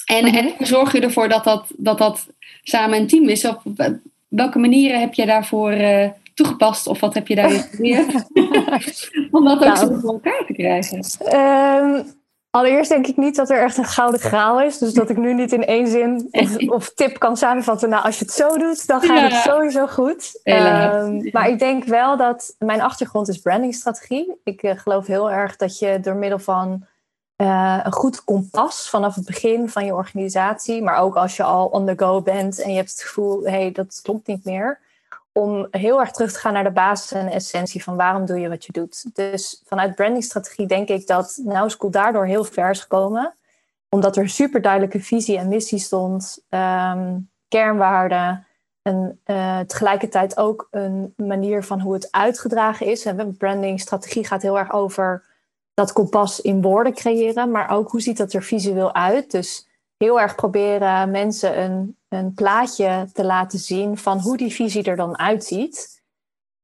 En, 0.05 0.25
en 0.25 0.53
zorg 0.59 0.91
je 0.91 0.99
ervoor 0.99 1.29
dat 1.29 1.43
dat, 1.43 1.71
dat 1.77 1.97
dat 1.97 2.27
samen 2.63 2.99
een 2.99 3.07
team 3.07 3.29
is? 3.29 3.45
Of 3.45 3.55
welke 4.27 4.59
manieren 4.59 4.99
heb 4.99 5.13
je 5.13 5.25
daarvoor 5.25 5.73
uh, 5.73 6.07
toegepast 6.33 6.87
of 6.87 6.99
wat 6.99 7.13
heb 7.13 7.27
je 7.27 7.35
daarin 7.35 7.59
geleerd? 7.59 8.13
Om 9.31 9.45
dat 9.45 9.53
ook 9.53 9.63
nou, 9.63 9.77
zo 9.77 9.99
voor 9.99 10.13
elkaar 10.13 10.43
te 10.47 10.53
krijgen. 10.53 11.05
Um, 11.35 12.21
allereerst 12.55 12.89
denk 12.89 13.07
ik 13.07 13.17
niet 13.17 13.35
dat 13.35 13.49
er 13.49 13.61
echt 13.61 13.77
een 13.77 13.85
gouden 13.85 14.19
graal 14.19 14.61
is. 14.61 14.77
Dus 14.77 14.93
dat 14.93 15.09
ik 15.09 15.17
nu 15.17 15.33
niet 15.33 15.51
in 15.51 15.65
één 15.65 15.87
zin 15.87 16.27
of, 16.31 16.57
of 16.77 16.93
tip 16.93 17.19
kan 17.19 17.37
samenvatten. 17.37 17.89
Nou, 17.89 18.03
als 18.03 18.19
je 18.19 18.25
het 18.25 18.33
zo 18.33 18.57
doet, 18.57 18.87
dan 18.87 19.01
gaat 19.01 19.31
het 19.31 19.41
sowieso 19.41 19.87
goed. 19.87 20.39
Um, 20.43 21.29
maar 21.31 21.49
ik 21.49 21.59
denk 21.59 21.83
wel 21.83 22.17
dat 22.17 22.55
mijn 22.59 22.81
achtergrond 22.81 23.27
is 23.27 23.37
brandingstrategie. 23.37 24.35
Ik 24.43 24.63
uh, 24.63 24.71
geloof 24.77 25.07
heel 25.07 25.31
erg 25.31 25.55
dat 25.55 25.79
je 25.79 25.99
door 25.99 26.15
middel 26.15 26.39
van 26.39 26.85
uh, 27.37 27.79
een 27.83 27.93
goed 27.93 28.23
kompas 28.23 28.89
vanaf 28.89 29.15
het 29.15 29.25
begin 29.25 29.69
van 29.69 29.85
je 29.85 29.95
organisatie, 29.95 30.83
maar 30.83 30.97
ook 30.97 31.15
als 31.15 31.35
je 31.35 31.43
al 31.43 31.65
on 31.65 31.85
the 31.85 31.93
go 31.95 32.21
bent 32.21 32.61
en 32.61 32.69
je 32.69 32.75
hebt 32.75 32.91
het 32.91 33.01
gevoel, 33.01 33.43
hé, 33.43 33.49
hey, 33.49 33.71
dat 33.71 33.99
klopt 34.03 34.27
niet 34.27 34.45
meer, 34.45 34.79
om 35.33 35.67
heel 35.71 35.99
erg 35.99 36.11
terug 36.11 36.31
te 36.31 36.39
gaan 36.39 36.53
naar 36.53 36.63
de 36.63 36.71
basis 36.71 37.11
en 37.11 37.31
essentie 37.31 37.83
van 37.83 37.95
waarom 37.95 38.25
doe 38.25 38.39
je 38.39 38.49
wat 38.49 38.65
je 38.65 38.71
doet. 38.71 39.15
Dus 39.15 39.61
vanuit 39.65 39.95
brandingstrategie 39.95 40.67
denk 40.67 40.89
ik 40.89 41.07
dat 41.07 41.39
Now 41.43 41.69
School 41.69 41.91
daardoor 41.91 42.25
heel 42.25 42.43
ver 42.43 42.69
is 42.69 42.79
gekomen, 42.79 43.35
omdat 43.89 44.17
er 44.17 44.29
super 44.29 44.61
duidelijke 44.61 44.99
visie 44.99 45.37
en 45.37 45.47
missie 45.47 45.79
stond, 45.79 46.45
um, 46.49 47.29
kernwaarden, 47.47 48.45
en 48.83 49.19
uh, 49.25 49.59
tegelijkertijd 49.59 50.37
ook 50.37 50.67
een 50.71 51.13
manier 51.17 51.63
van 51.63 51.79
hoe 51.81 51.93
het 51.93 52.11
uitgedragen 52.11 52.85
is. 52.85 53.05
En 53.05 53.37
brandingstrategie 53.37 54.25
gaat 54.25 54.41
heel 54.41 54.57
erg 54.57 54.71
over 54.71 55.23
dat 55.73 55.93
kompas 55.93 56.41
in 56.41 56.61
woorden 56.61 56.93
creëren, 56.93 57.51
maar 57.51 57.69
ook 57.69 57.91
hoe 57.91 58.01
ziet 58.01 58.17
dat 58.17 58.33
er 58.33 58.43
visueel 58.43 58.93
uit. 58.93 59.31
Dus 59.31 59.67
heel 60.03 60.21
erg 60.21 60.35
proberen 60.35 61.11
mensen 61.11 61.61
een, 61.61 61.97
een 62.09 62.33
plaatje 62.33 63.07
te 63.13 63.25
laten 63.25 63.59
zien 63.59 63.97
van 63.97 64.19
hoe 64.19 64.37
die 64.37 64.53
visie 64.53 64.83
er 64.83 64.95
dan 64.95 65.19
uitziet. 65.19 66.01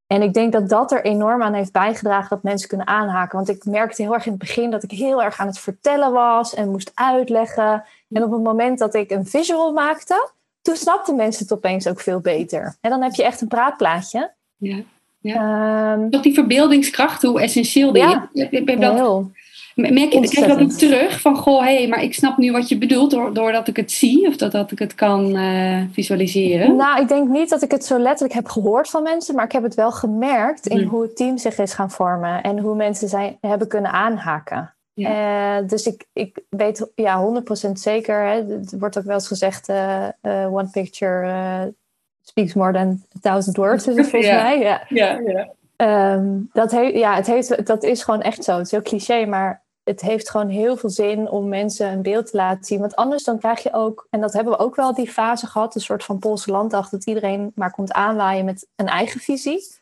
En 0.07 0.21
ik 0.21 0.33
denk 0.33 0.51
dat 0.51 0.69
dat 0.69 0.91
er 0.91 1.03
enorm 1.03 1.41
aan 1.41 1.53
heeft 1.53 1.71
bijgedragen 1.71 2.29
dat 2.29 2.43
mensen 2.43 2.67
kunnen 2.67 2.87
aanhaken. 2.87 3.35
Want 3.35 3.49
ik 3.49 3.65
merkte 3.65 4.01
heel 4.01 4.13
erg 4.13 4.25
in 4.25 4.31
het 4.31 4.39
begin 4.39 4.71
dat 4.71 4.83
ik 4.83 4.91
heel 4.91 5.23
erg 5.23 5.39
aan 5.39 5.47
het 5.47 5.59
vertellen 5.59 6.11
was 6.11 6.53
en 6.53 6.71
moest 6.71 6.91
uitleggen. 6.93 7.83
En 8.09 8.23
op 8.23 8.31
het 8.31 8.43
moment 8.43 8.79
dat 8.79 8.95
ik 8.95 9.11
een 9.11 9.25
visual 9.25 9.73
maakte, 9.73 10.29
toen 10.61 10.75
snapten 10.75 11.15
mensen 11.15 11.43
het 11.43 11.53
opeens 11.53 11.87
ook 11.87 11.99
veel 11.99 12.19
beter. 12.19 12.75
En 12.81 12.89
dan 12.89 13.01
heb 13.01 13.13
je 13.13 13.23
echt 13.23 13.41
een 13.41 13.47
praatplaatje. 13.47 14.31
Ja. 14.57 14.79
Ja. 15.21 15.93
Um, 15.93 16.09
die 16.21 16.33
verbeeldingskracht, 16.33 17.21
hoe 17.21 17.41
essentieel 17.41 17.91
die 17.91 18.01
ja, 18.01 18.29
is. 18.33 18.49
Ik 18.49 18.81
dat, 18.81 18.93
heel. 18.93 19.31
Merk 19.79 20.13
je, 20.13 20.27
krijg 20.29 20.47
dat 20.47 20.61
ook 20.61 20.71
terug 20.71 21.21
van, 21.21 21.35
goh, 21.35 21.63
hé, 21.63 21.75
hey, 21.77 21.87
maar 21.87 22.03
ik 22.03 22.13
snap 22.13 22.37
nu 22.37 22.51
wat 22.51 22.69
je 22.69 22.77
bedoelt 22.77 23.11
doordat 23.11 23.67
ik 23.67 23.75
het 23.75 23.91
zie 23.91 24.27
of 24.27 24.35
dat, 24.35 24.51
dat 24.51 24.71
ik 24.71 24.79
het 24.79 24.95
kan 24.95 25.35
uh, 25.35 25.81
visualiseren? 25.91 26.75
Nou, 26.75 27.01
ik 27.01 27.07
denk 27.07 27.29
niet 27.29 27.49
dat 27.49 27.61
ik 27.61 27.71
het 27.71 27.85
zo 27.85 27.97
letterlijk 27.97 28.33
heb 28.33 28.47
gehoord 28.47 28.89
van 28.89 29.03
mensen, 29.03 29.35
maar 29.35 29.45
ik 29.45 29.51
heb 29.51 29.63
het 29.63 29.75
wel 29.75 29.91
gemerkt 29.91 30.67
in 30.67 30.77
hmm. 30.77 30.89
hoe 30.89 31.01
het 31.01 31.15
team 31.15 31.37
zich 31.37 31.57
is 31.57 31.73
gaan 31.73 31.91
vormen 31.91 32.43
en 32.43 32.59
hoe 32.59 32.75
mensen 32.75 33.09
zijn, 33.09 33.37
hebben 33.41 33.67
kunnen 33.67 33.91
aanhaken. 33.91 34.73
Ja. 34.93 35.59
Uh, 35.59 35.67
dus 35.67 35.85
ik, 35.87 36.05
ik 36.13 36.39
weet 36.49 36.91
ja, 36.95 37.41
100% 37.67 37.71
zeker, 37.73 38.21
hè, 38.23 38.43
het 38.45 38.75
wordt 38.79 38.97
ook 38.97 39.03
wel 39.03 39.13
eens 39.13 39.27
gezegd, 39.27 39.69
uh, 39.69 40.07
one 40.51 40.69
picture 40.71 41.73
speaks 42.21 42.53
more 42.53 42.73
than 42.73 43.01
a 43.15 43.19
thousand 43.21 43.57
words, 43.57 43.87
is 43.87 43.95
het 43.95 44.09
volgens 44.11 44.31
mij. 44.31 44.59
Ja, 44.59 44.81
ja, 44.89 45.19
ja. 45.25 45.49
Um, 46.13 46.49
dat, 46.53 46.71
he 46.71 46.81
ja 46.81 47.15
het 47.15 47.27
heeft, 47.27 47.65
dat 47.65 47.83
is 47.83 48.03
gewoon 48.03 48.21
echt 48.21 48.43
zo. 48.43 48.57
Het 48.57 48.65
is 48.65 48.71
heel 48.71 48.81
cliché, 48.81 49.25
maar 49.25 49.61
het 49.89 50.01
heeft 50.01 50.29
gewoon 50.29 50.49
heel 50.49 50.77
veel 50.77 50.89
zin 50.89 51.29
om 51.29 51.47
mensen 51.47 51.91
een 51.91 52.01
beeld 52.01 52.31
te 52.31 52.37
laten 52.37 52.63
zien. 52.63 52.79
Want 52.79 52.95
anders 52.95 53.23
dan 53.23 53.39
krijg 53.39 53.63
je 53.63 53.73
ook, 53.73 54.07
en 54.09 54.21
dat 54.21 54.33
hebben 54.33 54.53
we 54.53 54.59
ook 54.59 54.75
wel 54.75 54.93
die 54.93 55.11
fase 55.11 55.47
gehad, 55.47 55.75
een 55.75 55.81
soort 55.81 56.03
van 56.03 56.19
Poolse 56.19 56.51
landdag, 56.51 56.89
dat 56.89 57.05
iedereen 57.05 57.51
maar 57.55 57.71
komt 57.71 57.91
aanwaaien 57.91 58.45
met 58.45 58.67
een 58.75 58.87
eigen 58.87 59.19
visie. 59.19 59.77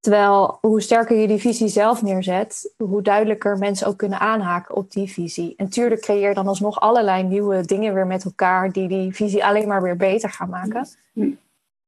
Terwijl 0.00 0.58
hoe 0.60 0.80
sterker 0.80 1.16
je 1.16 1.26
die 1.26 1.40
visie 1.40 1.68
zelf 1.68 2.02
neerzet, 2.02 2.74
hoe 2.76 3.02
duidelijker 3.02 3.58
mensen 3.58 3.86
ook 3.86 3.96
kunnen 3.96 4.18
aanhaken 4.18 4.76
op 4.76 4.90
die 4.90 5.10
visie. 5.10 5.54
En 5.56 5.68
tuurlijk 5.68 6.00
creëer 6.00 6.28
je 6.28 6.34
dan 6.34 6.48
alsnog 6.48 6.80
allerlei 6.80 7.22
nieuwe 7.22 7.64
dingen 7.64 7.94
weer 7.94 8.06
met 8.06 8.24
elkaar 8.24 8.72
die 8.72 8.88
die 8.88 9.14
visie 9.14 9.44
alleen 9.44 9.68
maar 9.68 9.82
weer 9.82 9.96
beter 9.96 10.30
gaan 10.30 10.48
maken. 10.48 10.88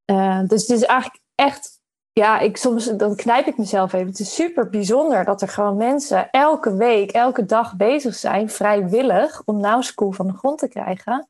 Uh, 0.07 0.41
dus 0.47 0.67
het 0.67 0.71
is 0.71 0.83
eigenlijk 0.83 1.23
echt, 1.35 1.78
ja, 2.13 2.39
ik, 2.39 2.57
soms 2.57 2.97
dan 2.97 3.17
knijp 3.17 3.47
ik 3.47 3.59
mezelf 3.59 3.93
even. 3.93 4.07
Het 4.07 4.21
is 4.21 4.35
super 4.35 4.71
bijzonder 4.71 5.25
dat 5.25 5.43
er 5.43 5.49
gewoon 5.49 5.77
mensen 5.77 6.31
elke 6.31 6.77
week, 6.77 7.11
elke 7.11 7.47
dag 7.47 7.77
bezig 7.77 8.15
zijn, 8.15 8.51
vrijwillig, 8.51 9.43
om 9.45 9.61
Now 9.61 9.83
School 9.83 10.13
van 10.13 10.27
de 10.27 10.33
grond 10.33 10.59
te 10.59 10.69
krijgen 10.69 11.29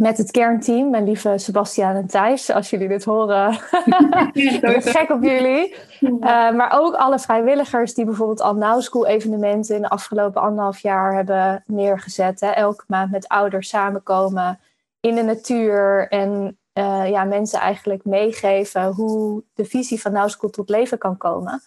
met 0.00 0.18
het 0.18 0.30
kernteam, 0.30 0.90
mijn 0.90 1.04
lieve 1.04 1.38
Sebastiaan 1.38 1.96
en 1.96 2.06
Thijs. 2.06 2.50
Als 2.50 2.70
jullie 2.70 2.88
dit 2.88 3.04
horen, 3.04 3.52
ik 4.32 4.60
ben 4.60 4.82
gek 4.82 5.10
op 5.10 5.22
jullie. 5.22 5.74
Uh, 6.00 6.20
maar 6.50 6.70
ook 6.80 6.94
alle 6.94 7.18
vrijwilligers 7.18 7.94
die 7.94 8.04
bijvoorbeeld 8.04 8.40
al 8.40 8.54
Now 8.54 8.80
School 8.80 9.06
evenementen 9.06 9.74
in 9.74 9.82
de 9.82 9.88
afgelopen 9.88 10.42
anderhalf 10.42 10.78
jaar 10.78 11.14
hebben 11.14 11.62
neergezet. 11.66 12.40
Hè. 12.40 12.50
Elke 12.50 12.84
maand 12.86 13.10
met 13.10 13.28
ouders 13.28 13.68
samenkomen 13.68 14.60
in 15.00 15.14
de 15.14 15.22
natuur 15.22 16.08
en 16.08 16.58
uh, 16.74 17.10
ja, 17.10 17.24
mensen 17.24 17.60
eigenlijk 17.60 18.04
meegeven 18.04 18.86
hoe 18.86 19.42
de 19.54 19.64
visie 19.64 20.00
van 20.00 20.12
Now 20.12 20.28
School 20.28 20.50
tot 20.50 20.68
leven 20.68 20.98
kan 20.98 21.16
komen. 21.16 21.62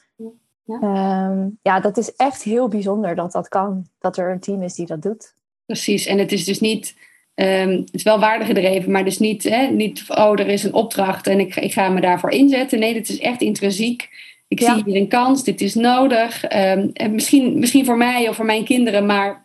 Ja. 0.66 0.78
Uh, 0.82 1.46
ja, 1.62 1.80
dat 1.80 1.98
is 1.98 2.16
echt 2.16 2.44
heel 2.44 2.68
bijzonder 2.68 3.16
dat 3.16 3.32
dat 3.32 3.48
kan. 3.48 3.88
Dat 4.00 4.18
er 4.18 4.32
een 4.32 4.40
team 4.40 4.62
is 4.62 4.74
die 4.74 4.86
dat 4.86 5.02
doet. 5.02 5.36
Precies, 5.66 6.06
en 6.06 6.18
het 6.18 6.32
is 6.32 6.46
dus 6.46 6.60
niet 6.60 6.96
Um, 7.36 7.70
het 7.70 7.94
is 7.94 8.04
wel 8.04 8.20
waardegedreven, 8.20 8.92
maar 8.92 9.04
dus 9.04 9.20
niet, 9.20 9.44
hè, 9.44 9.68
niet 9.68 10.04
oh, 10.08 10.40
er 10.40 10.48
is 10.48 10.64
een 10.64 10.74
opdracht 10.74 11.28
en 11.28 11.40
ik, 11.40 11.56
ik 11.56 11.74
ga 11.74 11.90
me 11.90 12.02
daarvoor 12.02 12.30
inzetten. 12.30 12.80
Nee, 12.80 12.94
dit 12.94 13.10
is 13.10 13.20
echt 13.20 13.42
intrinsiek. 13.42 14.10
Ik 14.48 14.62
zie 14.62 14.84
hier 14.86 14.96
een 14.96 15.08
kans, 15.08 15.44
dit 15.44 15.62
is 15.62 15.76
nodig. 15.76 16.44
Um, 16.44 16.90
en 16.94 17.12
misschien, 17.12 17.60
misschien 17.60 17.86
voor 17.86 17.98
mij 17.98 18.30
of 18.30 18.36
voor 18.36 18.46
mijn 18.46 18.66
kinderen, 18.66 19.06
maar. 19.06 19.43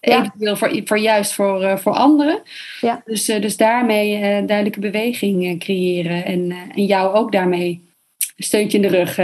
Eventueel 0.00 0.56
voor, 0.56 0.80
voor 0.84 0.98
juist 0.98 1.32
voor, 1.32 1.62
uh, 1.62 1.76
voor 1.76 1.92
anderen. 1.92 2.42
Ja. 2.80 3.02
Dus, 3.04 3.28
uh, 3.28 3.40
dus 3.40 3.56
daarmee 3.56 4.14
uh, 4.14 4.20
duidelijke 4.22 4.80
beweging 4.80 5.58
creëren 5.58 6.24
en, 6.24 6.52
en 6.74 6.84
jou 6.84 7.14
ook 7.14 7.32
daarmee 7.32 7.88
een 8.36 8.44
steuntje 8.44 8.78
in 8.78 8.82
de 8.82 8.96
rug 8.96 9.18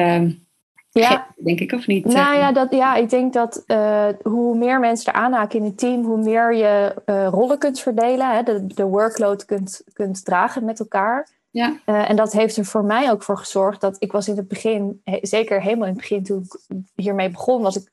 ja. 1.01 1.27
denk 1.37 1.61
ik, 1.61 1.73
of 1.73 1.87
niet? 1.87 2.05
Nou 2.05 2.37
ja, 2.37 2.53
dat, 2.53 2.73
ja 2.73 2.95
ik 2.95 3.11
denk 3.11 3.33
dat 3.33 3.65
uh, 3.67 4.09
hoe 4.23 4.57
meer 4.57 4.81
mensen 4.81 5.13
er 5.13 5.19
aanhaken 5.19 5.59
in 5.59 5.65
een 5.65 5.75
team, 5.75 6.05
hoe 6.05 6.23
meer 6.23 6.55
je 6.55 7.03
uh, 7.07 7.29
rollen 7.31 7.59
kunt 7.59 7.81
verdelen, 7.81 8.35
hè, 8.35 8.43
de, 8.43 8.67
de 8.67 8.85
workload 8.85 9.45
kunt, 9.45 9.83
kunt 9.93 10.25
dragen 10.25 10.65
met 10.65 10.81
elkaar. 10.81 11.29
Ja. 11.51 11.77
Uh, 11.87 12.11
en 12.11 12.17
dat 12.17 12.33
heeft 12.33 12.57
er 12.57 12.65
voor 12.65 12.85
mij 12.85 13.11
ook 13.11 13.23
voor 13.23 13.39
gezorgd 13.39 13.81
dat 13.81 13.97
ik 13.99 14.13
was 14.13 14.29
in 14.29 14.37
het 14.37 14.49
begin, 14.49 15.03
zeker 15.21 15.63
helemaal 15.63 15.87
in 15.87 15.93
het 15.93 16.01
begin 16.01 16.23
toen 16.23 16.43
ik 16.69 16.77
hiermee 16.95 17.31
begon, 17.31 17.63
was 17.63 17.77
ik 17.77 17.91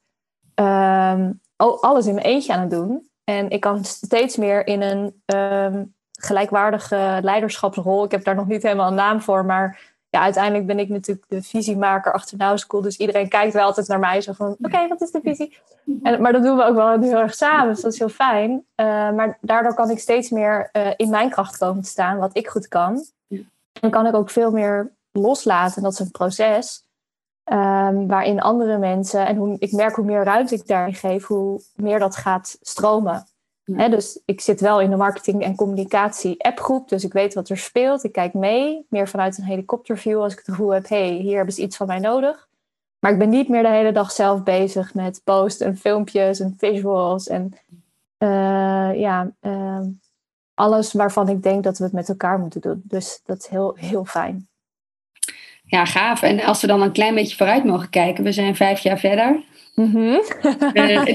ehm, 0.54 1.32
alles 1.56 2.06
in 2.06 2.14
mijn 2.14 2.26
eentje 2.26 2.54
aan 2.54 2.60
het 2.60 2.72
doen. 2.72 3.10
En 3.24 3.50
ik 3.50 3.60
kan 3.60 3.84
steeds 3.84 4.38
meer 4.38 4.68
in 4.68 4.82
een 4.82 5.22
um, 5.38 5.94
gelijkwaardige 6.12 7.20
leiderschapsrol. 7.22 8.04
Ik 8.04 8.12
heb 8.12 8.24
daar 8.24 8.36
nog 8.36 8.48
niet 8.48 8.64
helemaal 8.64 8.88
een 8.88 8.96
naam 8.96 9.22
voor, 9.22 9.46
maar 9.46 9.92
ja, 10.10 10.22
uiteindelijk 10.22 10.66
ben 10.66 10.80
ik 10.80 10.90
natuurlijk 10.90 11.26
de 11.28 11.42
visiemaker 11.42 12.14
achter 12.14 12.38
Now 12.38 12.58
School. 12.58 12.82
Dus 12.82 12.98
iedereen 12.98 13.30
kijkt 13.30 13.54
wel 13.54 13.66
altijd 13.66 13.88
naar 13.88 14.00
mij 14.00 14.22
zo 14.22 14.32
van, 14.34 14.56
oké, 14.62 14.88
wat 14.88 15.02
is 15.02 15.12
de 15.12 15.20
visie? 15.24 15.58
En, 16.04 16.22
maar 16.22 16.32
dat 16.32 16.44
doen 16.44 16.58
we 16.58 16.64
ook 16.64 16.76
wel 16.76 17.00
heel 17.00 17.20
erg 17.20 17.36
samen, 17.36 17.74
dus 17.74 17.82
dat 17.82 17.94
is 17.94 18.00
heel 18.00 18.10
fijn. 18.10 18.52
Uh, 18.52 18.86
maar 19.12 19.38
daardoor 19.42 19.74
kan 19.74 19.90
ik 19.90 20.00
steeds 20.00 20.30
meer 20.30 20.70
uh, 20.74 20.88
in 20.96 21.10
mijn 21.10 21.30
kracht 21.30 21.58
komen 21.58 21.84
te 21.84 21.90
staan, 21.90 22.18
wat 22.18 22.38
ik 22.38 22.48
goed 22.48 22.68
kan. 22.68 23.06
En 23.82 23.90
kan 23.90 24.06
ik 24.06 24.14
ook 24.14 24.30
veel 24.30 24.52
meer 24.52 24.92
loslaten. 25.12 25.76
En 25.78 25.84
dat 25.84 25.92
is 25.92 26.00
een 26.00 26.12
proces 26.12 26.84
um, 27.46 28.08
waarin 28.08 28.42
andere 28.42 28.78
mensen, 28.78 29.28
en 29.28 29.36
hoe, 29.36 29.56
ik 29.60 29.72
merk 29.72 29.96
hoe 29.96 30.06
meer 30.06 30.24
ruimte 30.24 30.56
ik 30.56 30.68
daarin 30.68 30.94
geef, 30.94 31.26
hoe 31.26 31.62
meer 31.76 32.00
dat 32.00 32.16
gaat 32.16 32.58
stromen 32.62 33.26
dus 33.66 34.22
ik 34.26 34.42
zit 34.42 34.62
wel 34.62 34.82
in 34.82 34.90
de 34.90 34.96
marketing- 34.96 35.44
en 35.44 35.56
communicatie-appgroep, 35.56 36.90
dus 36.90 37.04
ik 37.04 37.14
weet 37.14 37.34
wat 37.34 37.50
er 37.50 37.58
speelt. 37.58 38.04
Ik 38.04 38.12
kijk 38.12 38.34
mee, 38.34 38.86
meer 38.90 39.08
vanuit 39.08 39.38
een 39.38 39.44
helikopterview 39.44 40.22
als 40.22 40.32
ik 40.32 40.38
het 40.38 40.48
gevoel 40.48 40.70
heb: 40.70 40.90
hé, 40.90 41.08
hey, 41.08 41.18
hier 41.18 41.36
hebben 41.36 41.54
ze 41.54 41.62
iets 41.62 41.78
van 41.78 41.88
mij 41.88 42.00
nodig. 42.00 42.48
Maar 43.00 43.12
ik 43.12 43.18
ben 43.18 43.30
niet 43.30 43.50
meer 43.50 43.64
de 43.64 43.70
hele 43.70 43.92
dag 43.92 44.12
zelf 44.12 44.44
bezig 44.44 44.94
met 44.94 45.22
posts 45.24 45.62
en 45.62 45.78
filmpjes 45.78 46.40
en 46.40 46.56
visuals 46.58 47.28
en 47.28 47.54
uh, 48.18 49.00
ja, 49.00 49.32
uh, 49.42 49.80
alles 50.54 50.94
waarvan 50.94 51.30
ik 51.30 51.44
denk 51.44 51.64
dat 51.64 51.78
we 51.78 51.84
het 51.84 51.94
met 51.94 52.10
elkaar 52.10 52.40
moeten 52.40 52.62
doen. 52.62 52.82
Dus 52.84 53.22
dat 53.26 53.38
is 53.38 53.48
heel, 53.48 53.74
heel 53.76 54.06
fijn. 54.06 54.48
Ja, 55.74 55.86
gaaf. 55.86 56.22
En 56.22 56.42
als 56.42 56.62
we 56.62 56.68
dan 56.68 56.82
een 56.82 56.92
klein 56.92 57.16
beetje 57.16 57.36
vooruit 57.36 57.64
mogen 57.64 57.90
kijken, 57.90 58.24
we 58.24 58.32
zijn 58.32 58.56
vijf 58.56 58.80
jaar 58.80 59.00
verder. 59.00 59.44
Mm 59.76 59.92
-hmm. 59.92 60.22
uh, 60.74 61.06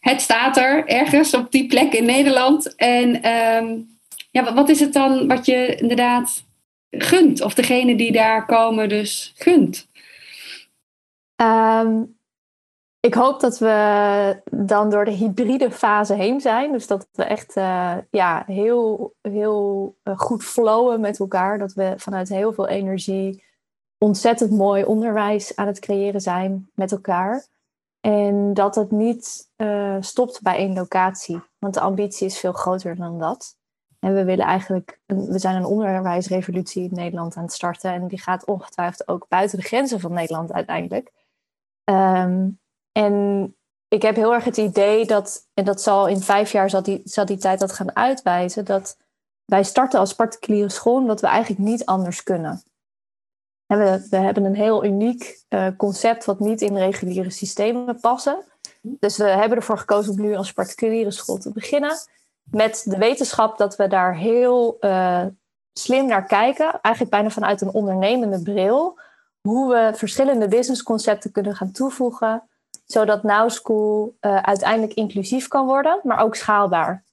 het 0.00 0.20
staat 0.20 0.56
er 0.56 0.86
ergens 0.86 1.34
op 1.34 1.52
die 1.52 1.66
plek 1.66 1.92
in 1.92 2.04
Nederland. 2.04 2.74
En 2.74 3.30
um, 3.30 3.98
ja, 4.30 4.54
wat 4.54 4.68
is 4.68 4.80
het 4.80 4.92
dan 4.92 5.28
wat 5.28 5.46
je 5.46 5.74
inderdaad 5.74 6.44
gunt? 6.90 7.42
Of 7.42 7.54
degene 7.54 7.96
die 7.96 8.12
daar 8.12 8.46
komen 8.46 8.88
dus 8.88 9.32
gunt? 9.36 9.88
Um, 11.42 12.16
ik 13.00 13.14
hoop 13.14 13.40
dat 13.40 13.58
we 13.58 14.40
dan 14.50 14.90
door 14.90 15.04
de 15.04 15.10
hybride 15.10 15.70
fase 15.70 16.14
heen 16.14 16.40
zijn. 16.40 16.72
Dus 16.72 16.86
dat 16.86 17.08
we 17.12 17.24
echt 17.24 17.56
uh, 17.56 17.96
ja, 18.10 18.42
heel, 18.46 19.14
heel 19.22 19.96
uh, 20.04 20.18
goed 20.18 20.44
flowen 20.44 21.00
met 21.00 21.18
elkaar. 21.18 21.58
Dat 21.58 21.72
we 21.72 21.94
vanuit 21.96 22.28
heel 22.28 22.52
veel 22.52 22.68
energie 22.68 23.46
ontzettend 23.98 24.50
mooi 24.50 24.84
onderwijs 24.84 25.56
aan 25.56 25.66
het 25.66 25.78
creëren 25.78 26.20
zijn 26.20 26.70
met 26.74 26.92
elkaar. 26.92 27.46
En 28.00 28.54
dat 28.54 28.74
het 28.74 28.90
niet 28.90 29.50
uh, 29.56 29.96
stopt 30.00 30.42
bij 30.42 30.56
één 30.56 30.74
locatie. 30.74 31.40
Want 31.58 31.74
de 31.74 31.80
ambitie 31.80 32.26
is 32.26 32.38
veel 32.38 32.52
groter 32.52 32.96
dan 32.96 33.18
dat. 33.18 33.56
En 33.98 34.14
we 34.14 34.24
willen 34.24 34.44
eigenlijk, 34.44 35.00
we 35.06 35.38
zijn 35.38 35.56
een 35.56 35.64
onderwijsrevolutie 35.64 36.82
in 36.82 36.94
Nederland 36.94 37.36
aan 37.36 37.42
het 37.42 37.52
starten. 37.52 37.92
En 37.92 38.08
die 38.08 38.20
gaat 38.20 38.44
ongetwijfeld 38.44 39.08
ook 39.08 39.28
buiten 39.28 39.58
de 39.58 39.64
grenzen 39.64 40.00
van 40.00 40.12
Nederland 40.12 40.52
uiteindelijk. 40.52 41.12
Um, 41.84 42.60
en 42.92 43.56
ik 43.88 44.02
heb 44.02 44.16
heel 44.16 44.34
erg 44.34 44.44
het 44.44 44.56
idee 44.56 45.06
dat, 45.06 45.48
en 45.54 45.64
dat 45.64 45.82
zal 45.82 46.06
in 46.06 46.20
vijf 46.20 46.52
jaar 46.52 46.70
zal 46.70 46.82
die, 46.82 47.00
zal 47.04 47.24
die 47.24 47.36
tijd 47.36 47.60
dat 47.60 47.72
gaan 47.72 47.96
uitwijzen, 47.96 48.64
dat 48.64 48.96
wij 49.44 49.62
starten 49.62 50.00
als 50.00 50.14
particuliere 50.14 50.68
school 50.68 50.96
omdat 50.96 51.20
we 51.20 51.26
eigenlijk 51.26 51.60
niet 51.60 51.84
anders 51.84 52.22
kunnen. 52.22 52.62
We, 53.68 54.06
we 54.10 54.16
hebben 54.16 54.44
een 54.44 54.54
heel 54.54 54.84
uniek 54.84 55.44
uh, 55.48 55.66
concept 55.76 56.24
wat 56.24 56.40
niet 56.40 56.60
in 56.60 56.76
reguliere 56.76 57.30
systemen 57.30 58.00
passen. 58.00 58.44
Dus 58.82 59.16
we 59.16 59.24
hebben 59.24 59.58
ervoor 59.58 59.78
gekozen 59.78 60.12
om 60.12 60.20
nu 60.20 60.34
als 60.34 60.52
particuliere 60.52 61.10
school 61.10 61.36
te 61.36 61.52
beginnen. 61.52 61.96
Met 62.50 62.82
de 62.84 62.98
wetenschap 62.98 63.58
dat 63.58 63.76
we 63.76 63.88
daar 63.88 64.16
heel 64.16 64.76
uh, 64.80 65.24
slim 65.72 66.06
naar 66.06 66.26
kijken. 66.26 66.80
Eigenlijk 66.80 67.14
bijna 67.14 67.30
vanuit 67.30 67.60
een 67.60 67.72
ondernemende 67.72 68.42
bril. 68.42 68.98
Hoe 69.40 69.68
we 69.72 69.92
verschillende 69.94 70.48
businessconcepten 70.48 71.32
kunnen 71.32 71.56
gaan 71.56 71.72
toevoegen. 71.72 72.42
Zodat 72.86 73.22
Now 73.22 73.50
School 73.50 74.16
uh, 74.20 74.36
uiteindelijk 74.36 74.94
inclusief 74.94 75.48
kan 75.48 75.66
worden, 75.66 76.00
maar 76.02 76.22
ook 76.22 76.34
schaalbaar. 76.34 77.04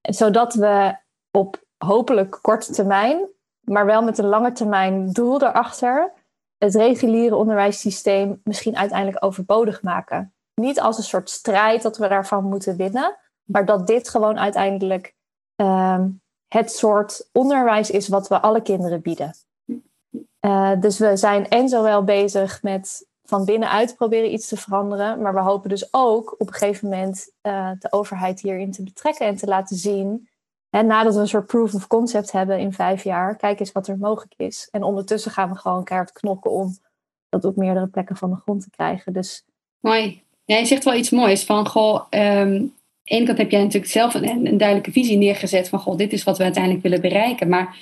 Zodat 0.00 0.54
we 0.54 0.96
op 1.30 1.62
hopelijk 1.78 2.38
korte 2.42 2.72
termijn 2.72 3.28
maar 3.64 3.86
wel 3.86 4.02
met 4.02 4.18
een 4.18 4.26
lange 4.26 4.52
termijn 4.52 5.12
doel 5.12 5.42
erachter, 5.42 6.12
het 6.58 6.74
reguliere 6.74 7.36
onderwijssysteem 7.36 8.40
misschien 8.44 8.76
uiteindelijk 8.76 9.24
overbodig 9.24 9.82
maken. 9.82 10.34
Niet 10.54 10.80
als 10.80 10.98
een 10.98 11.04
soort 11.04 11.30
strijd 11.30 11.82
dat 11.82 11.96
we 11.96 12.08
daarvan 12.08 12.44
moeten 12.44 12.76
winnen, 12.76 13.16
maar 13.44 13.64
dat 13.64 13.86
dit 13.86 14.08
gewoon 14.08 14.38
uiteindelijk 14.38 15.14
uh, 15.56 16.04
het 16.48 16.72
soort 16.72 17.28
onderwijs 17.32 17.90
is 17.90 18.08
wat 18.08 18.28
we 18.28 18.40
alle 18.40 18.62
kinderen 18.62 19.00
bieden. 19.00 19.34
Uh, 20.46 20.80
dus 20.80 20.98
we 20.98 21.16
zijn 21.16 21.48
en 21.48 21.68
zowel 21.68 22.04
bezig 22.04 22.62
met 22.62 23.06
van 23.24 23.44
binnenuit 23.44 23.96
proberen 23.96 24.32
iets 24.32 24.48
te 24.48 24.56
veranderen, 24.56 25.22
maar 25.22 25.34
we 25.34 25.40
hopen 25.40 25.68
dus 25.68 25.88
ook 25.90 26.34
op 26.38 26.46
een 26.46 26.54
gegeven 26.54 26.88
moment 26.88 27.32
uh, 27.42 27.70
de 27.78 27.92
overheid 27.92 28.40
hierin 28.40 28.72
te 28.72 28.82
betrekken 28.82 29.26
en 29.26 29.36
te 29.36 29.46
laten 29.46 29.76
zien 29.76 30.28
en 30.72 30.86
nadat 30.86 31.14
we 31.14 31.20
een 31.20 31.28
soort 31.28 31.46
proof 31.46 31.74
of 31.74 31.86
concept 31.86 32.32
hebben 32.32 32.58
in 32.58 32.72
vijf 32.72 33.04
jaar, 33.04 33.36
kijk 33.36 33.60
eens 33.60 33.72
wat 33.72 33.88
er 33.88 33.98
mogelijk 33.98 34.34
is. 34.36 34.68
En 34.70 34.82
ondertussen 34.82 35.30
gaan 35.30 35.50
we 35.50 35.56
gewoon 35.56 35.84
keihard 35.84 36.12
knokken 36.12 36.50
om 36.50 36.76
dat 37.28 37.44
op 37.44 37.56
meerdere 37.56 37.86
plekken 37.86 38.16
van 38.16 38.30
de 38.30 38.36
grond 38.36 38.62
te 38.62 38.70
krijgen. 38.70 39.12
Dus... 39.12 39.44
Mooi. 39.80 40.22
Ja, 40.44 40.56
je 40.56 40.66
zegt 40.66 40.84
wel 40.84 40.94
iets 40.94 41.10
moois 41.10 41.44
van, 41.44 41.68
goh, 41.68 41.94
um, 41.94 42.00
aan 42.10 42.72
de 43.02 43.14
ene 43.14 43.26
kant 43.26 43.38
heb 43.38 43.50
jij 43.50 43.62
natuurlijk 43.62 43.92
zelf 43.92 44.14
een, 44.14 44.46
een, 44.46 44.56
duidelijke 44.56 44.92
visie 44.92 45.16
neergezet 45.16 45.68
van, 45.68 45.78
goh, 45.78 45.96
dit 45.96 46.12
is 46.12 46.24
wat 46.24 46.38
we 46.38 46.44
uiteindelijk 46.44 46.82
willen 46.82 47.00
bereiken. 47.00 47.48
Maar, 47.48 47.76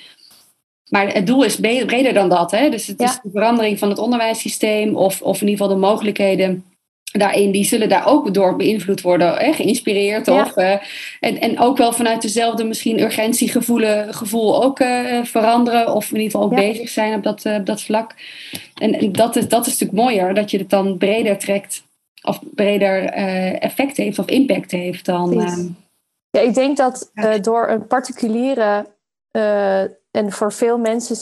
maar 0.89 1.13
het 1.13 1.27
doel 1.27 1.43
is 1.43 1.59
breder 1.59 2.13
dan 2.13 2.29
dat. 2.29 2.51
Hè? 2.51 2.69
Dus 2.69 2.87
het 2.87 3.01
is 3.01 3.19
de 3.23 3.29
verandering 3.33 3.79
van 3.79 3.89
het 3.89 3.97
onderwijssysteem 3.97 4.95
of, 4.95 5.21
of 5.21 5.41
in 5.41 5.47
ieder 5.47 5.65
geval 5.65 5.79
de 5.79 5.87
mogelijkheden 5.87 6.65
daarin, 7.11 7.51
die 7.51 7.63
zullen 7.63 7.89
daar 7.89 8.07
ook 8.07 8.33
door 8.33 8.55
beïnvloed 8.55 9.01
worden, 9.01 9.37
hè, 9.37 9.53
geïnspireerd. 9.53 10.27
Of, 10.27 10.55
en, 10.55 11.39
en 11.39 11.59
ook 11.59 11.77
wel 11.77 11.93
vanuit 11.93 12.21
dezelfde 12.21 12.63
misschien 12.63 12.99
urgentiegevoel 12.99 13.81
gevoel 14.09 14.63
ook 14.63 14.77
veranderen. 15.23 15.93
Of 15.93 16.11
in 16.11 16.17
ieder 16.17 16.31
geval 16.31 16.45
ook 16.45 16.55
bezig 16.55 16.89
zijn 16.89 17.13
op 17.13 17.23
dat, 17.23 17.65
dat 17.65 17.81
vlak. 17.81 18.15
En, 18.75 18.93
en, 18.93 19.11
dat, 19.11 19.35
is, 19.35 19.47
dat 19.47 19.65
is 19.65 19.71
natuurlijk 19.77 20.01
mooier, 20.01 20.33
dat 20.33 20.51
je 20.51 20.57
het 20.57 20.69
dan 20.69 20.97
breder 20.97 21.37
trekt. 21.37 21.83
Of 22.23 22.39
breder 22.55 23.05
effect 23.59 23.97
heeft 23.97 24.19
of 24.19 24.27
impact 24.27 24.71
heeft 24.71 25.05
dan... 25.05 25.33
Ja, 26.29 26.39
ik 26.39 26.53
denk 26.53 26.77
dat 26.77 27.11
door 27.41 27.69
een 27.69 27.87
particuliere 27.87 28.85
en 30.11 30.31
voor 30.31 30.53
veel 30.53 30.77
mensen, 30.77 31.15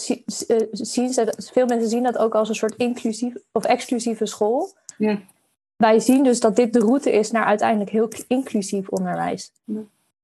zien 0.71 1.13
ze, 1.13 1.34
veel 1.54 1.65
mensen 1.65 1.89
zien 1.89 2.04
dat 2.04 2.17
ook 2.17 2.36
als 2.36 2.49
een 2.49 2.56
soort 2.56 2.75
inclusief 2.78 3.34
of 3.52 3.65
exclusieve 3.65 4.25
school. 4.25 4.73
Ja. 4.97 5.19
Wij 5.80 6.00
zien 6.00 6.24
dus 6.24 6.39
dat 6.39 6.56
dit 6.56 6.74
de 6.74 6.80
route 6.80 7.12
is 7.12 7.32
naar 7.32 7.46
uiteindelijk 7.46 7.89
heel 7.89 8.10
inclusief 8.28 8.89
onderwijs. 8.89 9.52
Ja. 9.63 9.80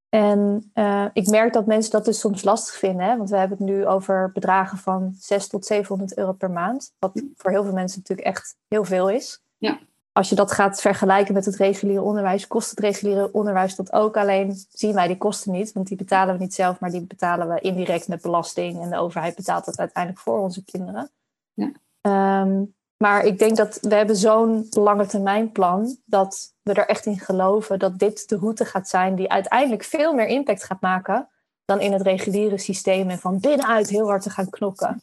En 0.09 0.71
uh, 0.73 1.05
ik 1.13 1.27
merk 1.27 1.53
dat 1.53 1.65
mensen 1.65 1.91
dat 1.91 2.05
dus 2.05 2.19
soms 2.19 2.43
lastig 2.43 2.75
vinden. 2.75 3.05
Hè? 3.05 3.17
Want 3.17 3.29
we 3.29 3.37
hebben 3.37 3.57
het 3.57 3.67
nu 3.67 3.85
over 3.85 4.31
bedragen 4.33 4.77
van 4.77 5.15
600 5.19 5.49
tot 5.49 5.65
700 5.65 6.17
euro 6.17 6.31
per 6.31 6.51
maand. 6.51 6.93
Wat 6.99 7.23
voor 7.35 7.51
heel 7.51 7.63
veel 7.63 7.73
mensen 7.73 7.99
natuurlijk 7.99 8.27
echt 8.27 8.55
heel 8.67 8.83
veel 8.83 9.09
is. 9.09 9.41
Ja 9.57 9.79
als 10.15 10.29
je 10.29 10.35
dat 10.35 10.51
gaat 10.51 10.81
vergelijken 10.81 11.33
met 11.33 11.45
het 11.45 11.55
reguliere 11.55 12.01
onderwijs, 12.01 12.47
kost 12.47 12.69
het 12.69 12.79
reguliere 12.79 13.31
onderwijs 13.31 13.75
dat 13.75 13.93
ook. 13.93 14.17
Alleen 14.17 14.55
zien 14.69 14.93
wij 14.93 15.07
die 15.07 15.17
kosten 15.17 15.51
niet, 15.51 15.71
want 15.73 15.87
die 15.87 15.97
betalen 15.97 16.35
we 16.35 16.41
niet 16.41 16.53
zelf, 16.53 16.79
maar 16.79 16.89
die 16.89 17.01
betalen 17.01 17.49
we 17.49 17.59
indirect 17.59 18.07
met 18.07 18.21
belasting. 18.21 18.81
En 18.81 18.89
de 18.89 18.97
overheid 18.97 19.35
betaalt 19.35 19.65
dat 19.65 19.79
uiteindelijk 19.79 20.23
voor 20.23 20.39
onze 20.39 20.63
kinderen. 20.63 21.09
Ja. 21.53 21.71
Ehm, 22.01 22.63
maar 23.05 23.25
ik 23.25 23.39
denk 23.39 23.57
dat 23.57 23.77
we 23.81 23.95
hebben 23.95 24.15
zo'n 24.15 24.67
lange 24.69 25.05
termijn 25.05 25.51
plan 25.51 25.97
dat 26.05 26.53
we 26.61 26.73
er 26.73 26.87
echt 26.87 27.05
in 27.05 27.19
geloven 27.19 27.79
dat 27.79 27.99
dit 27.99 28.29
de 28.29 28.37
route 28.37 28.65
gaat 28.65 28.89
zijn 28.89 29.15
die 29.15 29.29
uiteindelijk 29.29 29.83
veel 29.83 30.13
meer 30.13 30.27
impact 30.27 30.63
gaat 30.63 30.81
maken 30.81 31.27
dan 31.65 31.81
in 31.81 31.91
het 31.91 32.01
reguliere 32.01 32.57
systeem 32.57 33.09
en 33.09 33.17
van 33.17 33.39
binnenuit 33.39 33.89
heel 33.89 34.07
hard 34.07 34.21
te 34.21 34.29
gaan 34.29 34.49
knokken. 34.49 35.01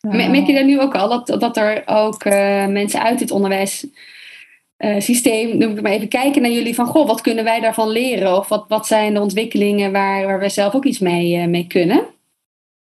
Merk 0.00 0.46
je 0.46 0.54
daar 0.54 0.64
nu 0.64 0.80
ook 0.80 0.94
al 0.94 1.08
dat, 1.08 1.40
dat 1.40 1.56
er 1.56 1.82
ook 1.86 2.24
uh, 2.24 2.32
mensen 2.66 3.02
uit 3.02 3.20
het 3.20 3.30
onderwijssysteem, 3.30 5.48
uh, 5.48 5.54
noem 5.54 5.76
ik 5.76 5.82
maar 5.82 5.92
even, 5.92 6.08
kijken 6.08 6.42
naar 6.42 6.50
jullie 6.50 6.74
van, 6.74 6.86
goh, 6.86 7.06
wat 7.06 7.20
kunnen 7.20 7.44
wij 7.44 7.60
daarvan 7.60 7.88
leren? 7.88 8.36
Of 8.36 8.48
wat, 8.48 8.64
wat 8.68 8.86
zijn 8.86 9.14
de 9.14 9.20
ontwikkelingen 9.20 9.92
waar, 9.92 10.26
waar 10.26 10.40
we 10.40 10.48
zelf 10.48 10.74
ook 10.74 10.84
iets 10.84 10.98
mee, 10.98 11.36
uh, 11.36 11.46
mee 11.46 11.66
kunnen? 11.66 12.06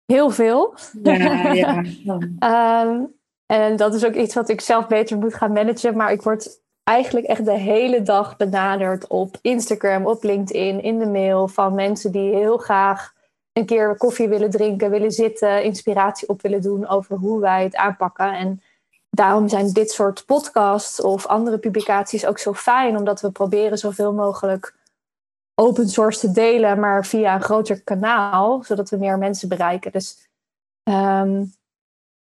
Heel 0.06 0.30
veel. 0.30 0.74
Ja, 1.04 1.54
ja. 1.54 1.84
um, 2.84 3.08
en 3.54 3.76
dat 3.76 3.94
is 3.94 4.06
ook 4.06 4.14
iets 4.14 4.36
wat 4.36 4.50
ik 4.50 4.62
zelf 4.62 4.88
beter 4.88 5.18
moet 5.18 5.34
gaan 5.34 5.52
managen. 5.52 5.98
Maar 5.98 6.12
ik 6.12 6.22
word 6.22 6.62
eigenlijk 6.84 7.26
echt 7.26 7.46
de 7.46 7.58
hele 7.58 8.02
dag 8.02 8.38
benaderd 8.38 9.08
op 9.08 9.38
Instagram, 9.42 10.06
op 10.06 10.24
LinkedIn, 10.24 10.84
in 10.84 11.00
de 11.00 11.06
mail 11.06 11.48
van 11.48 11.76
mensen 11.76 12.12
die 12.12 12.36
heel 12.36 12.58
graag 12.58 13.14
een 13.52 13.66
keer 13.66 13.98
koffie 13.98 14.28
willen 14.28 14.50
drinken, 14.50 14.90
willen 14.90 15.12
zitten, 15.12 15.64
inspiratie 15.64 16.30
op 16.30 16.42
willen 16.42 16.62
doen 16.62 16.88
over 16.88 17.18
hoe 17.18 17.40
wij 17.40 17.64
het 17.64 17.76
aanpakken. 17.76 18.34
En 18.34 18.62
daarom 19.10 19.50
zijn 19.50 19.74
dit 19.74 19.92
soort 19.92 20.26
podcasts 20.26 21.02
of 21.02 21.26
andere 21.26 21.58
publicaties 21.58 22.26
ook 22.26 22.40
zo 22.40 22.54
fijn, 22.54 22.98
omdat 22.98 23.22
we 23.22 23.32
proberen 23.32 23.78
zoveel 23.78 24.14
mogelijk 24.14 24.76
open 25.56 25.90
source 25.90 26.20
te 26.20 26.32
delen, 26.32 26.80
maar 26.80 27.06
via 27.06 27.36
een 27.36 27.42
groter 27.42 27.82
kanaal, 27.82 28.64
zodat 28.64 28.90
we 28.90 28.98
meer 28.98 29.18
mensen 29.18 29.50
bereiken. 29.50 29.92
Dus 29.92 30.30
um, 30.84 31.54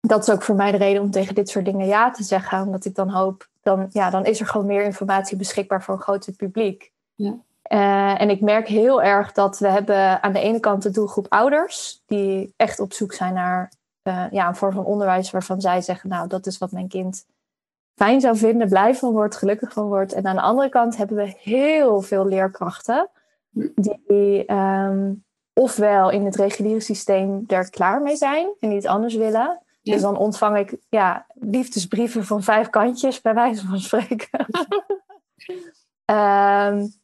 dat 0.09 0.23
is 0.23 0.31
ook 0.31 0.43
voor 0.43 0.55
mij 0.55 0.71
de 0.71 0.77
reden 0.77 1.03
om 1.03 1.11
tegen 1.11 1.35
dit 1.35 1.49
soort 1.49 1.65
dingen 1.65 1.87
ja 1.87 2.11
te 2.11 2.23
zeggen, 2.23 2.63
omdat 2.63 2.85
ik 2.85 2.95
dan 2.95 3.09
hoop, 3.09 3.49
dan, 3.63 3.87
ja, 3.91 4.11
dan 4.11 4.25
is 4.25 4.41
er 4.41 4.47
gewoon 4.47 4.67
meer 4.67 4.85
informatie 4.85 5.37
beschikbaar 5.37 5.83
voor 5.83 5.95
een 5.95 6.01
groter 6.01 6.33
publiek. 6.33 6.93
Ja. 7.15 7.37
Uh, 7.73 8.21
en 8.21 8.31
ik 8.31 8.41
merk 8.41 8.69
heel 8.69 9.03
erg 9.03 9.33
dat 9.33 9.59
we 9.59 9.69
hebben 9.69 10.23
aan 10.23 10.33
de 10.33 10.41
ene 10.41 10.61
kant 10.61 10.83
de 10.83 10.91
doelgroep 10.91 11.27
ouders, 11.29 12.03
die 12.07 12.55
echt 12.57 12.81
op 12.81 12.93
zoek 12.93 13.13
zijn 13.13 13.35
naar 13.35 13.73
uh, 14.03 14.25
ja, 14.31 14.49
een 14.49 14.57
vorm 14.57 14.73
van 14.73 14.85
onderwijs 14.85 15.31
waarvan 15.31 15.61
zij 15.61 15.81
zeggen, 15.81 16.09
nou, 16.09 16.29
dat 16.29 16.47
is 16.47 16.59
wat 16.59 16.73
mijn 16.73 16.89
kind 16.89 17.27
fijn 17.95 18.21
zou 18.21 18.37
vinden, 18.37 18.69
blij 18.69 18.95
van 18.95 19.13
wordt, 19.13 19.37
gelukkig 19.37 19.73
van 19.73 19.87
wordt. 19.87 20.13
En 20.13 20.27
aan 20.27 20.37
de 20.37 20.43
andere 20.43 20.69
kant 20.69 20.97
hebben 20.97 21.17
we 21.17 21.35
heel 21.39 22.01
veel 22.01 22.27
leerkrachten 22.27 23.09
die 23.97 24.53
um, 24.53 25.25
ofwel 25.53 26.11
in 26.11 26.25
het 26.25 26.37
reguliere 26.37 26.81
systeem 26.81 27.45
er 27.47 27.71
klaar 27.71 28.03
mee 28.03 28.17
zijn 28.17 28.49
en 28.61 28.71
iets 28.71 28.87
anders 28.87 29.15
willen. 29.15 29.61
Dus 29.93 30.03
dan 30.03 30.17
ontvang 30.17 30.57
ik 30.59 30.77
ja, 30.89 31.27
liefdesbrieven 31.35 32.25
van 32.25 32.43
vijf 32.43 32.71
kantjes, 32.71 33.21
bij 33.21 33.35
wijze 33.35 33.67
van 33.67 33.81
spreken. 33.81 34.47
um, 36.05 36.93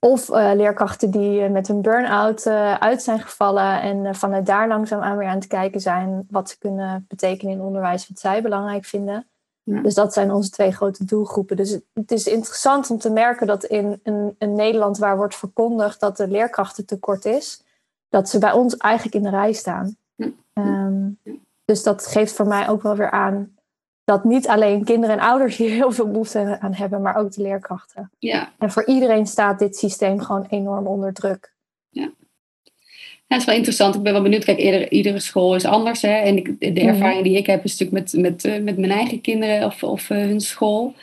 Of 0.00 0.28
uh, 0.28 0.50
leerkrachten 0.54 1.10
die 1.10 1.40
uh, 1.40 1.50
met 1.50 1.68
een 1.68 1.82
burn-out 1.82 2.46
uh, 2.46 2.74
uit 2.74 3.02
zijn 3.02 3.20
gevallen 3.20 3.80
en 3.80 4.14
vanuit 4.14 4.46
daar 4.46 4.68
langzaam 4.68 5.00
aan 5.00 5.16
weer 5.16 5.28
aan 5.28 5.34
het 5.34 5.46
kijken 5.46 5.80
zijn 5.80 6.26
wat 6.30 6.48
ze 6.48 6.58
kunnen 6.58 7.04
betekenen 7.08 7.52
in 7.52 7.60
onderwijs, 7.60 8.08
wat 8.08 8.18
zij 8.18 8.42
belangrijk 8.42 8.84
vinden. 8.84 9.26
Ja. 9.62 9.80
Dus 9.80 9.94
dat 9.94 10.12
zijn 10.12 10.30
onze 10.30 10.50
twee 10.50 10.72
grote 10.72 11.04
doelgroepen. 11.04 11.56
Dus 11.56 11.78
het 11.92 12.10
is 12.10 12.26
interessant 12.26 12.90
om 12.90 12.98
te 12.98 13.10
merken 13.10 13.46
dat 13.46 13.64
in 13.64 14.00
een, 14.02 14.34
een 14.38 14.54
Nederland 14.54 14.98
waar 14.98 15.16
wordt 15.16 15.36
verkondigd 15.36 16.00
dat 16.00 16.16
de 16.16 16.28
leerkrachten 16.28 16.86
tekort 16.86 17.24
is, 17.24 17.62
dat 18.08 18.28
ze 18.28 18.38
bij 18.38 18.52
ons 18.52 18.76
eigenlijk 18.76 19.14
in 19.14 19.22
de 19.22 19.30
rij 19.30 19.52
staan. 19.52 19.96
Ja. 20.14 20.30
Um, 20.52 21.18
dus 21.64 21.82
dat 21.82 22.06
geeft 22.06 22.32
voor 22.32 22.46
mij 22.46 22.68
ook 22.68 22.82
wel 22.82 22.96
weer 22.96 23.10
aan 23.10 23.54
dat 24.04 24.24
niet 24.24 24.48
alleen 24.48 24.84
kinderen 24.84 25.18
en 25.18 25.24
ouders 25.24 25.56
hier 25.56 25.70
heel 25.80 25.92
veel 25.92 26.10
behoefte 26.10 26.56
aan 26.60 26.74
hebben, 26.74 27.02
maar 27.02 27.16
ook 27.16 27.32
de 27.32 27.42
leerkrachten. 27.42 28.10
Ja. 28.18 28.52
En 28.58 28.70
voor 28.70 28.86
iedereen 28.86 29.26
staat 29.26 29.58
dit 29.58 29.76
systeem 29.76 30.20
gewoon 30.20 30.46
enorm 30.50 30.86
onder 30.86 31.12
druk. 31.12 31.52
Ja. 31.90 32.12
Ja, 33.26 33.36
dat 33.36 33.38
is 33.38 33.44
wel 33.44 33.54
interessant. 33.54 33.94
Ik 33.94 34.02
ben 34.02 34.12
wel 34.12 34.22
benieuwd. 34.22 34.44
Kijk, 34.44 34.58
iedere, 34.58 34.88
iedere 34.88 35.20
school 35.20 35.54
is 35.54 35.64
anders. 35.64 36.02
Hè? 36.02 36.16
En 36.16 36.36
ik, 36.36 36.60
de 36.60 36.70
mhm. 36.70 36.88
ervaring 36.88 37.22
die 37.22 37.36
ik 37.36 37.46
heb 37.46 37.64
is 37.64 37.78
natuurlijk 37.78 38.12
met, 38.12 38.22
met, 38.22 38.44
eh, 38.44 38.62
met 38.62 38.78
mijn 38.78 38.92
eigen 38.92 39.20
kinderen 39.20 39.66
of, 39.66 39.82
of 39.82 40.10
uh, 40.10 40.18
hun 40.18 40.40
school. 40.40 40.94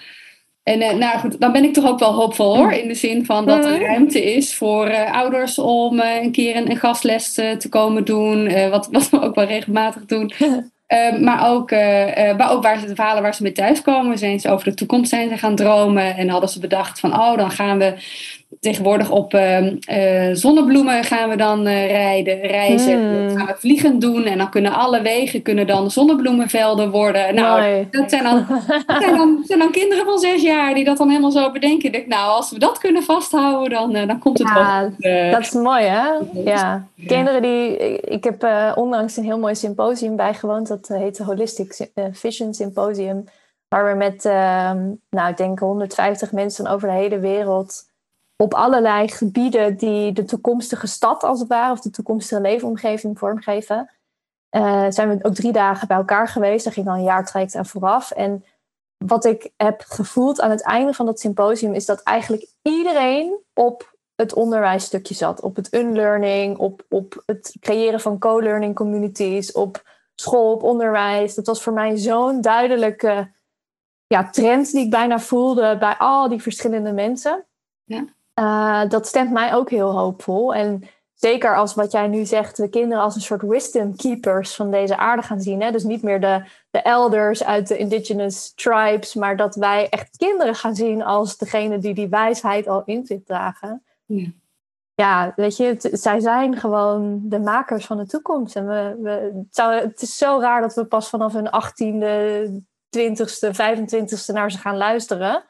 En 0.63 0.81
uh, 0.81 0.91
nou 0.91 1.19
goed, 1.19 1.39
dan 1.39 1.51
ben 1.51 1.63
ik 1.63 1.73
toch 1.73 1.87
ook 1.87 1.99
wel 1.99 2.13
hoopvol 2.13 2.57
hoor. 2.57 2.71
In 2.71 2.87
de 2.87 2.93
zin 2.93 3.25
van 3.25 3.45
dat 3.45 3.65
er 3.65 3.81
ruimte 3.81 4.33
is 4.33 4.55
voor 4.55 4.87
uh, 4.87 5.13
ouders 5.13 5.59
om 5.59 5.99
uh, 5.99 6.21
een 6.21 6.31
keer 6.31 6.55
een, 6.55 6.69
een 6.69 6.77
gastles 6.77 7.33
te 7.33 7.67
komen 7.69 8.05
doen. 8.05 8.69
wat, 8.69 8.87
wat 8.91 9.09
we 9.09 9.21
ook 9.21 9.35
wel 9.35 9.45
regelmatig 9.45 10.05
doen. 10.05 10.31
Maar, 11.19 11.49
ook, 11.49 11.71
maar 12.37 12.51
ook 12.51 12.63
waar 12.63 12.79
ze 12.79 12.85
de 12.85 12.95
verhalen 12.95 13.21
waar 13.21 13.35
ze 13.35 13.43
mee 13.43 13.51
thuiskomen, 13.51 14.17
zijn 14.17 14.39
ze 14.39 14.49
over 14.49 14.65
de 14.65 14.73
toekomst 14.73 15.09
zijn 15.09 15.29
ze 15.29 15.37
gaan 15.37 15.55
dromen. 15.55 16.15
En 16.15 16.29
hadden 16.29 16.49
ze 16.49 16.59
bedacht 16.59 16.99
van, 16.99 17.13
oh, 17.13 17.37
dan 17.37 17.51
gaan 17.51 17.77
we 17.77 17.93
tegenwoordig 18.59 19.09
op 19.09 19.33
uh, 19.33 19.67
zonnebloemen 20.33 21.03
gaan 21.03 21.29
we 21.29 21.35
dan 21.35 21.67
rijden, 21.67 22.39
reizen. 22.41 22.99
Hmm. 22.99 23.37
gaan 23.37 23.47
we 23.47 23.55
vliegen 23.57 23.99
doen. 23.99 24.23
En 24.23 24.37
dan 24.37 24.49
kunnen 24.49 24.73
alle 24.73 25.01
wegen 25.01 25.41
kunnen 25.41 25.67
dan 25.67 25.91
zonnebloemenvelden 25.91 26.91
worden. 26.91 27.35
Nou, 27.35 27.87
dat 27.91 28.09
zijn 28.09 28.23
dan, 28.23 28.45
zijn 28.99 29.15
dan, 29.15 29.43
zijn 29.45 29.59
dan 29.59 29.71
kinderen 29.71 30.05
van 30.05 30.19
zes 30.19 30.41
jaar 30.41 30.73
die 30.73 30.83
dat 30.83 30.97
dan 30.97 31.09
helemaal 31.09 31.31
zo 31.31 31.51
bedenken. 31.51 31.93
Ik, 31.93 32.07
nou, 32.07 32.29
als 32.29 32.51
we 32.51 32.59
dat 32.59 32.77
kunnen 32.77 33.03
vasthouden, 33.03 33.69
dan, 33.69 34.07
dan 34.07 34.19
komt 34.19 34.37
het 34.37 34.47
ja, 34.47 34.91
wel. 34.97 35.31
dat 35.31 35.41
is 35.41 35.51
mooi, 35.51 35.83
hè? 35.83 36.09
Ja. 36.43 36.87
Kinderen 37.07 37.41
die... 37.41 37.77
Ik 37.99 38.23
heb 38.23 38.47
onlangs 38.75 39.17
een 39.17 39.23
heel 39.23 39.39
mooi 39.39 39.55
symposium 39.55 40.15
bijgewoond. 40.15 40.67
Dat 40.67 40.87
heet 40.87 41.17
de 41.17 41.23
Holistic 41.23 41.89
Vision 42.11 42.53
Symposium. 42.53 43.23
Waar 43.67 43.91
we 43.91 43.97
met, 43.97 44.25
ehm, 44.25 44.89
nou, 45.09 45.29
ik 45.29 45.37
denk 45.37 45.59
150 45.59 46.31
mensen 46.31 46.67
over 46.67 46.87
de 46.87 46.93
hele 46.93 47.19
wereld 47.19 47.89
op 48.41 48.53
allerlei 48.53 49.07
gebieden 49.07 49.77
die 49.77 50.13
de 50.13 50.23
toekomstige 50.23 50.87
stad 50.87 51.23
als 51.23 51.39
het 51.39 51.47
ware, 51.47 51.71
of 51.71 51.79
de 51.79 51.89
toekomstige 51.89 52.41
leefomgeving 52.41 53.19
vormgeven. 53.19 53.89
Uh, 54.55 54.85
zijn 54.89 55.09
we 55.09 55.23
ook 55.23 55.33
drie 55.33 55.51
dagen 55.51 55.87
bij 55.87 55.97
elkaar 55.97 56.27
geweest. 56.27 56.63
Daar 56.63 56.73
ging 56.73 56.85
dan 56.85 56.95
een 56.95 57.03
jaartraject 57.03 57.55
aan 57.55 57.65
vooraf. 57.65 58.11
En 58.11 58.45
wat 59.05 59.25
ik 59.25 59.51
heb 59.57 59.83
gevoeld 59.87 60.41
aan 60.41 60.49
het 60.49 60.63
einde 60.63 60.93
van 60.93 61.05
dat 61.05 61.19
symposium 61.19 61.73
is 61.73 61.85
dat 61.85 62.03
eigenlijk 62.03 62.47
iedereen 62.61 63.39
op 63.53 63.95
het 64.15 64.33
onderwijsstukje 64.33 65.13
zat. 65.13 65.41
Op 65.41 65.55
het 65.55 65.73
unlearning, 65.73 66.57
op, 66.57 66.85
op 66.89 67.23
het 67.25 67.55
creëren 67.59 67.99
van 67.99 68.19
co-learning 68.19 68.75
communities, 68.75 69.51
op 69.51 69.83
school, 70.15 70.53
op 70.53 70.63
onderwijs. 70.63 71.35
Dat 71.35 71.47
was 71.47 71.63
voor 71.63 71.73
mij 71.73 71.97
zo'n 71.97 72.41
duidelijke 72.41 73.31
ja, 74.07 74.29
trend 74.29 74.71
die 74.71 74.83
ik 74.83 74.89
bijna 74.89 75.19
voelde 75.19 75.77
bij 75.77 75.95
al 75.97 76.29
die 76.29 76.41
verschillende 76.41 76.91
mensen. 76.91 77.45
Ja. 77.83 78.05
Uh, 78.39 78.89
dat 78.89 79.07
stemt 79.07 79.31
mij 79.31 79.53
ook 79.53 79.69
heel 79.69 79.97
hoopvol. 79.97 80.53
En 80.53 80.83
zeker 81.13 81.55
als 81.55 81.73
wat 81.73 81.91
jij 81.91 82.07
nu 82.07 82.25
zegt, 82.25 82.57
de 82.57 82.69
kinderen 82.69 83.03
als 83.03 83.15
een 83.15 83.21
soort 83.21 83.41
wisdom 83.41 83.95
keepers 83.95 84.55
van 84.55 84.71
deze 84.71 84.97
aarde 84.97 85.21
gaan 85.21 85.41
zien. 85.41 85.61
Hè? 85.61 85.71
Dus 85.71 85.83
niet 85.83 86.03
meer 86.03 86.21
de, 86.21 86.43
de 86.69 86.81
elders 86.81 87.43
uit 87.43 87.67
de 87.67 87.77
indigenous 87.77 88.53
tribes, 88.53 89.13
maar 89.13 89.37
dat 89.37 89.55
wij 89.55 89.89
echt 89.89 90.17
kinderen 90.17 90.55
gaan 90.55 90.75
zien 90.75 91.03
als 91.03 91.37
degene 91.37 91.77
die 91.77 91.93
die 91.93 92.09
wijsheid 92.09 92.67
al 92.67 92.81
in 92.85 93.05
zich 93.05 93.23
dragen. 93.23 93.83
Ja, 94.05 94.25
ja 94.95 95.33
weet 95.35 95.57
je, 95.57 95.63
het, 95.63 95.89
zij 95.91 96.19
zijn 96.19 96.57
gewoon 96.57 97.21
de 97.23 97.39
makers 97.39 97.85
van 97.85 97.97
de 97.97 98.05
toekomst. 98.05 98.55
En 98.55 98.67
we, 98.67 98.97
we, 99.01 99.09
het, 99.09 99.55
zou, 99.55 99.73
het 99.73 100.01
is 100.01 100.17
zo 100.17 100.39
raar 100.39 100.61
dat 100.61 100.73
we 100.73 100.85
pas 100.85 101.09
vanaf 101.09 101.33
hun 101.33 101.49
achttiende 101.49 102.63
twintigste, 102.89 103.53
25ste 103.53 104.33
naar 104.33 104.51
ze 104.51 104.57
gaan 104.57 104.77
luisteren. 104.77 105.43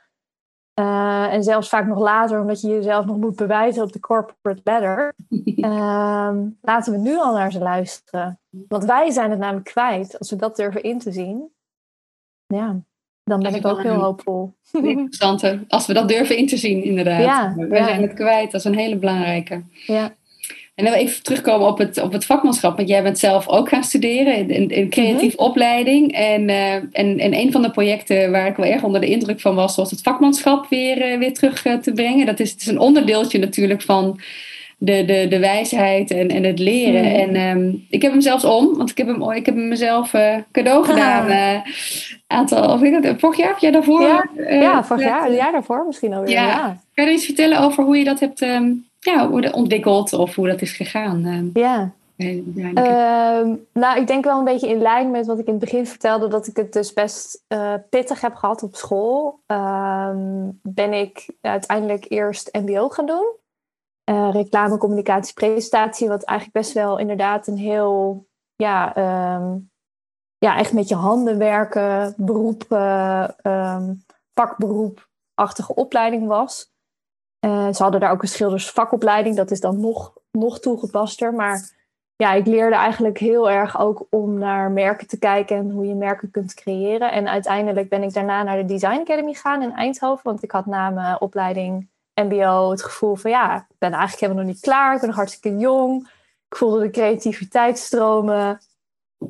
Uh, 0.80 1.34
en 1.34 1.44
zelfs 1.44 1.70
vaak 1.70 1.88
nog 1.88 2.00
later, 2.00 2.40
omdat 2.40 2.62
je 2.62 2.68
jezelf 2.68 3.06
nog 3.06 3.18
moet 3.18 3.36
bewijzen 3.36 3.84
op 3.84 3.92
de 3.92 4.00
corporate 4.00 4.62
ladder. 4.64 5.14
uh, 5.30 6.32
laten 6.62 6.94
we 6.94 7.00
nu 7.00 7.18
al 7.18 7.34
naar 7.34 7.52
ze 7.52 7.60
luisteren. 7.60 8.40
Want 8.68 8.86
wij 8.86 9.12
zijn 9.12 9.30
het 9.30 9.40
namelijk 9.40 9.66
kwijt. 9.66 10.20
Als 10.20 10.30
we 10.30 10.36
dat 10.36 10.56
durven 10.56 10.84
in 10.84 11.00
te 11.00 11.12
zien, 11.12 11.52
ja, 12.48 12.82
dan 13.24 13.40
ben 13.40 13.56
ik 13.56 13.66
ook 13.66 13.82
heel 13.82 14.00
hoopvol. 14.00 14.54
Interessante. 14.72 15.66
Als 15.68 15.88
we 15.88 15.94
dat 15.94 16.08
durven 16.08 16.38
in 16.38 16.48
te 16.48 16.58
zien, 16.58 16.84
inderdaad. 16.84 17.24
Ja, 17.24 17.54
wij 17.56 17.80
ja. 17.80 17.86
zijn 17.86 18.02
het 18.02 18.14
kwijt. 18.14 18.52
Dat 18.52 18.60
is 18.62 18.66
een 18.66 18.78
hele 18.78 18.98
belangrijke. 18.98 19.64
Ja. 19.86 20.16
En 20.76 20.86
dan 20.86 20.94
even 20.94 21.24
terugkomen 21.24 21.68
op 21.68 21.78
het, 21.78 22.02
op 22.02 22.12
het 22.12 22.26
vakmanschap. 22.26 22.76
Want 22.76 22.90
jij 22.90 23.04
bent 23.04 23.20
zelf 23.20 23.48
ook 23.48 23.70
gaan 23.70 23.84
studeren 23.84 24.50
in, 24.50 24.70
in 24.70 24.90
creatieve 24.90 25.36
mhm. 25.36 25.46
opleiding. 25.46 26.14
En, 26.14 26.50
uh, 26.50 26.74
en, 26.74 27.20
en 27.20 27.34
een 27.34 27.52
van 27.52 27.62
de 27.62 27.72
projecten 27.72 28.32
waar 28.32 28.48
ik 28.48 28.56
wel 28.56 28.66
erg 28.66 28.84
onder 28.84 29.02
de 29.02 29.08
indruk 29.08 29.40
van 29.40 29.56
was, 29.56 29.76
was 29.76 29.92
het 29.92 30.02
vakmanschap 30.02 30.66
weer, 30.70 31.12
uh, 31.12 31.18
weer 31.18 31.34
terug 31.34 31.66
uh, 31.66 31.74
te 31.74 31.92
brengen. 31.92 32.26
Dat 32.26 32.40
is, 32.40 32.52
het 32.52 32.62
is 32.62 32.68
een 32.68 32.80
onderdeeltje 32.80 33.40
natuurlijk 33.40 33.82
van 33.82 34.20
de, 34.78 35.06
de, 35.06 35.26
de 35.30 35.40
wijsheid 35.40 36.12
en, 36.12 36.30
en 36.30 36.44
het 36.44 36.60
leren. 36.60 37.06
Mhm. 37.06 37.16
En 37.16 37.58
um, 37.58 37.86
ik 37.90 38.02
heb 38.02 38.12
hem 38.12 38.22
zelfs 38.22 38.44
om, 38.44 38.78
want 38.78 38.90
ik 38.90 38.98
heb 38.98 39.08
hem, 39.08 39.32
ik 39.32 39.46
heb 39.46 39.56
hem 39.56 39.68
mezelf 39.68 40.12
cadeau 40.52 40.86
gedaan. 40.86 41.30
Ah. 41.30 41.62
aantal, 42.28 42.74
of 42.74 42.82
ik 42.82 43.04
dat, 43.04 43.20
vorig 43.20 43.38
jaar 43.38 43.54
of 43.54 43.62
jij 43.62 43.72
daarvoor? 43.72 44.02
Ja, 44.02 44.30
ja 44.36 44.84
vorig 44.84 45.04
jaar, 45.04 45.28
een 45.28 45.36
jaar 45.36 45.52
daarvoor 45.52 45.86
misschien 45.86 46.14
alweer. 46.14 46.32
Ja. 46.32 46.48
ja. 46.48 46.82
Kan 46.94 47.06
je 47.06 47.12
iets 47.12 47.26
vertellen 47.26 47.60
over 47.60 47.84
hoe 47.84 47.98
je 47.98 48.04
dat 48.04 48.20
hebt 48.20 48.42
um, 48.42 48.90
ja, 49.02 49.30
hoe 49.30 49.42
dat 49.42 49.54
ontwikkeld 49.54 50.14
of 50.14 50.36
hoe 50.36 50.48
dat 50.48 50.62
is 50.62 50.72
gegaan. 50.72 51.26
Ehm, 51.26 51.50
ja. 51.54 51.94
Uh, 52.16 53.56
nou, 53.74 54.00
ik 54.00 54.08
denk 54.08 54.24
wel 54.24 54.38
een 54.38 54.44
beetje 54.44 54.70
in 54.70 54.82
lijn 54.82 55.12
met 55.12 55.26
wat 55.26 55.40
ik 55.40 55.46
in 55.46 55.54
het 55.54 55.62
begin 55.62 55.88
vertelde, 55.88 56.28
dat 56.28 56.48
ik 56.48 56.56
het 56.56 56.74
dus 56.74 56.94
best 56.94 57.44
uh, 57.48 57.74
pittig 57.90 58.22
heb 58.22 58.36
gehad 58.36 58.64
op 58.64 58.76
school. 58.76 59.40
Uh, 59.48 60.10
ben 60.62 60.94
ik 60.94 61.30
uiteindelijk 61.42 62.06
eerst 62.10 62.50
MBO 62.52 62.90
gaan 62.90 63.06
doen. 63.06 63.36
Uh, 64.10 64.30
reclame, 64.32 64.78
communicatie, 64.78 65.34
presentatie, 65.34 66.08
wat 66.08 66.24
eigenlijk 66.24 66.58
best 66.58 66.74
wel 66.74 67.00
inderdaad 67.00 67.48
een 67.48 67.58
heel, 67.58 68.26
ja, 68.56 68.98
um, 69.36 69.72
ja 70.38 70.58
echt 70.58 70.74
met 70.74 70.88
je 70.88 70.96
handen 70.96 71.38
werken, 71.38 72.14
beroep, 72.18 72.66
ehm, 72.70 73.94
vakberoepachtige 74.34 75.76
opleiding 75.76 76.28
was. 76.28 76.71
Uh, 77.46 77.74
ze 77.74 77.84
hadden 77.84 78.00
daar 78.00 78.12
ook 78.12 78.22
een 78.22 78.28
schildersvakopleiding, 78.28 79.36
dat 79.36 79.52
is 79.52 79.60
dan 79.60 79.80
nog, 79.80 80.14
nog 80.32 80.60
toegepaster. 80.60 81.34
Maar 81.34 81.70
ja, 82.16 82.34
ik 82.34 82.46
leerde 82.46 82.76
eigenlijk 82.76 83.18
heel 83.18 83.50
erg 83.50 83.80
ook 83.80 84.06
om 84.10 84.38
naar 84.38 84.72
merken 84.72 85.08
te 85.08 85.20
kijken 85.20 85.58
en 85.58 85.70
hoe 85.70 85.86
je 85.86 85.96
merken 85.96 86.32
kunt 86.32 86.54
creëren. 86.54 87.12
En 87.12 87.30
uiteindelijk 87.30 87.90
ben 87.90 88.04
ik 88.04 88.14
daarna 88.14 88.44
naar 88.44 88.58
de 88.58 88.66
Design 88.66 89.00
Academy 89.00 89.34
gegaan 89.34 89.62
in 89.62 89.74
Eindhoven, 89.74 90.24
want 90.24 90.44
ik 90.44 90.52
had 90.52 90.66
na 90.66 90.90
mijn 90.90 91.22
opleiding 91.22 91.90
MBO 92.14 92.72
het 92.72 92.84
gevoel 92.84 93.16
van 93.16 93.32
ja, 93.32 93.56
ik 93.56 93.76
ben 93.78 93.92
eigenlijk 93.92 94.22
helemaal 94.22 94.44
nog 94.44 94.54
niet 94.54 94.62
klaar, 94.62 94.94
ik 94.94 95.00
ben 95.00 95.10
nog 95.10 95.18
hartstikke 95.18 95.58
jong. 95.58 96.10
Ik 96.50 96.58
voelde 96.58 96.80
de 96.80 96.90
creativiteit 96.90 97.80
stromen. 97.80 98.60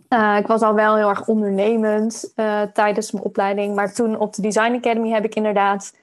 Uh, 0.10 0.38
ik 0.40 0.48
was 0.48 0.62
al 0.62 0.74
wel 0.74 0.96
heel 0.96 1.10
erg 1.10 1.28
ondernemend 1.28 2.32
uh, 2.36 2.62
tijdens 2.62 3.12
mijn 3.12 3.24
opleiding. 3.24 3.76
Maar 3.76 3.94
toen 3.94 4.20
op 4.20 4.34
de 4.34 4.42
Design 4.42 4.74
Academy 4.76 5.10
heb 5.10 5.24
ik 5.24 5.36
inderdaad 5.36 5.96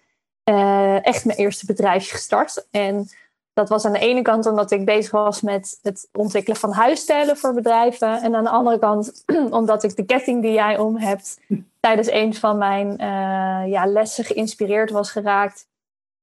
uh, 0.49 1.07
echt 1.07 1.25
mijn 1.25 1.39
eerste 1.39 1.67
bedrijfje 1.67 2.15
gestart. 2.15 2.67
En 2.71 3.09
dat 3.53 3.69
was 3.69 3.85
aan 3.85 3.93
de 3.93 3.99
ene 3.99 4.23
kant 4.23 4.47
omdat 4.47 4.71
ik 4.71 4.85
bezig 4.85 5.11
was 5.11 5.41
met 5.41 5.79
het 5.83 6.09
ontwikkelen 6.13 6.59
van 6.59 6.73
huisstijlen 6.73 7.37
voor 7.37 7.55
bedrijven. 7.55 8.23
En 8.23 8.35
aan 8.35 8.45
de 8.45 8.51
andere 8.51 8.79
kant 8.79 9.25
omdat 9.51 9.83
ik 9.83 9.97
de 9.97 10.05
ketting 10.05 10.43
die 10.43 10.53
jij 10.53 10.79
om 10.79 10.97
hebt 10.97 11.41
tijdens 11.81 12.11
een 12.11 12.35
van 12.35 12.59
mijn 12.59 12.89
uh, 12.91 13.71
ja, 13.71 13.87
lessen 13.87 14.25
geïnspireerd 14.25 14.91
was 14.91 15.11
geraakt. 15.11 15.67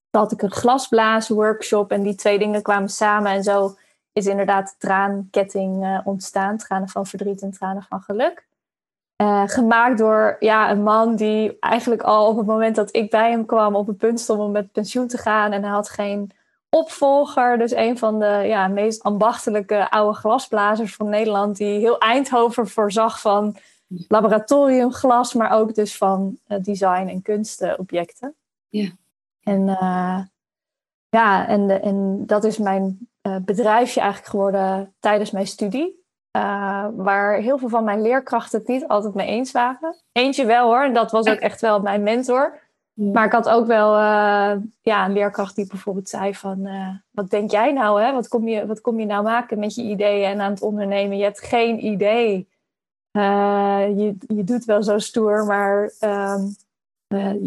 Dan 0.09 0.21
had 0.21 0.31
ik 0.31 0.41
een 0.41 0.51
glasblazen 0.51 1.35
workshop 1.35 1.91
en 1.91 2.03
die 2.03 2.15
twee 2.15 2.39
dingen 2.39 2.61
kwamen 2.61 2.89
samen. 2.89 3.31
En 3.31 3.43
zo 3.43 3.75
is 4.13 4.25
inderdaad 4.25 4.67
de 4.67 4.87
traanketting 4.87 5.83
uh, 5.83 5.99
ontstaan. 6.03 6.57
Tranen 6.57 6.89
van 6.89 7.05
verdriet 7.05 7.41
en 7.41 7.51
tranen 7.51 7.83
van 7.83 8.01
geluk. 8.01 8.45
Uh, 9.21 9.43
gemaakt 9.45 9.97
door 9.97 10.35
ja, 10.39 10.71
een 10.71 10.83
man 10.83 11.15
die 11.15 11.59
eigenlijk 11.59 12.01
al 12.01 12.27
op 12.27 12.37
het 12.37 12.45
moment 12.45 12.75
dat 12.75 12.95
ik 12.95 13.09
bij 13.09 13.29
hem 13.29 13.45
kwam 13.45 13.75
op 13.75 13.87
het 13.87 13.97
punt 13.97 14.19
stond 14.19 14.39
om 14.39 14.51
met 14.51 14.71
pensioen 14.71 15.07
te 15.07 15.17
gaan. 15.17 15.51
En 15.51 15.61
hij 15.63 15.71
had 15.71 15.89
geen 15.89 16.31
opvolger. 16.69 17.57
Dus 17.57 17.71
een 17.71 17.97
van 17.97 18.19
de 18.19 18.41
ja, 18.45 18.67
meest 18.67 19.03
ambachtelijke 19.03 19.89
oude 19.89 20.17
glasblazers 20.17 20.95
van 20.95 21.09
Nederland. 21.09 21.57
Die 21.57 21.79
heel 21.79 21.97
Eindhoven 21.97 22.67
voorzag 22.67 23.21
van 23.21 23.55
laboratoriumglas, 24.07 25.33
maar 25.33 25.51
ook 25.51 25.75
dus 25.75 25.97
van 25.97 26.37
uh, 26.47 26.57
design- 26.61 27.07
en 27.07 27.21
kunstobjecten. 27.21 28.35
Ja. 28.69 28.89
En, 29.43 29.61
uh, 29.61 30.19
ja, 31.09 31.47
en, 31.47 31.81
en 31.81 32.23
dat 32.25 32.43
is 32.43 32.57
mijn 32.57 33.09
bedrijfje 33.41 33.99
eigenlijk 33.99 34.29
geworden 34.29 34.93
tijdens 34.99 35.31
mijn 35.31 35.47
studie. 35.47 36.04
Uh, 36.35 36.85
waar 36.95 37.33
heel 37.33 37.57
veel 37.57 37.69
van 37.69 37.83
mijn 37.83 38.01
leerkrachten 38.01 38.59
het 38.59 38.67
niet 38.67 38.87
altijd 38.87 39.13
mee 39.13 39.27
eens 39.27 39.51
waren. 39.51 39.95
Eentje 40.11 40.45
wel 40.45 40.65
hoor, 40.65 40.83
en 40.83 40.93
dat 40.93 41.11
was 41.11 41.27
ook 41.27 41.39
echt 41.39 41.61
wel 41.61 41.79
mijn 41.79 42.03
mentor. 42.03 42.59
Maar 42.93 43.25
ik 43.25 43.31
had 43.31 43.49
ook 43.49 43.65
wel 43.65 43.93
uh, 43.93 44.51
ja, 44.81 45.05
een 45.05 45.13
leerkracht 45.13 45.55
die 45.55 45.67
bijvoorbeeld 45.67 46.09
zei 46.09 46.35
van... 46.35 46.59
Uh, 46.65 46.89
wat 47.11 47.29
denk 47.29 47.51
jij 47.51 47.71
nou, 47.71 48.01
hè? 48.01 48.13
Wat, 48.13 48.27
kom 48.27 48.47
je, 48.47 48.65
wat 48.65 48.81
kom 48.81 48.99
je 48.99 49.05
nou 49.05 49.23
maken 49.23 49.59
met 49.59 49.75
je 49.75 49.81
ideeën 49.81 50.29
en 50.29 50.41
aan 50.41 50.51
het 50.51 50.61
ondernemen? 50.61 51.17
Je 51.17 51.23
hebt 51.23 51.41
geen 51.41 51.85
idee. 51.85 52.49
je, 53.11 54.15
je 54.27 54.43
doet 54.43 54.65
wel 54.65 54.83
zo 54.83 54.97
stoer, 54.97 55.45
maar 55.45 55.91
ehm, 55.99 56.41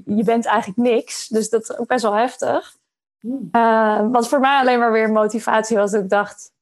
je 0.05 0.23
bent 0.25 0.45
eigenlijk 0.45 0.79
niks. 0.79 1.29
Dus 1.29 1.51
dat 1.51 1.63
is 1.63 1.79
ook 1.79 1.87
best 1.87 2.03
wel 2.03 2.15
heftig. 2.15 2.77
wat 4.11 4.29
voor 4.29 4.41
mij 4.41 4.59
alleen 4.59 4.79
maar 4.79 4.93
weer 4.93 5.13
motivatie 5.13 5.77
was. 5.77 5.91
Dat 5.91 6.03
ik 6.03 6.11
dacht, 6.11 6.53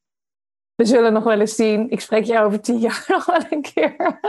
we 0.76 0.84
zullen 0.84 1.12
nog 1.12 1.24
wel 1.24 1.40
eens 1.40 1.54
zien. 1.54 1.90
Ik 1.90 2.00
spreek 2.00 2.24
jou 2.24 2.46
over 2.46 2.60
tien 2.60 2.78
jaar 2.78 3.04
nog 3.08 3.26
wel 3.26 3.40
een 3.50 3.62
keer. 3.62 4.20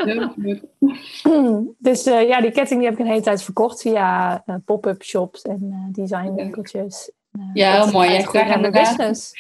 dus 1.90 2.08
uh, 2.08 2.28
ja, 2.28 2.42
die 2.42 2.52
ketting 2.52 2.80
die 2.80 2.90
heb 2.90 3.00
ik 3.00 3.06
een 3.06 3.12
hele 3.12 3.22
tijd 3.22 3.44
verkocht 3.44 3.82
via 3.82 4.44
uh, 4.46 4.56
pop-up 4.66 5.04
shops 5.04 5.42
en 5.42 5.60
uh, 5.62 5.94
designwinkeltjes. 5.94 7.12
ja, 7.54 7.84
heel 7.84 7.92
mooi. 7.92 8.10
Je 8.10 8.44
aan 8.44 8.62
de 8.62 8.70
business. 8.70 9.34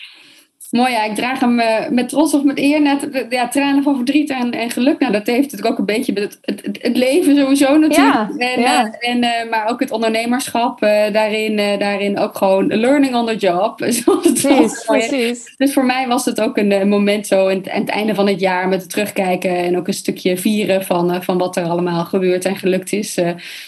Mooi, 0.71 0.91
ja. 0.91 1.03
Ik 1.03 1.15
draag 1.15 1.39
hem 1.39 1.60
uh, 1.60 1.89
met 1.89 2.10
trots 2.10 2.34
of 2.34 2.43
met 2.43 2.60
eer. 2.60 2.82
Net, 2.82 3.25
ja, 3.30 3.47
tranen 3.47 3.84
van 3.84 3.95
verdriet 3.95 4.30
en, 4.30 4.51
en 4.51 4.69
geluk. 4.69 4.99
Nou, 4.99 5.12
dat 5.12 5.25
heeft 5.25 5.41
natuurlijk 5.41 5.71
ook 5.71 5.77
een 5.77 5.86
beetje 5.86 6.13
het, 6.13 6.38
het, 6.41 6.77
het 6.82 6.97
leven 6.97 7.38
sowieso 7.38 7.77
natuurlijk. 7.77 8.15
Ja, 8.15 8.32
en, 8.38 8.62
ja. 8.62 8.86
Uh, 8.86 9.10
en, 9.10 9.23
uh, 9.23 9.49
maar 9.49 9.69
ook 9.69 9.80
het 9.80 9.91
ondernemerschap. 9.91 10.80
daarin, 11.12 11.56
daarin 11.80 12.19
ook 12.19 12.38
gewoon 12.38 12.67
learning 12.67 13.15
on 13.15 13.25
the 13.25 13.36
job. 13.36 13.75
precies, 13.77 14.84
precies. 14.86 15.53
Dus 15.58 15.73
voor 15.73 15.86
mij 15.86 16.08
was 16.08 16.25
het 16.25 16.41
ook 16.41 16.58
een 16.58 16.88
moment 16.88 17.27
zo 17.27 17.49
aan 17.49 17.56
het, 17.56 17.69
aan 17.69 17.82
het, 17.82 17.89
einde 17.89 18.15
van 18.15 18.27
het 18.27 18.39
jaar. 18.39 18.67
Met 18.67 18.82
het 18.82 18.89
terugkijken 18.89 19.58
en 19.58 19.77
ook 19.77 19.88
een 19.88 19.93
stukje 19.93 20.38
vieren 20.38 20.86
van, 20.86 21.23
van 21.23 21.38
wat 21.38 21.56
er 21.56 21.63
allemaal 21.63 22.06
gebeurd 22.06 22.45
en 22.45 22.56
gelukt 22.56 22.93
is. 22.93 23.17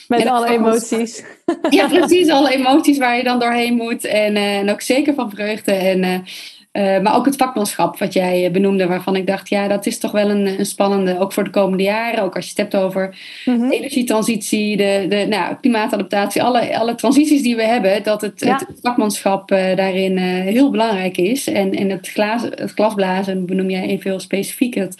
met 0.08 0.28
alle 0.28 0.50
emoties. 0.50 1.24
ja, 1.70 1.88
precies. 1.98 2.30
Alle 2.30 2.54
emoties 2.54 2.98
waar 2.98 3.18
je 3.18 3.24
dan 3.24 3.40
doorheen 3.40 3.76
moet. 3.76 4.06
En, 4.06 4.36
en 4.36 4.70
ook 4.70 4.82
zeker 4.82 5.14
van 5.14 5.30
vreugde 5.30 5.72
en... 5.72 6.24
Uh, 6.72 7.00
maar 7.00 7.16
ook 7.16 7.26
het 7.26 7.36
vakmanschap 7.36 7.98
wat 7.98 8.14
jij 8.14 8.46
eh, 8.46 8.52
benoemde, 8.52 8.88
waarvan 8.88 9.16
ik 9.16 9.28
dacht, 9.28 9.50
ja, 9.50 9.68
dat 9.68 9.86
is 9.86 10.00
toch 10.00 10.12
wel 10.12 10.30
een, 10.30 10.60
een 10.60 10.66
spannende, 10.66 11.20
ook 11.20 11.34
voor 11.34 11.44
de 11.44 11.50
komende 11.50 11.84
jaren. 11.84 12.24
Ook 12.24 12.36
als 12.36 12.46
je 12.46 12.50
het 12.50 12.60
hebt 12.60 12.84
over 12.84 13.18
mm 13.46 13.72
energietransitie, 13.72 14.78
de, 14.78 15.06
de 15.10 15.26
nou, 15.30 15.56
klimaatadaptatie, 15.56 16.44
alle, 16.44 16.80
alle 16.80 16.96
transities 16.96 17.42
die 17.42 17.56
we 17.56 17.64
hebben, 17.64 18.04
dat 18.04 18.22
het, 18.22 18.40
het 18.40 18.66
vakmanschap 18.82 19.52
uh, 19.52 19.76
daarin 19.76 20.18
heel 20.18 20.70
belangrijk 20.70 21.18
is. 21.18 21.48
En, 21.48 21.74
en 21.74 21.90
het, 21.90 22.10
glas, 22.10 22.42
het 22.42 22.72
glasblazen 22.72 23.46
benoem 23.46 23.70
jij 23.70 23.88
even 23.88 24.10
heel 24.10 24.20
specifiek. 24.20 24.74
Het, 24.74 24.98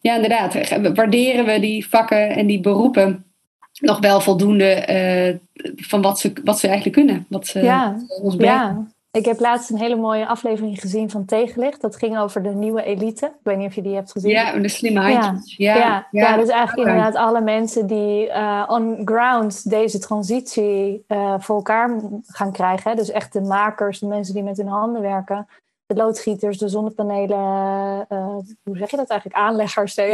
ja, 0.00 0.14
inderdaad, 0.14 0.78
waarderen 0.94 1.44
we 1.44 1.60
die 1.60 1.88
vakken 1.88 2.30
en 2.30 2.46
die 2.46 2.60
beroepen 2.60 3.24
nog 3.80 3.98
wel 3.98 4.20
voldoende 4.20 5.38
van 5.76 6.02
wat 6.02 6.20
ze, 6.20 6.32
wat 6.44 6.58
ze 6.58 6.66
eigenlijk 6.66 6.96
kunnen, 6.96 7.26
wat 7.28 7.46
ze 7.46 7.62
ja. 7.62 7.96
ons 8.22 8.36
brengen. 8.36 8.54
Ja. 8.54 8.98
Ik 9.12 9.24
heb 9.24 9.40
laatst 9.40 9.70
een 9.70 9.78
hele 9.78 9.96
mooie 9.96 10.26
aflevering 10.26 10.80
gezien 10.80 11.10
van 11.10 11.24
Tegenlicht. 11.24 11.80
Dat 11.80 11.96
ging 11.96 12.18
over 12.18 12.42
de 12.42 12.48
nieuwe 12.48 12.82
elite. 12.82 13.26
Ik 13.26 13.32
weet 13.42 13.56
niet 13.56 13.66
of 13.66 13.74
je 13.74 13.82
die 13.82 13.94
hebt 13.94 14.12
gezien. 14.12 14.30
Ja, 14.30 14.58
de 14.58 14.68
slimme 14.68 15.00
handjes. 15.00 15.56
Ja, 15.56 15.76
ja, 15.76 15.84
ja, 15.84 16.06
ja. 16.10 16.36
dus 16.36 16.48
eigenlijk 16.48 16.88
inderdaad 16.88 17.14
alle 17.14 17.40
mensen 17.40 17.86
die 17.86 18.26
uh, 18.26 18.64
on 18.68 19.02
ground 19.04 19.70
deze 19.70 19.98
transitie 19.98 21.04
uh, 21.08 21.34
voor 21.38 21.56
elkaar 21.56 22.00
gaan 22.26 22.52
krijgen. 22.52 22.96
Dus 22.96 23.10
echt 23.10 23.32
de 23.32 23.40
makers, 23.40 23.98
de 23.98 24.06
mensen 24.06 24.34
die 24.34 24.42
met 24.42 24.56
hun 24.56 24.68
handen 24.68 25.02
werken. 25.02 25.48
De 25.86 25.94
loodgieters, 25.94 26.58
de 26.58 26.68
zonnepanelen, 26.68 28.06
uh, 28.08 28.36
hoe 28.62 28.76
zeg 28.76 28.90
je 28.90 28.96
dat 28.96 29.08
eigenlijk? 29.10 29.40
Aanleggers. 29.40 29.94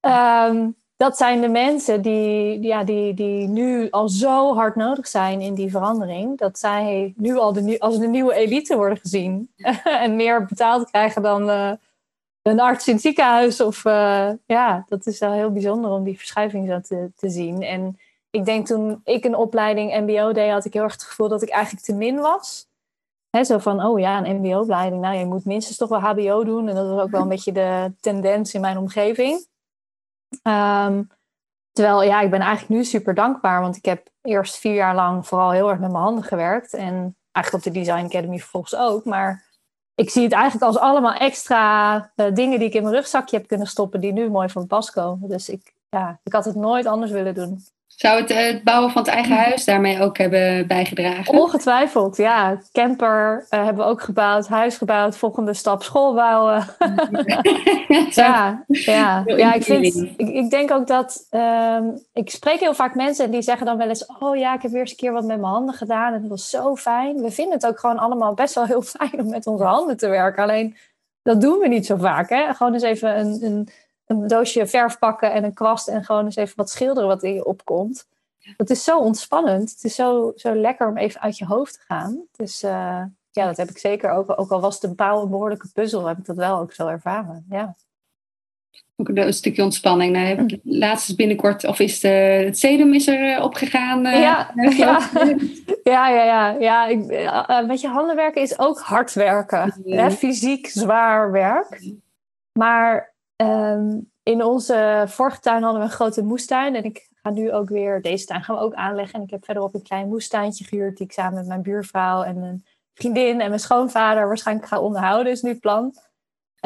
Ja. 0.00 0.48
um, 0.48 0.76
dat 1.04 1.16
zijn 1.16 1.40
de 1.40 1.48
mensen 1.48 2.02
die, 2.02 2.62
ja, 2.62 2.84
die, 2.84 3.14
die 3.14 3.48
nu 3.48 3.90
al 3.90 4.08
zo 4.08 4.54
hard 4.54 4.76
nodig 4.76 5.06
zijn 5.06 5.40
in 5.40 5.54
die 5.54 5.70
verandering. 5.70 6.38
Dat 6.38 6.58
zij 6.58 7.14
nu 7.16 7.36
al 7.36 7.52
de, 7.52 7.78
als 7.78 7.98
de 7.98 8.06
nieuwe 8.06 8.34
elite 8.34 8.76
worden 8.76 8.98
gezien. 8.98 9.52
en 10.04 10.16
meer 10.16 10.44
betaald 10.44 10.90
krijgen 10.90 11.22
dan, 11.22 11.48
uh, 11.50 11.72
een 12.42 12.60
arts 12.60 12.86
in 12.88 12.92
het 12.92 13.02
ziekenhuis. 13.02 13.60
Of 13.60 13.82
ja, 14.46 14.84
dat 14.88 15.06
is 15.06 15.18
wel 15.18 15.32
heel 15.32 15.52
bijzonder 15.52 15.90
om 15.90 16.04
die 16.04 16.18
verschuiving 16.18 16.68
zo 16.68 16.80
te, 16.80 17.10
te 17.16 17.28
zien. 17.28 17.62
En 17.62 17.98
ik 18.30 18.44
denk 18.44 18.66
toen 18.66 19.00
ik 19.04 19.24
een 19.24 19.36
opleiding 19.36 20.00
MBO 20.00 20.32
deed, 20.32 20.50
had 20.50 20.64
ik 20.64 20.72
heel 20.72 20.82
erg 20.82 20.92
het 20.92 21.02
gevoel 21.02 21.28
dat 21.28 21.42
ik 21.42 21.48
eigenlijk 21.48 21.84
te 21.84 21.94
min 21.94 22.16
was. 22.16 22.68
He, 23.30 23.44
zo 23.44 23.58
van, 23.58 23.84
oh 23.84 23.98
ja, 23.98 24.24
een 24.24 24.36
MBO-opleiding. 24.36 25.02
Nou, 25.02 25.16
je 25.16 25.24
moet 25.24 25.44
minstens 25.44 25.76
toch 25.76 25.88
wel 25.88 26.00
HBO 26.00 26.44
doen. 26.44 26.68
En 26.68 26.74
dat 26.74 26.88
was 26.88 27.02
ook 27.02 27.10
wel 27.10 27.20
een 27.20 27.28
beetje 27.28 27.52
de 27.52 27.92
tendens 28.00 28.54
in 28.54 28.60
mijn 28.60 28.78
omgeving. 28.78 29.46
Ehm, 30.42 31.02
terwijl, 31.72 32.02
ja, 32.02 32.20
ik 32.20 32.30
ben 32.30 32.40
eigenlijk 32.40 32.80
nu 32.80 32.84
super 32.84 33.14
dankbaar. 33.14 33.60
Want 33.60 33.76
ik 33.76 33.84
heb 33.84 34.08
eerst 34.22 34.56
vier 34.56 34.74
jaar 34.74 34.94
lang 34.94 35.26
vooral 35.26 35.50
heel 35.50 35.68
erg 35.68 35.78
met 35.78 35.90
mijn 35.90 36.02
handen 36.02 36.24
gewerkt. 36.24 36.74
En 36.74 37.16
eigenlijk 37.32 37.66
op 37.66 37.72
de 37.72 37.80
Design 37.80 38.04
Academy 38.04 38.38
vervolgens 38.38 38.76
ook. 38.76 39.04
Maar 39.04 39.44
ik 39.94 40.10
zie 40.10 40.22
het 40.22 40.32
eigenlijk 40.32 40.64
als 40.64 40.78
allemaal 40.78 41.14
extra 41.14 41.96
uh, 42.16 42.34
dingen 42.34 42.58
die 42.58 42.68
ik 42.68 42.74
in 42.74 42.82
mijn 42.82 42.94
rugzakje 42.94 43.36
heb 43.36 43.46
kunnen 43.46 43.66
stoppen. 43.66 44.00
Die 44.00 44.12
nu 44.12 44.30
mooi 44.30 44.48
van 44.48 44.66
pas 44.66 44.90
komen. 44.90 45.28
Dus 45.28 45.48
ik, 45.48 45.74
ja, 45.88 46.20
ik 46.22 46.32
had 46.32 46.44
het 46.44 46.54
nooit 46.54 46.86
anders 46.86 47.10
willen 47.10 47.34
doen. 47.34 47.64
Zou 47.96 48.20
het, 48.20 48.30
eh, 48.30 48.46
het 48.46 48.64
bouwen 48.64 48.90
van 48.90 49.02
het 49.02 49.10
eigen 49.10 49.36
huis 49.36 49.64
daarmee 49.64 50.00
ook 50.00 50.18
hebben 50.18 50.66
bijgedragen? 50.66 51.34
Ongetwijfeld, 51.34 52.16
ja. 52.16 52.58
Camper 52.72 53.46
uh, 53.50 53.64
hebben 53.64 53.84
we 53.84 53.90
ook 53.90 54.02
gebouwd, 54.02 54.48
huis 54.48 54.76
gebouwd, 54.76 55.16
volgende 55.16 55.54
stap 55.54 55.82
school 55.82 56.14
bouwen. 56.14 56.66
ja, 58.10 58.64
ja. 58.66 59.22
ja 59.26 59.52
ik, 59.54 59.62
vind, 59.62 59.96
ik, 60.16 60.28
ik 60.28 60.50
denk 60.50 60.70
ook 60.70 60.86
dat. 60.86 61.26
Um, 61.30 62.02
ik 62.12 62.30
spreek 62.30 62.60
heel 62.60 62.74
vaak 62.74 62.94
mensen 62.94 63.24
en 63.24 63.30
die 63.30 63.42
zeggen 63.42 63.66
dan 63.66 63.76
wel 63.76 63.88
eens: 63.88 64.06
Oh 64.18 64.36
ja, 64.36 64.54
ik 64.54 64.62
heb 64.62 64.70
weer 64.70 64.80
eens 64.80 64.90
een 64.90 64.96
keer 64.96 65.12
wat 65.12 65.24
met 65.24 65.40
mijn 65.40 65.52
handen 65.52 65.74
gedaan 65.74 66.12
en 66.12 66.20
dat 66.20 66.30
was 66.30 66.50
zo 66.50 66.76
fijn. 66.76 67.22
We 67.22 67.30
vinden 67.30 67.54
het 67.54 67.66
ook 67.66 67.78
gewoon 67.78 67.98
allemaal 67.98 68.34
best 68.34 68.54
wel 68.54 68.64
heel 68.64 68.82
fijn 68.98 69.20
om 69.20 69.28
met 69.28 69.46
onze 69.46 69.64
handen 69.64 69.96
te 69.96 70.08
werken. 70.08 70.42
Alleen 70.42 70.76
dat 71.22 71.40
doen 71.40 71.58
we 71.58 71.68
niet 71.68 71.86
zo 71.86 71.96
vaak. 71.96 72.28
Hè? 72.28 72.54
Gewoon 72.54 72.72
eens 72.72 72.82
even 72.82 73.18
een, 73.18 73.38
een 73.42 73.68
een 74.06 74.26
doosje 74.26 74.66
verf 74.66 74.98
pakken 74.98 75.32
en 75.32 75.44
een 75.44 75.54
kwast 75.54 75.88
en 75.88 76.04
gewoon 76.04 76.24
eens 76.24 76.36
even 76.36 76.56
wat 76.56 76.70
schilderen 76.70 77.08
wat 77.08 77.22
in 77.22 77.34
je 77.34 77.44
opkomt. 77.44 78.06
Dat 78.56 78.70
is 78.70 78.84
zo 78.84 78.98
ontspannend. 78.98 79.70
Het 79.70 79.84
is 79.84 79.94
zo, 79.94 80.32
zo 80.36 80.54
lekker 80.54 80.88
om 80.88 80.96
even 80.96 81.20
uit 81.20 81.38
je 81.38 81.44
hoofd 81.44 81.72
te 81.72 81.80
gaan. 81.86 82.22
Dus 82.36 82.62
uh, 82.62 83.02
ja, 83.30 83.46
dat 83.46 83.56
heb 83.56 83.70
ik 83.70 83.78
zeker 83.78 84.10
ook. 84.10 84.38
Ook 84.38 84.50
al 84.50 84.60
was 84.60 84.74
het 84.74 84.84
een 84.84 84.94
paal 84.94 85.22
een 85.22 85.30
behoorlijke 85.30 85.68
puzzel, 85.72 86.06
heb 86.06 86.18
ik 86.18 86.24
dat 86.24 86.36
wel 86.36 86.58
ook 86.58 86.72
zo 86.72 86.86
ervaren. 86.86 87.46
Ja. 87.50 87.74
Ook 88.96 89.08
een 89.08 89.32
stukje 89.32 89.62
ontspanning. 89.62 90.12
Nou, 90.12 90.26
heb 90.26 90.40
ik 90.40 90.50
mm. 90.50 90.78
laatst 90.78 91.16
binnenkort, 91.16 91.64
of 91.64 91.78
is 91.78 92.00
de, 92.00 92.08
het 92.08 92.58
sedum 92.58 92.94
is 92.94 93.06
er 93.06 93.36
uh, 93.36 93.44
opgegaan? 93.44 94.06
Uh, 94.06 94.20
ja, 94.20 94.50
ja. 94.76 95.10
ja, 95.84 96.08
ja, 96.08 96.24
ja. 96.24 96.48
ja 96.58 96.86
ik, 96.86 97.06
met 97.66 97.80
je 97.80 97.88
handen 97.88 98.16
werken 98.16 98.42
is 98.42 98.58
ook 98.58 98.78
hard 98.78 99.12
werken. 99.12 99.74
Hè? 99.84 100.10
Fysiek 100.10 100.66
zwaar 100.66 101.30
werk. 101.30 101.92
Maar 102.52 103.13
Ehm, 103.36 104.00
in 104.22 104.44
onze 104.44 105.04
vorige 105.06 105.40
tuin 105.40 105.62
hadden 105.62 105.80
we 105.80 105.86
een 105.86 105.92
grote 105.92 106.22
moestuin. 106.22 106.74
En 106.74 106.84
ik 106.84 107.08
ga 107.22 107.30
nu 107.30 107.52
ook 107.52 107.68
weer, 107.68 108.02
deze 108.02 108.24
tuin 108.24 108.42
gaan 108.42 108.56
we 108.56 108.62
ook 108.62 108.74
aanleggen. 108.74 109.18
En 109.18 109.24
ik 109.24 109.30
heb 109.30 109.44
verderop 109.44 109.74
een 109.74 109.82
klein 109.82 110.08
moestuintje 110.08 110.64
gehuurd 110.64 110.96
die 110.96 111.06
ik 111.06 111.12
samen 111.12 111.34
met 111.34 111.46
mijn 111.46 111.62
buurvrouw 111.62 112.22
en 112.22 112.38
mijn 112.38 112.64
vriendin 112.94 113.40
en 113.40 113.48
mijn 113.48 113.60
schoonvader 113.60 114.26
waarschijnlijk 114.26 114.68
ga 114.68 114.80
onderhouden, 114.80 115.32
is 115.32 115.42
nu 115.42 115.50
het 115.50 115.60
plan. 115.60 115.94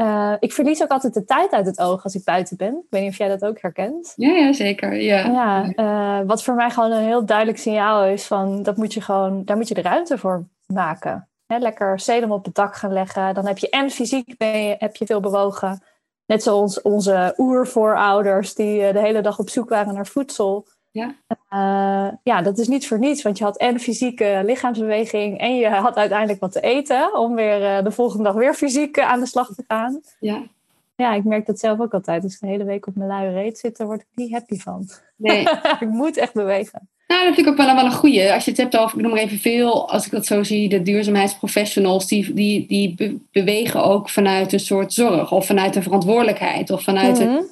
Uh, 0.00 0.34
ik 0.38 0.52
verlies 0.52 0.82
ook 0.82 0.90
altijd 0.90 1.14
de 1.14 1.24
tijd 1.24 1.52
uit 1.52 1.66
het 1.66 1.80
oog 1.80 2.04
als 2.04 2.14
ik 2.14 2.24
buiten 2.24 2.56
ben. 2.56 2.74
Ik 2.74 2.86
weet 2.90 3.02
niet 3.02 3.10
of 3.10 3.18
jij 3.18 3.28
dat 3.28 3.44
ook 3.44 3.60
herkent. 3.60 4.12
Ja, 4.16 4.28
ja 4.28 4.52
zeker. 4.52 4.94
Ja. 4.94 5.26
Ja, 5.26 5.72
uh, 6.20 6.26
wat 6.26 6.42
voor 6.42 6.54
mij 6.54 6.70
gewoon 6.70 6.92
een 6.92 7.04
heel 7.04 7.26
duidelijk 7.26 7.58
signaal 7.58 8.04
is 8.04 8.26
van 8.26 8.62
dat 8.62 8.76
moet 8.76 8.94
je 8.94 9.00
gewoon, 9.00 9.44
daar 9.44 9.56
moet 9.56 9.68
je 9.68 9.74
de 9.74 9.82
ruimte 9.82 10.18
voor 10.18 10.48
maken. 10.66 11.28
lekker 11.46 12.00
sedum 12.00 12.32
op 12.32 12.44
het 12.44 12.54
dak 12.54 12.76
gaan 12.76 12.92
leggen. 12.92 13.34
Dan 13.34 13.46
heb 13.46 13.58
je 13.58 13.70
en 13.70 13.90
fysiek 13.90 14.36
ben 14.36 14.62
je, 14.62 14.74
heb 14.78 14.96
je 14.96 15.06
veel 15.06 15.20
bewogen. 15.20 15.82
Net 16.28 16.42
zoals 16.42 16.82
onze 16.82 17.34
oervoorouders 17.36 18.54
die 18.54 18.82
eh, 18.82 18.92
de 18.92 19.00
hele 19.00 19.20
dag 19.20 19.38
op 19.38 19.48
zoek 19.48 19.68
waren 19.68 19.94
naar 19.94 20.06
voedsel. 20.06 20.66
Ja. 20.90 21.14
Uh, 21.52 22.16
ja, 22.22 22.42
dat 22.42 22.58
is 22.58 22.68
niet 22.68 22.88
voor 22.88 22.98
niets, 22.98 23.22
want 23.22 23.38
je 23.38 23.44
had 23.44 23.56
en 23.56 23.80
fysieke 23.80 24.42
lichaamsbeweging 24.44 25.38
en 25.38 25.56
je 25.56 25.68
had 25.68 25.96
uiteindelijk 25.96 26.40
wat 26.40 26.52
te 26.52 26.60
eten 26.60 27.18
om 27.18 27.34
weer 27.34 27.60
uh, 27.60 27.84
de 27.84 27.90
volgende 27.90 28.24
dag 28.24 28.34
weer 28.34 28.54
fysiek 28.54 28.98
aan 28.98 29.20
de 29.20 29.26
slag 29.26 29.54
te 29.54 29.64
gaan. 29.66 30.00
Ja. 30.20 30.42
Ja, 31.02 31.14
ik 31.14 31.24
merk 31.24 31.46
dat 31.46 31.58
zelf 31.58 31.80
ook 31.80 31.92
altijd. 31.92 32.22
Als 32.22 32.34
ik 32.34 32.40
de 32.40 32.46
hele 32.46 32.64
week 32.64 32.86
op 32.86 32.96
mijn 32.96 33.08
luie 33.08 33.32
reet 33.32 33.58
zit, 33.58 33.76
daar 33.76 33.86
word 33.86 34.00
ik 34.00 34.06
niet 34.14 34.32
happy 34.32 34.58
van. 34.58 34.88
Nee. 35.16 35.40
ik 35.80 35.88
moet 35.88 36.16
echt 36.16 36.32
bewegen. 36.32 36.88
Nou, 37.06 37.24
dat 37.24 37.34
vind 37.34 37.46
ik 37.46 37.52
ook 37.52 37.58
wel, 37.58 37.74
wel 37.74 37.84
een 37.84 37.92
goeie. 37.92 38.32
Als 38.32 38.44
je 38.44 38.50
het 38.50 38.60
hebt 38.60 38.76
over, 38.76 38.96
ik 38.96 39.02
noem 39.02 39.12
maar 39.12 39.20
even 39.20 39.38
veel, 39.38 39.90
als 39.90 40.06
ik 40.06 40.10
dat 40.10 40.26
zo 40.26 40.42
zie, 40.42 40.68
de 40.68 40.82
duurzaamheidsprofessionals, 40.82 42.06
die, 42.06 42.34
die, 42.34 42.66
die 42.66 43.20
bewegen 43.32 43.84
ook 43.84 44.08
vanuit 44.08 44.52
een 44.52 44.60
soort 44.60 44.92
zorg 44.92 45.32
of 45.32 45.46
vanuit 45.46 45.76
een 45.76 45.82
verantwoordelijkheid 45.82 46.70
of 46.70 46.82
vanuit 46.82 47.18
een. 47.18 47.30
Mhm. 47.30 47.42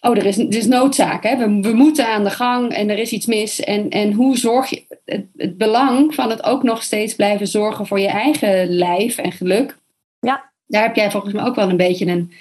Oh, 0.00 0.16
er 0.16 0.26
is, 0.26 0.38
er 0.38 0.56
is 0.56 0.66
noodzaak. 0.66 1.22
Hè? 1.22 1.36
We, 1.36 1.60
we 1.60 1.72
moeten 1.72 2.06
aan 2.06 2.24
de 2.24 2.30
gang 2.30 2.72
en 2.72 2.90
er 2.90 2.98
is 2.98 3.12
iets 3.12 3.26
mis. 3.26 3.60
En, 3.60 3.90
en 3.90 4.12
hoe 4.12 4.36
zorg 4.36 4.70
je. 4.70 4.82
Het, 5.04 5.26
het 5.36 5.58
belang 5.58 6.14
van 6.14 6.30
het 6.30 6.42
ook 6.42 6.62
nog 6.62 6.82
steeds 6.82 7.14
blijven 7.14 7.46
zorgen 7.46 7.86
voor 7.86 8.00
je 8.00 8.08
eigen 8.08 8.68
lijf 8.68 9.18
en 9.18 9.32
geluk. 9.32 9.78
Ja. 10.20 10.51
Daar 10.72 10.82
heb 10.82 10.96
jij 10.96 11.10
volgens 11.10 11.32
mij 11.32 11.44
ook 11.44 11.54
wel 11.54 11.68
een 11.68 11.76
beetje 11.76 12.06
een, 12.06 12.32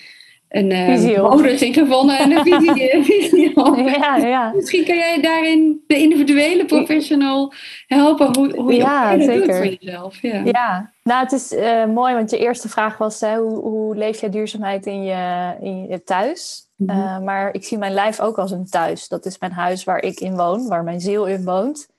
een 0.50 0.72
uh, 0.72 1.30
modus 1.30 1.62
in 1.62 1.74
gevonden 1.74 2.20
en 2.20 2.32
een 2.32 2.44
visie, 2.52 3.52
Ja, 4.00 4.18
ja. 4.18 4.52
Misschien 4.56 4.86
kan 4.86 4.96
jij 4.96 5.22
daarin 5.22 5.84
de 5.88 5.98
individuele 5.98 6.66
professional 6.66 7.54
helpen 7.88 8.36
hoe, 8.36 8.56
hoe 8.56 8.72
je 8.74 8.78
ja, 8.78 9.16
dat 9.16 9.26
zeker. 9.26 9.48
doet 9.48 9.56
voor 9.56 9.78
jezelf. 9.80 10.22
Ja, 10.22 10.42
ja. 10.46 10.92
nou 11.04 11.24
het 11.24 11.32
is 11.32 11.52
uh, 11.52 11.86
mooi, 11.86 12.14
want 12.14 12.30
je 12.32 12.38
eerste 12.38 12.70
vraag 12.70 12.98
was 12.98 13.20
hè, 13.20 13.38
hoe, 13.38 13.60
hoe 13.60 13.96
leef 13.96 14.22
je 14.22 14.30
duurzaamheid 14.30 14.86
in 14.86 15.04
je, 15.04 15.56
in 15.62 15.88
je 15.90 16.04
thuis? 16.04 16.68
Mm 16.76 16.90
-hmm. 16.90 17.00
uh, 17.00 17.20
maar 17.20 17.54
ik 17.54 17.64
zie 17.64 17.78
mijn 17.78 17.94
lijf 17.94 18.20
ook 18.20 18.38
als 18.38 18.52
een 18.52 18.70
thuis. 18.70 19.08
Dat 19.08 19.26
is 19.26 19.40
mijn 19.40 19.52
huis 19.52 19.84
waar 19.84 20.04
ik 20.04 20.20
in 20.20 20.36
woon, 20.36 20.68
waar 20.68 20.84
mijn 20.84 21.02
ziel 21.02 21.26
in 21.26 21.44
woont. 21.44 21.90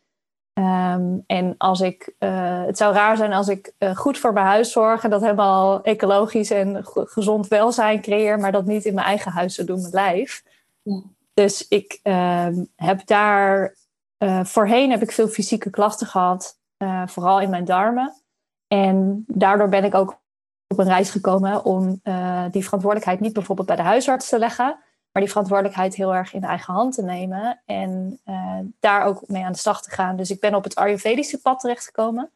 Um, 0.55 1.25
en 1.27 1.55
als 1.59 1.81
ik, 1.81 2.15
uh, 2.19 2.65
het 2.65 2.77
zou 2.77 2.95
raar 2.95 3.17
zijn 3.17 3.33
als 3.33 3.49
ik 3.49 3.73
uh, 3.79 3.97
goed 3.97 4.19
voor 4.19 4.33
mijn 4.33 4.47
huis 4.47 4.73
zorg 4.73 5.05
en 5.05 5.11
dat 5.11 5.21
helemaal 5.21 5.83
ecologisch 5.83 6.51
en 6.51 6.81
gezond 6.85 7.49
welzijn 7.49 8.01
creëer, 8.01 8.39
maar 8.39 8.53
dat 8.53 8.65
niet 8.65 8.85
in 8.85 8.95
mijn 8.95 9.07
eigen 9.07 9.33
huis 9.33 9.55
zou 9.55 9.67
doen, 9.67 9.81
mijn 9.81 9.93
lijf. 9.93 10.45
Ja. 10.83 11.03
Dus 11.35 11.69
ik 11.69 12.01
uh, 12.03 12.47
heb 12.77 13.07
daar, 13.07 13.77
eh, 14.19 14.45
voorheen 14.45 14.91
heb 14.91 15.03
ik 15.03 15.13
veel 15.13 15.29
fysieke 15.29 15.71
klachten 15.71 16.07
gehad, 16.07 16.61
vooral 17.07 17.41
in 17.41 17.51
mijn 17.51 17.65
darmen. 17.65 18.15
En 18.67 19.25
daardoor 19.27 19.69
ben 19.69 19.85
ik 19.85 19.95
ook 19.95 20.21
op 20.69 20.79
een 20.79 20.87
reis 20.87 21.11
gekomen 21.11 21.65
om 21.65 22.01
die 22.51 22.65
verantwoordelijkheid 22.65 23.21
niet 23.21 23.33
bijvoorbeeld 23.33 23.67
bij 23.67 23.77
de 23.77 23.83
huisarts 23.83 24.29
te 24.29 24.39
leggen, 24.39 24.79
maar 25.13 25.23
die 25.23 25.31
verantwoordelijkheid 25.31 25.95
heel 25.95 26.15
erg 26.15 26.35
in 26.35 26.45
eigen 26.45 26.75
hand 26.75 26.95
te 26.95 27.03
nemen 27.03 27.63
en 27.67 28.21
uh, 28.27 28.59
daar 28.81 29.05
ook 29.05 29.23
mee 29.27 29.45
aan 29.45 29.53
de 29.53 29.59
slag 29.59 29.83
te 29.83 29.91
gaan. 29.91 30.17
Dus 30.17 30.31
ik 30.31 30.41
ben 30.41 30.55
op 30.55 30.65
het 30.65 30.75
Ayurvedische 30.75 31.41
pad 31.41 31.61
terechtgekomen, 31.61 32.31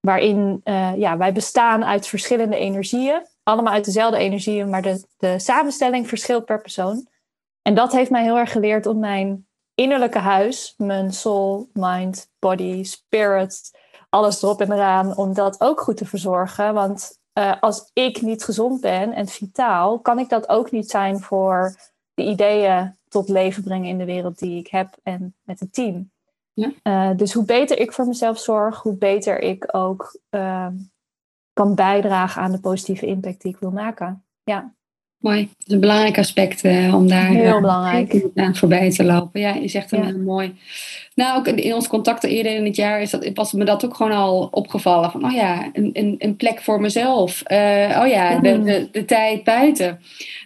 waarin 0.00 0.60
uh, 0.64 0.96
ja, 0.96 1.16
wij 1.16 1.32
bestaan 1.32 1.84
uit 1.84 2.06
verschillende 2.06 2.56
energieën, 2.56 3.26
allemaal 3.42 3.72
uit 3.72 3.84
dezelfde 3.84 4.18
energieën, 4.18 4.70
maar 4.70 4.82
de, 4.82 5.06
de 5.16 5.38
samenstelling 5.38 6.08
verschilt 6.08 6.44
per 6.44 6.60
persoon. 6.60 7.06
En 7.62 7.74
dat 7.74 7.92
heeft 7.92 8.10
mij 8.10 8.22
heel 8.22 8.38
erg 8.38 8.52
geleerd 8.52 8.86
om 8.86 8.98
mijn 8.98 9.46
innerlijke 9.74 10.18
huis, 10.18 10.74
mijn 10.76 11.12
soul, 11.12 11.68
mind, 11.72 12.30
body, 12.38 12.84
spirit, 12.84 13.78
alles 14.08 14.42
erop 14.42 14.60
en 14.60 14.72
eraan, 14.72 15.16
om 15.16 15.34
dat 15.34 15.60
ook 15.60 15.80
goed 15.80 15.96
te 15.96 16.06
verzorgen. 16.06 16.74
Want 16.74 17.18
uh, 17.38 17.60
als 17.60 17.90
ik 17.92 18.20
niet 18.20 18.44
gezond 18.44 18.80
ben 18.80 19.12
en 19.12 19.26
vitaal, 19.26 19.98
kan 19.98 20.18
ik 20.18 20.28
dat 20.28 20.48
ook 20.48 20.70
niet 20.70 20.90
zijn 20.90 21.20
voor 21.20 21.76
de 22.16 22.24
ideeën 22.24 22.94
tot 23.08 23.28
leven 23.28 23.62
brengen 23.62 23.88
in 23.88 23.98
de 23.98 24.04
wereld 24.04 24.38
die 24.38 24.58
ik 24.58 24.66
heb 24.66 24.96
en 25.02 25.34
met 25.42 25.60
het 25.60 25.72
team. 25.72 26.10
Ja. 26.52 26.72
Uh, 26.82 27.16
dus 27.16 27.32
hoe 27.32 27.44
beter 27.44 27.78
ik 27.78 27.92
voor 27.92 28.06
mezelf 28.06 28.38
zorg, 28.38 28.82
hoe 28.82 28.96
beter 28.96 29.40
ik 29.40 29.68
ook 29.74 30.20
uh, 30.30 30.66
kan 31.52 31.74
bijdragen 31.74 32.42
aan 32.42 32.52
de 32.52 32.60
positieve 32.60 33.06
impact 33.06 33.42
die 33.42 33.52
ik 33.52 33.60
wil 33.60 33.70
maken. 33.70 34.24
Ja. 34.44 34.74
Mooi. 35.16 35.42
Dat 35.42 35.66
is 35.66 35.72
een 35.72 35.80
belangrijk 35.80 36.18
aspect 36.18 36.64
uh, 36.64 36.94
om 36.94 37.08
daar 37.08 37.26
Heel 37.26 37.60
belangrijk. 37.60 38.26
aan 38.34 38.56
voorbij 38.56 38.90
te 38.90 39.04
lopen. 39.04 39.40
Ja, 39.40 39.54
je 39.54 39.68
zegt 39.68 39.90
hem 39.90 40.04
ja. 40.04 40.16
mooi. 40.16 40.56
Nou, 41.16 41.38
ook 41.38 41.46
in 41.46 41.74
onze 41.74 41.88
contacten 41.88 42.28
eerder 42.28 42.54
in 42.54 42.64
het 42.64 42.76
jaar 42.76 43.00
is 43.00 43.10
dat, 43.10 43.30
was 43.34 43.52
me 43.52 43.64
dat 43.64 43.84
ook 43.84 43.94
gewoon 43.94 44.12
al 44.12 44.48
opgevallen. 44.50 45.10
Van, 45.10 45.24
oh 45.24 45.32
ja, 45.32 45.70
een, 45.72 45.90
een, 45.92 46.14
een 46.18 46.36
plek 46.36 46.60
voor 46.62 46.80
mezelf. 46.80 47.42
Uh, 47.52 48.00
oh 48.02 48.06
ja, 48.06 48.38
de, 48.38 48.62
de, 48.62 48.88
de 48.92 49.04
tijd 49.04 49.44
buiten. 49.44 50.00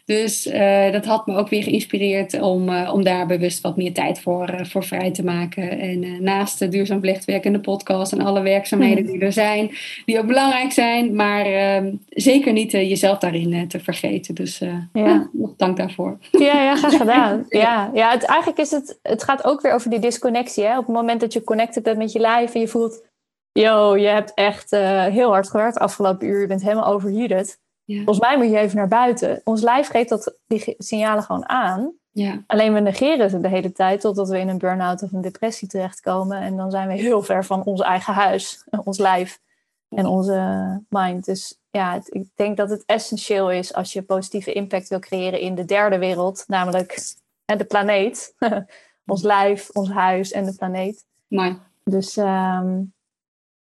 Dus 0.05 0.47
uh, 0.47 0.93
dat 0.93 1.05
had 1.05 1.27
me 1.27 1.37
ook 1.37 1.49
weer 1.49 1.63
geïnspireerd 1.63 2.41
om, 2.41 2.69
uh, 2.69 2.91
om 2.95 3.05
daar 3.05 3.27
bewust 3.27 3.61
wat 3.61 3.77
meer 3.77 3.93
tijd 3.93 4.21
voor, 4.21 4.67
voor 4.67 4.85
vrij 4.85 5.11
te 5.11 5.25
maken. 5.25 5.79
En 5.79 6.23
naast 6.23 6.59
de 6.59 6.69
duurzaam 6.69 7.01
vlechtwerk 7.01 7.45
en 7.45 7.53
de 7.53 7.61
podcast 7.61 8.13
en 8.13 8.21
alle 8.21 8.43
werkzaamheden 8.43 9.07
die 9.07 9.21
er 9.21 9.33
zijn, 9.33 9.71
die 10.05 10.19
ook 10.19 10.27
belangrijk 10.27 10.73
zijn, 10.73 11.15
maar 11.15 11.47
ehm, 11.47 11.93
zeker 12.09 12.53
niet 12.53 12.73
jezelf 12.73 13.19
daarin 13.19 13.69
te 13.69 13.81
vergeten. 13.81 14.35
Dus 14.35 14.59
ja. 14.59 14.89
Ja, 14.93 15.29
nog 15.33 15.51
dank 15.57 15.77
daarvoor. 15.77 16.19
Ja, 16.31 16.63
ja 16.63 16.77
graag 16.77 16.97
gedaan. 16.97 17.45
ja, 17.49 17.91
ja 17.95 18.11
het, 18.11 18.25
eigenlijk 18.25 18.61
is 18.61 18.71
het, 18.71 18.99
het 19.03 19.23
gaat 19.23 19.45
ook 19.45 19.61
weer 19.61 19.73
over 19.73 19.91
die 19.91 19.99
disconnectie. 19.99 20.60
Hè? 20.67 20.79
Op 20.79 20.87
het 20.87 20.95
moment 20.95 21.21
dat 21.21 21.33
je 21.33 21.45
connected 21.45 21.83
bent 21.83 21.99
met 21.99 22.13
je 22.13 22.19
lijf 22.19 22.55
en 22.55 22.61
je 22.61 22.69
voelt, 22.69 23.07
yo, 23.53 23.97
je 23.97 24.07
hebt 24.07 24.35
echt 24.35 24.71
heel 25.11 25.31
hard 25.31 25.51
gewerkt 25.51 25.79
afgelopen 25.79 26.27
uur, 26.27 26.41
je 26.41 26.47
bent 26.47 26.63
helemaal 26.63 26.93
overheated 26.93 27.59
Volgens 27.97 28.19
mij 28.19 28.37
moet 28.37 28.51
je 28.51 28.59
even 28.59 28.77
naar 28.77 28.89
buiten. 28.89 29.41
Ons 29.45 29.63
lijf 29.63 29.89
geeft 29.89 30.09
dat, 30.09 30.37
die 30.47 30.75
signalen 30.79 31.23
gewoon 31.23 31.49
aan. 31.49 31.93
Ja. 32.11 32.43
Alleen 32.47 32.75
we 32.75 32.81
negeren 32.81 33.31
ze 33.31 33.41
de 33.41 33.49
hele 33.49 33.73
tijd 33.73 34.01
totdat 34.01 34.29
we 34.29 34.39
in 34.39 34.49
een 34.49 34.59
burn-out 34.59 35.03
of 35.03 35.13
een 35.13 35.21
depressie 35.21 35.69
terechtkomen. 35.69 36.41
En 36.41 36.57
dan 36.57 36.71
zijn 36.71 36.89
we 36.89 36.95
heel 36.95 37.23
ver 37.23 37.45
van 37.45 37.65
ons 37.65 37.81
eigen 37.81 38.15
huis, 38.15 38.65
ons 38.85 38.99
lijf 38.99 39.41
en 39.89 40.07
onze 40.07 40.83
mind. 40.89 41.25
Dus 41.25 41.59
ja, 41.71 42.01
ik 42.05 42.27
denk 42.35 42.57
dat 42.57 42.71
het 42.71 42.83
essentieel 42.87 43.51
is 43.51 43.75
als 43.75 43.93
je 43.93 44.03
positieve 44.03 44.53
impact 44.53 44.89
wil 44.89 44.99
creëren 44.99 45.41
in 45.41 45.55
de 45.55 45.65
derde 45.65 45.99
wereld, 45.99 46.45
namelijk 46.47 47.15
de 47.45 47.65
planeet. 47.65 48.35
ons 49.11 49.23
lijf, 49.23 49.71
ons 49.71 49.91
huis 49.91 50.33
en 50.33 50.45
de 50.45 50.55
planeet. 50.55 51.05
Mooi. 51.29 51.59
Dus 51.85 52.17
ehm, 52.17 52.83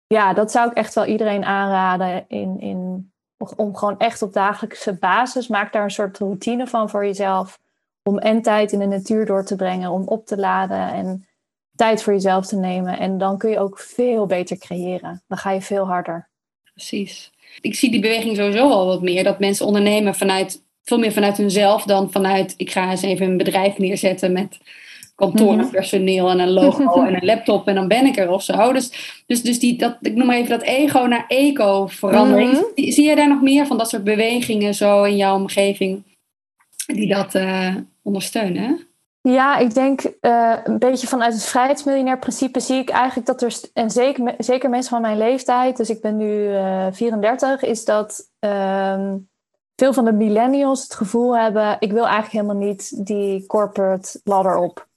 ja, 0.07 0.33
dat 0.33 0.51
zou 0.51 0.69
ik 0.69 0.77
echt 0.77 0.93
wel 0.93 1.05
iedereen 1.05 1.45
aanraden 1.45 2.25
in, 2.27 2.59
in, 2.59 3.11
om 3.55 3.75
gewoon 3.75 3.99
echt 3.99 4.21
op 4.21 4.33
dagelijkse 4.33 4.93
basis. 4.93 5.47
Maak 5.47 5.73
daar 5.73 5.83
een 5.83 5.91
soort 5.91 6.17
routine 6.17 6.67
van 6.67 6.89
voor 6.89 7.05
jezelf. 7.05 7.59
Om 8.03 8.17
en 8.17 8.41
tijd 8.41 8.71
in 8.71 8.79
de 8.79 8.85
natuur 8.85 9.25
door 9.25 9.45
te 9.45 9.55
brengen, 9.55 9.91
om 9.91 10.07
op 10.07 10.25
te 10.25 10.37
laden 10.37 10.93
en 10.93 11.27
tijd 11.75 12.03
voor 12.03 12.13
jezelf 12.13 12.47
te 12.47 12.55
nemen. 12.55 12.99
En 12.99 13.17
dan 13.17 13.37
kun 13.37 13.49
je 13.49 13.59
ook 13.59 13.79
veel 13.79 14.25
beter 14.25 14.57
creëren. 14.57 15.23
Dan 15.27 15.37
ga 15.37 15.51
je 15.51 15.61
veel 15.61 15.85
harder. 15.85 16.29
Precies. 16.73 17.31
Ik 17.61 17.75
zie 17.75 17.91
die 17.91 18.01
beweging 18.01 18.35
sowieso 18.35 18.69
al 18.69 18.85
wat 18.85 19.01
meer. 19.01 19.23
Dat 19.23 19.39
mensen 19.39 19.65
ondernemen 19.65 20.15
vanuit, 20.15 20.63
veel 20.83 20.99
meer 20.99 21.11
vanuit 21.11 21.37
hunzelf 21.37 21.83
dan 21.83 22.11
vanuit... 22.11 22.53
ik 22.57 22.71
ga 22.71 22.89
eens 22.89 23.01
even 23.01 23.25
een 23.25 23.37
bedrijf 23.37 23.77
neerzetten 23.77 24.31
met 24.31 24.57
kantoorpersoneel 25.15 26.29
en 26.29 26.39
een 26.39 26.51
logo 26.51 27.01
en 27.05 27.13
een 27.13 27.25
laptop 27.25 27.67
en 27.67 27.75
dan 27.75 27.87
ben 27.87 28.05
ik 28.05 28.17
er 28.17 28.29
of 28.29 28.43
zo. 28.43 28.73
Dus, 28.73 29.23
dus, 29.27 29.41
dus 29.41 29.59
die, 29.59 29.77
dat, 29.77 29.97
ik 30.01 30.15
noem 30.15 30.27
maar 30.27 30.35
even 30.35 30.49
dat 30.49 30.61
ego 30.61 31.05
naar 31.05 31.25
eco 31.27 31.87
verandering. 31.87 32.51
Mhm. 32.51 32.91
Zie 32.91 33.09
je 33.09 33.15
daar 33.15 33.29
nog 33.29 33.41
meer 33.41 33.65
van 33.65 33.77
dat 33.77 33.89
soort 33.89 34.03
bewegingen 34.03 34.73
zo 34.73 35.03
in 35.03 35.15
jouw 35.15 35.35
omgeving 35.35 36.03
die 36.85 37.07
dat 37.07 37.35
eh, 37.35 37.75
ondersteunen? 38.01 38.89
Ja, 39.21 39.57
ik 39.57 39.73
denk 39.73 40.01
eh, 40.01 40.57
een 40.63 40.79
beetje 40.79 41.07
vanuit 41.07 41.33
het 41.33 41.45
vrijheidsmiljonair 41.45 42.19
principe 42.19 42.59
zie 42.59 42.79
ik 42.79 42.89
eigenlijk 42.89 43.27
dat 43.27 43.41
er, 43.41 43.59
en 43.73 43.89
zeker, 43.89 44.35
zeker 44.37 44.69
mensen 44.69 44.91
van 44.91 45.01
mijn 45.01 45.17
leeftijd, 45.17 45.77
dus 45.77 45.89
ik 45.89 46.01
ben 46.01 46.17
nu 46.17 46.49
uh, 46.49 46.87
34, 46.91 47.63
is 47.63 47.85
dat 47.85 48.29
ehm, 48.39 49.17
veel 49.75 49.93
van 49.93 50.05
de 50.05 50.11
millennials 50.11 50.83
het 50.83 50.93
gevoel 50.95 51.37
hebben, 51.37 51.75
ik 51.79 51.91
wil 51.91 52.03
eigenlijk 52.03 52.31
helemaal 52.31 52.67
niet 52.67 53.05
die 53.05 53.45
corporate 53.45 54.19
ladder 54.23 54.57
op. 54.57 54.89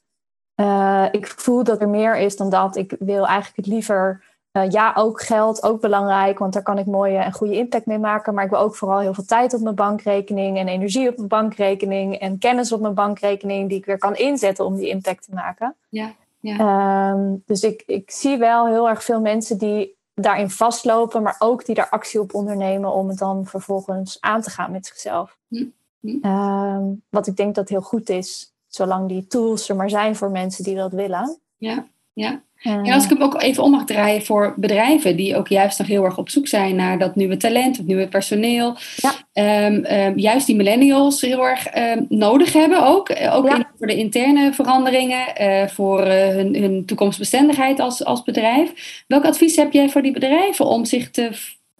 Uh, 0.56 1.06
ik 1.10 1.26
voel 1.26 1.64
dat 1.64 1.80
er 1.80 1.88
meer 1.88 2.16
is 2.16 2.36
dan 2.36 2.50
dat. 2.50 2.76
Ik 2.76 2.96
wil 2.98 3.26
eigenlijk 3.26 3.56
het 3.56 3.66
liever, 3.66 4.24
uh, 4.52 4.70
ja, 4.70 4.92
ook 4.96 5.22
geld, 5.22 5.62
ook 5.62 5.80
belangrijk, 5.80 6.38
want 6.38 6.52
daar 6.52 6.62
kan 6.62 6.78
ik 6.78 6.86
mooie 6.86 7.18
en 7.18 7.32
goede 7.32 7.56
impact 7.56 7.86
mee 7.86 7.98
maken. 7.98 8.34
Maar 8.34 8.44
ik 8.44 8.50
wil 8.50 8.58
ook 8.58 8.76
vooral 8.76 8.98
heel 8.98 9.14
veel 9.14 9.24
tijd 9.24 9.54
op 9.54 9.60
mijn 9.60 9.74
bankrekening 9.74 10.58
en 10.58 10.68
energie 10.68 11.08
op 11.08 11.16
mijn 11.16 11.28
bankrekening 11.28 12.18
en 12.18 12.38
kennis 12.38 12.72
op 12.72 12.80
mijn 12.80 12.94
bankrekening 12.94 13.68
die 13.68 13.78
ik 13.78 13.84
weer 13.84 13.98
kan 13.98 14.16
inzetten 14.16 14.64
om 14.64 14.76
die 14.76 14.88
impact 14.88 15.24
te 15.24 15.34
maken. 15.34 15.74
Ja, 15.88 16.12
ja. 16.40 17.10
Um, 17.10 17.42
dus 17.46 17.62
ik, 17.62 17.82
ik 17.86 18.10
zie 18.10 18.38
wel 18.38 18.66
heel 18.66 18.88
erg 18.88 19.04
veel 19.04 19.20
mensen 19.20 19.58
die 19.58 19.96
daarin 20.14 20.50
vastlopen, 20.50 21.22
maar 21.22 21.36
ook 21.38 21.64
die 21.64 21.74
daar 21.74 21.88
actie 21.88 22.20
op 22.20 22.34
ondernemen 22.34 22.92
om 22.92 23.08
het 23.08 23.18
dan 23.18 23.46
vervolgens 23.46 24.20
aan 24.20 24.40
te 24.40 24.50
gaan 24.50 24.72
met 24.72 24.86
zichzelf. 24.86 25.38
Hm. 25.48 25.64
Hm. 26.00 26.26
Um, 26.26 27.02
wat 27.08 27.26
ik 27.26 27.36
denk 27.36 27.54
dat 27.54 27.68
heel 27.68 27.80
goed 27.80 28.08
is 28.08 28.53
zolang 28.74 29.08
die 29.08 29.26
tools 29.26 29.68
er 29.68 29.76
maar 29.76 29.90
zijn 29.90 30.16
voor 30.16 30.30
mensen 30.30 30.64
die 30.64 30.74
dat 30.74 30.92
willen. 30.92 31.38
Ja, 31.58 31.86
ja. 32.12 32.42
En 32.62 32.92
als 32.92 33.04
ik 33.04 33.10
hem 33.10 33.22
ook 33.22 33.42
even 33.42 33.62
om 33.62 33.70
mag 33.70 33.84
draaien 33.84 34.24
voor 34.24 34.54
bedrijven 34.56 35.16
die 35.16 35.36
ook 35.36 35.48
juist 35.48 35.78
nog 35.78 35.88
heel 35.88 36.04
erg 36.04 36.18
op 36.18 36.28
zoek 36.28 36.48
zijn 36.48 36.76
naar 36.76 36.98
dat 36.98 37.14
nieuwe 37.14 37.36
talent, 37.36 37.76
het 37.76 37.86
nieuwe 37.86 38.08
personeel. 38.08 38.76
Ja. 38.96 39.66
Um, 39.66 39.84
um, 39.86 40.18
juist 40.18 40.46
die 40.46 40.56
millennials 40.56 41.20
heel 41.20 41.46
erg 41.46 41.76
um, 41.76 42.06
nodig 42.08 42.52
hebben 42.52 42.86
ook. 42.86 43.10
Ook 43.30 43.48
Ja. 43.48 43.56
in, 43.56 43.66
voor 43.78 43.86
de 43.86 43.96
interne 43.96 44.52
veranderingen, 44.52 45.24
uh, 45.40 45.66
voor 45.66 46.00
uh, 46.06 46.26
hun, 46.28 46.56
hun 46.56 46.84
toekomstbestendigheid 46.84 47.80
als, 47.80 48.04
als 48.04 48.22
bedrijf. 48.22 49.02
Welk 49.06 49.24
advies 49.24 49.56
heb 49.56 49.72
jij 49.72 49.88
voor 49.90 50.02
die 50.02 50.12
bedrijven 50.12 50.66
om 50.66 50.84
zich 50.84 51.10
te, 51.10 51.30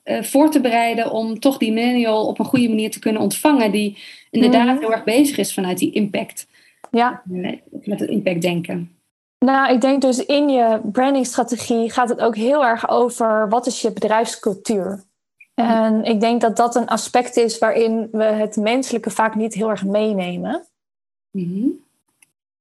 uh, 0.04 0.22
voor 0.22 0.50
te 0.50 0.60
bereiden 0.60 1.10
om 1.10 1.40
toch 1.40 1.58
die 1.58 1.72
millennial 1.72 2.26
op 2.26 2.38
een 2.38 2.44
goede 2.44 2.68
manier 2.68 2.90
te 2.90 2.98
kunnen 2.98 3.22
ontvangen, 3.22 3.70
die 3.70 3.98
inderdaad 4.30 4.66
Mhm. 4.66 4.78
heel 4.78 4.92
erg 4.92 5.04
bezig 5.04 5.36
is 5.36 5.54
vanuit 5.54 5.78
die 5.78 5.92
impact, 5.92 6.46
Ja, 6.94 7.22
met 7.24 8.00
het 8.00 8.08
impact 8.08 8.42
denken? 8.42 8.88
nou, 9.38 9.72
ik 9.72 9.80
denk 9.80 10.00
dus 10.00 10.24
in 10.24 10.48
je 10.48 10.80
brandingstrategie 10.92 11.90
gaat 11.90 12.08
het 12.08 12.20
ook 12.20 12.36
heel 12.36 12.64
erg 12.64 12.88
over 12.88 13.48
wat 13.48 13.66
is 13.66 13.80
je 13.80 13.92
bedrijfscultuur. 13.92 15.04
En 15.54 16.04
ik 16.04 16.20
denk 16.20 16.40
dat 16.40 16.56
dat 16.56 16.74
een 16.74 16.88
aspect 16.88 17.36
is 17.36 17.58
waarin 17.58 18.08
we 18.12 18.24
het 18.24 18.56
menselijke 18.56 19.10
vaak 19.10 19.34
niet 19.34 19.54
heel 19.54 19.70
erg 19.70 19.84
meenemen. 19.84 20.64
Mhm. 21.30 21.66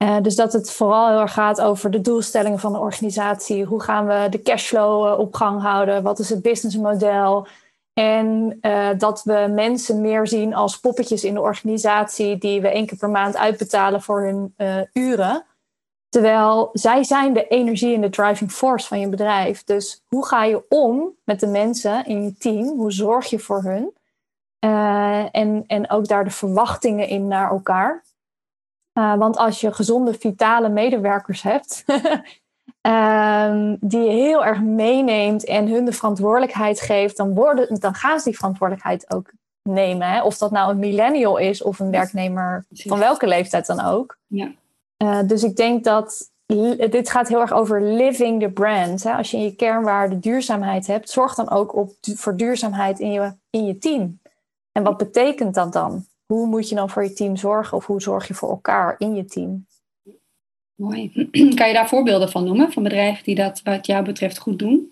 Uh, 0.04 0.22
dus 0.22 0.36
dat 0.36 0.54
het 0.54 0.72
vooral 0.72 1.10
heel 1.10 1.20
erg 1.20 1.34
gaat 1.34 1.62
over 1.62 1.92
de 1.92 2.02
doelstellingen 2.02 2.60
van 2.60 2.74
de 2.74 2.80
organisatie. 2.80 3.64
Hoe 3.64 3.82
gaan 3.82 4.08
we 4.08 4.28
de 4.30 4.42
cashflow 4.42 5.08
uh, 5.08 5.20
op 5.20 5.34
gang 5.34 5.62
houden? 5.62 6.04
Wat 6.04 6.20
is 6.20 6.30
het 6.30 6.42
businessmodel? 6.42 7.48
En 7.94 8.58
uh, 8.62 8.90
dat 8.98 9.24
we 9.24 9.52
mensen 9.56 10.02
meer 10.02 10.28
zien 10.28 10.54
als 10.54 10.80
poppetjes 10.80 11.24
in 11.24 11.34
de 11.34 11.42
organisatie 11.42 12.38
die 12.38 12.62
we 12.62 12.68
één 12.68 12.86
keer 12.86 12.98
per 12.98 13.10
maand 13.10 13.38
uitbetalen 13.38 14.02
voor 14.02 14.22
hun 14.22 14.54
uh, 14.58 14.82
uren. 14.94 15.46
Terwijl 16.10 16.70
zij 16.74 17.04
zijn 17.04 17.34
de 17.34 17.48
energie 17.48 17.96
en 17.96 18.02
de 18.02 18.10
driving 18.10 18.52
force 18.52 18.88
van 18.88 19.00
je 19.00 19.10
bedrijf. 19.10 19.64
Dus 19.64 20.04
hoe 20.08 20.26
ga 20.26 20.44
je 20.44 20.66
om 20.70 21.18
met 21.24 21.40
de 21.40 21.48
mensen 21.48 22.06
in 22.06 22.24
je 22.24 22.38
team? 22.38 22.68
Hoe 22.68 22.92
zorg 22.92 23.26
je 23.26 23.40
voor 23.40 23.64
hun? 23.64 23.94
Uh, 24.66 25.36
en, 25.36 25.64
en 25.68 25.90
ook 25.90 26.08
daar 26.08 26.24
de 26.24 26.30
verwachtingen 26.30 27.08
in 27.08 27.28
naar 27.28 27.50
elkaar. 27.50 28.04
Want 28.94 29.38
als 29.38 29.62
je 29.62 29.74
gezonde, 29.74 30.14
vitale 30.14 30.70
medewerkers 30.70 31.42
hebt, 31.42 31.84
um, 32.88 33.78
die 33.80 34.02
je 34.02 34.10
heel 34.10 34.46
erg 34.46 34.62
meeneemt 34.62 35.46
en 35.46 35.68
hun 35.68 35.86
de 35.86 35.92
verantwoordelijkheid 35.92 36.82
geeft, 36.82 37.18
dan, 37.18 37.34
worden, 37.34 37.80
dan 37.80 37.94
gaan 37.94 38.20
ze 38.20 38.30
die 38.30 38.38
verantwoordelijkheid 38.38 39.14
ook 39.14 39.32
nemen. 39.70 40.08
Hè? 40.08 40.24
Of 40.24 40.38
dat 40.38 40.52
nou 40.52 40.72
een 40.72 40.80
millennial 40.80 41.38
is 41.38 41.62
of 41.64 41.80
een 41.80 41.92
werknemer 41.92 42.66
van 42.70 43.00
welke 43.00 43.28
leeftijd 43.28 43.66
dan 43.66 43.80
ook. 43.80 44.18
Ja. 44.28 44.52
Uh, 45.04 45.20
dus 45.26 45.44
ik 45.44 45.56
denk 45.56 45.84
dat 45.84 46.32
dit 46.90 47.10
gaat 47.10 47.28
heel 47.28 47.42
erg 47.42 47.52
over 47.52 47.82
living 47.82 48.42
the 48.42 48.50
brand. 48.50 49.04
Hè? 49.04 49.14
Als 49.14 49.32
je 49.32 49.38
in 49.38 49.44
je 49.44 49.56
kernwaarde 49.56 50.20
duurzaamheid 50.20 50.88
hebt, 50.88 51.10
zorg 51.10 51.36
dan 51.36 51.50
ook 51.50 51.76
op, 51.76 51.92
voor 52.02 52.38
duurzaamheid 52.38 53.00
in 53.00 53.12
je, 53.12 53.34
in 53.50 53.66
je 53.66 53.78
team. 53.78 54.20
En 54.72 54.84
wat 54.84 54.98
betekent 54.98 55.56
dat 55.56 55.74
dan? 55.74 56.06
Hoe 56.26 56.48
moet 56.48 56.70
je 56.70 56.76
dan 56.76 56.90
voor 56.90 57.04
je 57.04 57.14
team 57.14 57.36
zorgen 57.36 57.78
of 57.78 57.86
hoe 57.86 58.02
zorg 58.02 58.28
je 58.28 58.34
voor 58.34 58.50
elkaar 58.50 58.96
in 58.98 59.16
je 59.16 59.26
team? 59.26 59.66
Mooi. 60.76 61.30
Kan 61.56 61.68
je 61.68 61.74
daar 61.74 61.88
voorbeelden 61.88 62.30
van 62.30 62.44
noemen, 62.44 62.72
van 62.72 62.84
bedrijven 62.84 63.24
die 63.24 63.36
dat 63.36 63.62
wat 63.64 63.86
jou 63.86 64.04
betreft 64.04 64.38
goed 64.38 64.60
doen? 64.60 64.92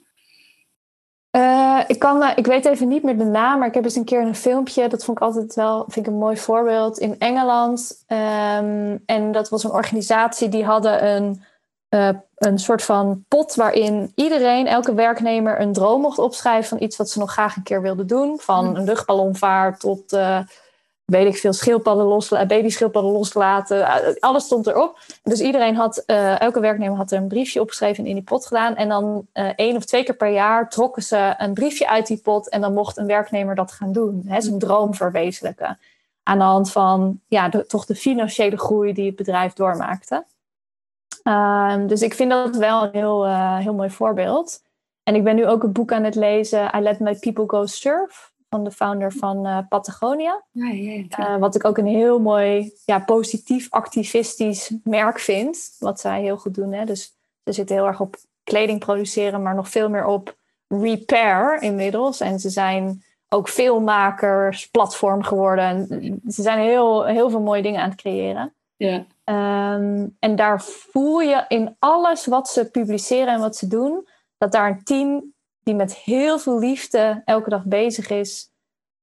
Uh, 1.38 1.80
ik, 1.88 2.00
kan, 2.00 2.34
ik 2.36 2.46
weet 2.46 2.66
even 2.66 2.88
niet 2.88 3.04
meer 3.04 3.18
de 3.18 3.24
naam, 3.24 3.60
maar 3.60 3.68
ik 3.68 3.74
heb 3.74 3.84
eens 3.84 3.96
een 3.96 4.06
keer 4.06 4.22
een 4.22 4.36
filmpje. 4.36 4.88
Dat 4.88 5.04
vond 5.06 5.18
ik 5.18 5.24
altijd 5.24 5.56
wel 5.56 5.86
vind 5.88 6.08
ik 6.08 6.12
een 6.12 6.20
mooi 6.20 6.38
voorbeeld 6.38 6.98
in 6.98 7.20
Engeland. 7.20 8.04
Um, 8.08 9.04
en 9.06 9.32
dat 9.32 9.50
was 9.50 9.64
een 9.64 9.72
organisatie 9.72 10.50
die 10.50 10.64
hadden 10.64 11.08
een, 11.08 11.44
uh, 11.90 12.10
een 12.36 12.60
soort 12.60 12.84
van 12.84 13.26
pot 13.28 13.56
waarin 13.56 14.12
iedereen, 14.16 14.68
elke 14.68 14.94
werknemer, 14.94 15.62
een 15.62 15.74
droom 15.74 16.02
mocht 16.02 16.20
opschrijven 16.20 16.70
van 16.70 16.82
iets 16.82 16.98
wat 16.98 17.10
ze 17.10 17.20
nog 17.20 17.32
graag 17.32 17.56
een 17.56 17.64
keer 17.64 17.82
wilde 17.82 18.06
doen. 18.06 18.40
Van 18.40 18.76
een 18.76 18.84
luchtballonvaart 18.84 19.80
tot. 19.80 20.18
Weet 21.12 21.28
ik 21.28 21.38
veel, 21.38 21.54
schildpadden 21.54 22.06
loslaten, 22.06 22.48
baby 22.48 22.70
schildpadden 22.70 23.12
loslaten. 23.12 23.88
Alles 24.20 24.44
stond 24.44 24.68
erop. 24.68 25.00
Dus 25.24 25.40
iedereen 25.40 25.76
had, 25.76 26.04
uh, 26.08 26.42
elke 26.42 26.60
werknemer 26.60 26.98
had 26.98 27.12
er 27.12 27.18
een 27.18 27.28
briefje 27.28 27.62
opgeschreven 27.62 28.04
en 28.04 28.10
in 28.10 28.16
die 28.16 28.24
pot 28.24 28.46
gedaan. 28.46 28.76
En 28.76 28.90
dan 28.90 29.28
één 29.56 29.76
of 29.76 29.86
twee 29.86 30.04
keer 30.04 30.16
per 30.16 30.32
jaar 30.32 30.70
trokken 30.70 31.04
ze 31.04 31.34
een 31.38 31.54
briefje 31.54 31.90
uit 31.90 32.08
die 32.08 32.18
pot. 32.18 32.50
En 32.50 32.62
dan 32.62 32.74
mocht 32.74 32.98
een 32.98 33.06
werknemer 33.06 33.56
dat 33.56 33.72
gaan 33.72 33.92
doen. 33.92 34.24
Hè, 34.28 34.42
zijn 34.42 34.60
droom 34.60 34.94
verwezenlijken. 34.94 35.80
Aan 36.24 36.38
de 36.38 36.44
hand 36.44 36.72
van 36.72 37.20
ja, 37.28 37.50
de, 37.50 37.66
toch 37.66 37.86
de 37.86 37.96
financiële 37.96 38.58
groei 38.58 38.94
die 38.94 39.06
het 39.06 39.16
bedrijf 39.16 39.54
doormaakte. 39.54 40.26
Uh, 41.24 41.76
dus 41.88 42.02
ik 42.02 42.14
vind 42.14 42.32
dat 42.32 42.56
wel 42.56 42.84
een 42.84 42.90
heel, 42.92 43.28
heel 43.58 43.74
mooi 43.74 43.90
voorbeeld. 43.90 44.62
En 45.04 45.16
ik 45.16 45.24
ben 45.24 45.36
nu 45.36 45.48
ook 45.48 45.64
een 45.64 45.72
boek 45.72 45.92
aan 45.92 46.04
het 46.04 46.16
lezen. 46.16 46.72
I 46.76 46.80
Let 46.80 47.00
My 47.00 47.16
People 47.16 47.44
Go 47.48 47.66
Surf 47.66 48.31
van 48.52 48.64
de 48.64 48.72
founder 48.72 49.12
van 49.12 49.48
uh, 49.48 49.58
Patagonia. 49.70 50.44
Ja, 50.52 50.68
ja, 50.68 51.04
uh, 51.20 51.38
wat 51.38 51.56
ik 51.56 51.66
ook 51.66 51.78
een 51.78 51.86
heel 51.86 52.20
mooi, 52.20 52.74
ja, 52.86 53.00
positief 53.00 53.68
activistisch 53.70 54.74
merk 54.84 55.20
vind. 55.20 55.76
Wat 55.80 56.00
zij 56.00 56.22
heel 56.22 56.38
goed 56.38 56.54
doen. 56.54 56.74
Hè? 56.74 56.86
Dus 56.86 57.04
ze 57.44 57.52
zitten 57.52 57.76
heel 57.76 57.86
erg 57.86 58.00
op 58.00 58.16
kleding 58.44 58.80
produceren, 58.80 59.42
maar 59.42 59.56
nog 59.56 59.70
veel 59.70 59.90
meer 59.90 60.06
op 60.06 60.36
repair 60.68 61.62
inmiddels. 61.62 62.20
En 62.20 62.40
ze 62.40 62.50
zijn 62.50 63.04
ook 63.30 63.50
filmmakers, 63.50 64.70
platform 64.70 65.24
geworden. 65.24 65.64
En 65.64 66.22
ze 66.28 66.42
zijn 66.42 66.60
heel, 66.60 67.06
heel 67.06 67.30
veel 67.30 67.42
mooie 67.42 67.62
dingen 67.62 67.82
aan 67.82 67.90
het 67.90 68.02
creëren. 68.02 68.54
Ja. 68.76 69.06
Um, 69.76 70.16
en 70.20 70.36
daar 70.36 70.62
voel 70.62 71.20
je 71.20 71.46
in 71.48 71.76
alles 71.80 72.26
wat 72.26 72.50
ze 72.50 72.72
publiceren 72.72 73.34
en 73.34 73.40
wat 73.40 73.56
ze 73.56 73.68
doen, 73.68 74.08
dat 74.38 74.52
daar 74.52 74.70
een 74.70 74.84
team 74.84 75.34
die 75.72 75.80
met 75.80 75.96
heel 75.96 76.40
veel 76.40 76.60
liefde 76.60 77.22
elke 77.26 77.50
dag 77.50 77.64
bezig 77.64 78.10
is 78.10 78.52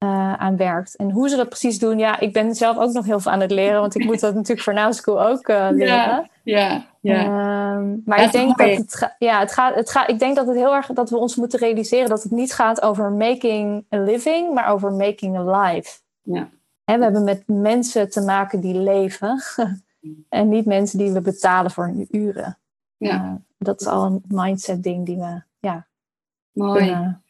uh, 0.05 0.33
aan 0.33 0.57
werkt. 0.57 0.97
En 0.97 1.11
hoe 1.11 1.29
ze 1.29 1.37
dat 1.37 1.49
precies 1.49 1.79
doen, 1.79 1.99
ja, 1.99 2.21
ik 2.21 2.33
ben 2.33 2.55
zelf 2.55 2.77
ook 2.77 2.93
nog 2.93 3.05
heel 3.05 3.21
veel 3.21 3.33
aan 3.33 3.41
het 3.41 3.51
leren, 3.51 3.81
want 3.81 3.95
ik 3.95 4.05
moet 4.05 4.21
dat 4.21 4.35
natuurlijk 4.41 4.61
voor 4.61 4.75
Now 4.75 4.93
School 4.93 5.23
ook 5.23 5.49
uh, 5.49 5.69
leren. 5.71 6.31
Ja, 6.43 6.87
ja. 7.01 7.75
Um, 7.77 8.03
maar 8.05 8.23
ik 8.23 8.33
denk 8.33 8.59
dat 8.59 8.77
het, 8.77 8.95
ga, 8.95 9.15
ja, 9.19 9.39
het 9.39 9.53
gaat, 9.53 9.75
het 9.75 9.91
gaat, 9.91 10.09
ik 10.09 10.19
denk 10.19 10.37
dat 10.37 10.47
het 10.47 10.57
heel 10.57 10.75
erg 10.75 10.87
dat 10.87 11.11
we 11.11 11.17
ons 11.17 11.37
moeten 11.37 11.59
realiseren 11.59 12.09
dat 12.09 12.23
het 12.23 12.33
niet 12.33 12.53
gaat 12.53 12.83
over 12.83 13.13
making 13.13 13.85
a 13.95 13.99
living, 13.99 14.55
maar 14.55 14.69
over 14.69 14.93
making 14.93 15.37
a 15.37 15.63
life. 15.63 15.99
Ja. 16.23 16.49
En 16.85 16.99
we 16.99 17.05
hebben 17.05 17.25
met 17.25 17.43
mensen 17.47 18.11
te 18.11 18.21
maken 18.21 18.61
die 18.61 18.79
leven 18.79 19.43
en 20.29 20.49
niet 20.49 20.67
mensen 20.67 20.99
die 20.99 21.13
we 21.13 21.21
betalen 21.21 21.71
voor 21.71 21.95
uren. 22.11 22.59
Ja. 22.97 23.25
Uh, 23.25 23.33
dat 23.59 23.81
is 23.81 23.87
al 23.87 24.05
een 24.05 24.23
mindset 24.29 24.83
ding 24.83 25.07
die 25.07 25.17
we 25.17 25.43
ja, 25.59 25.87
Mooi. 26.59 26.85
Ja, 26.85 27.21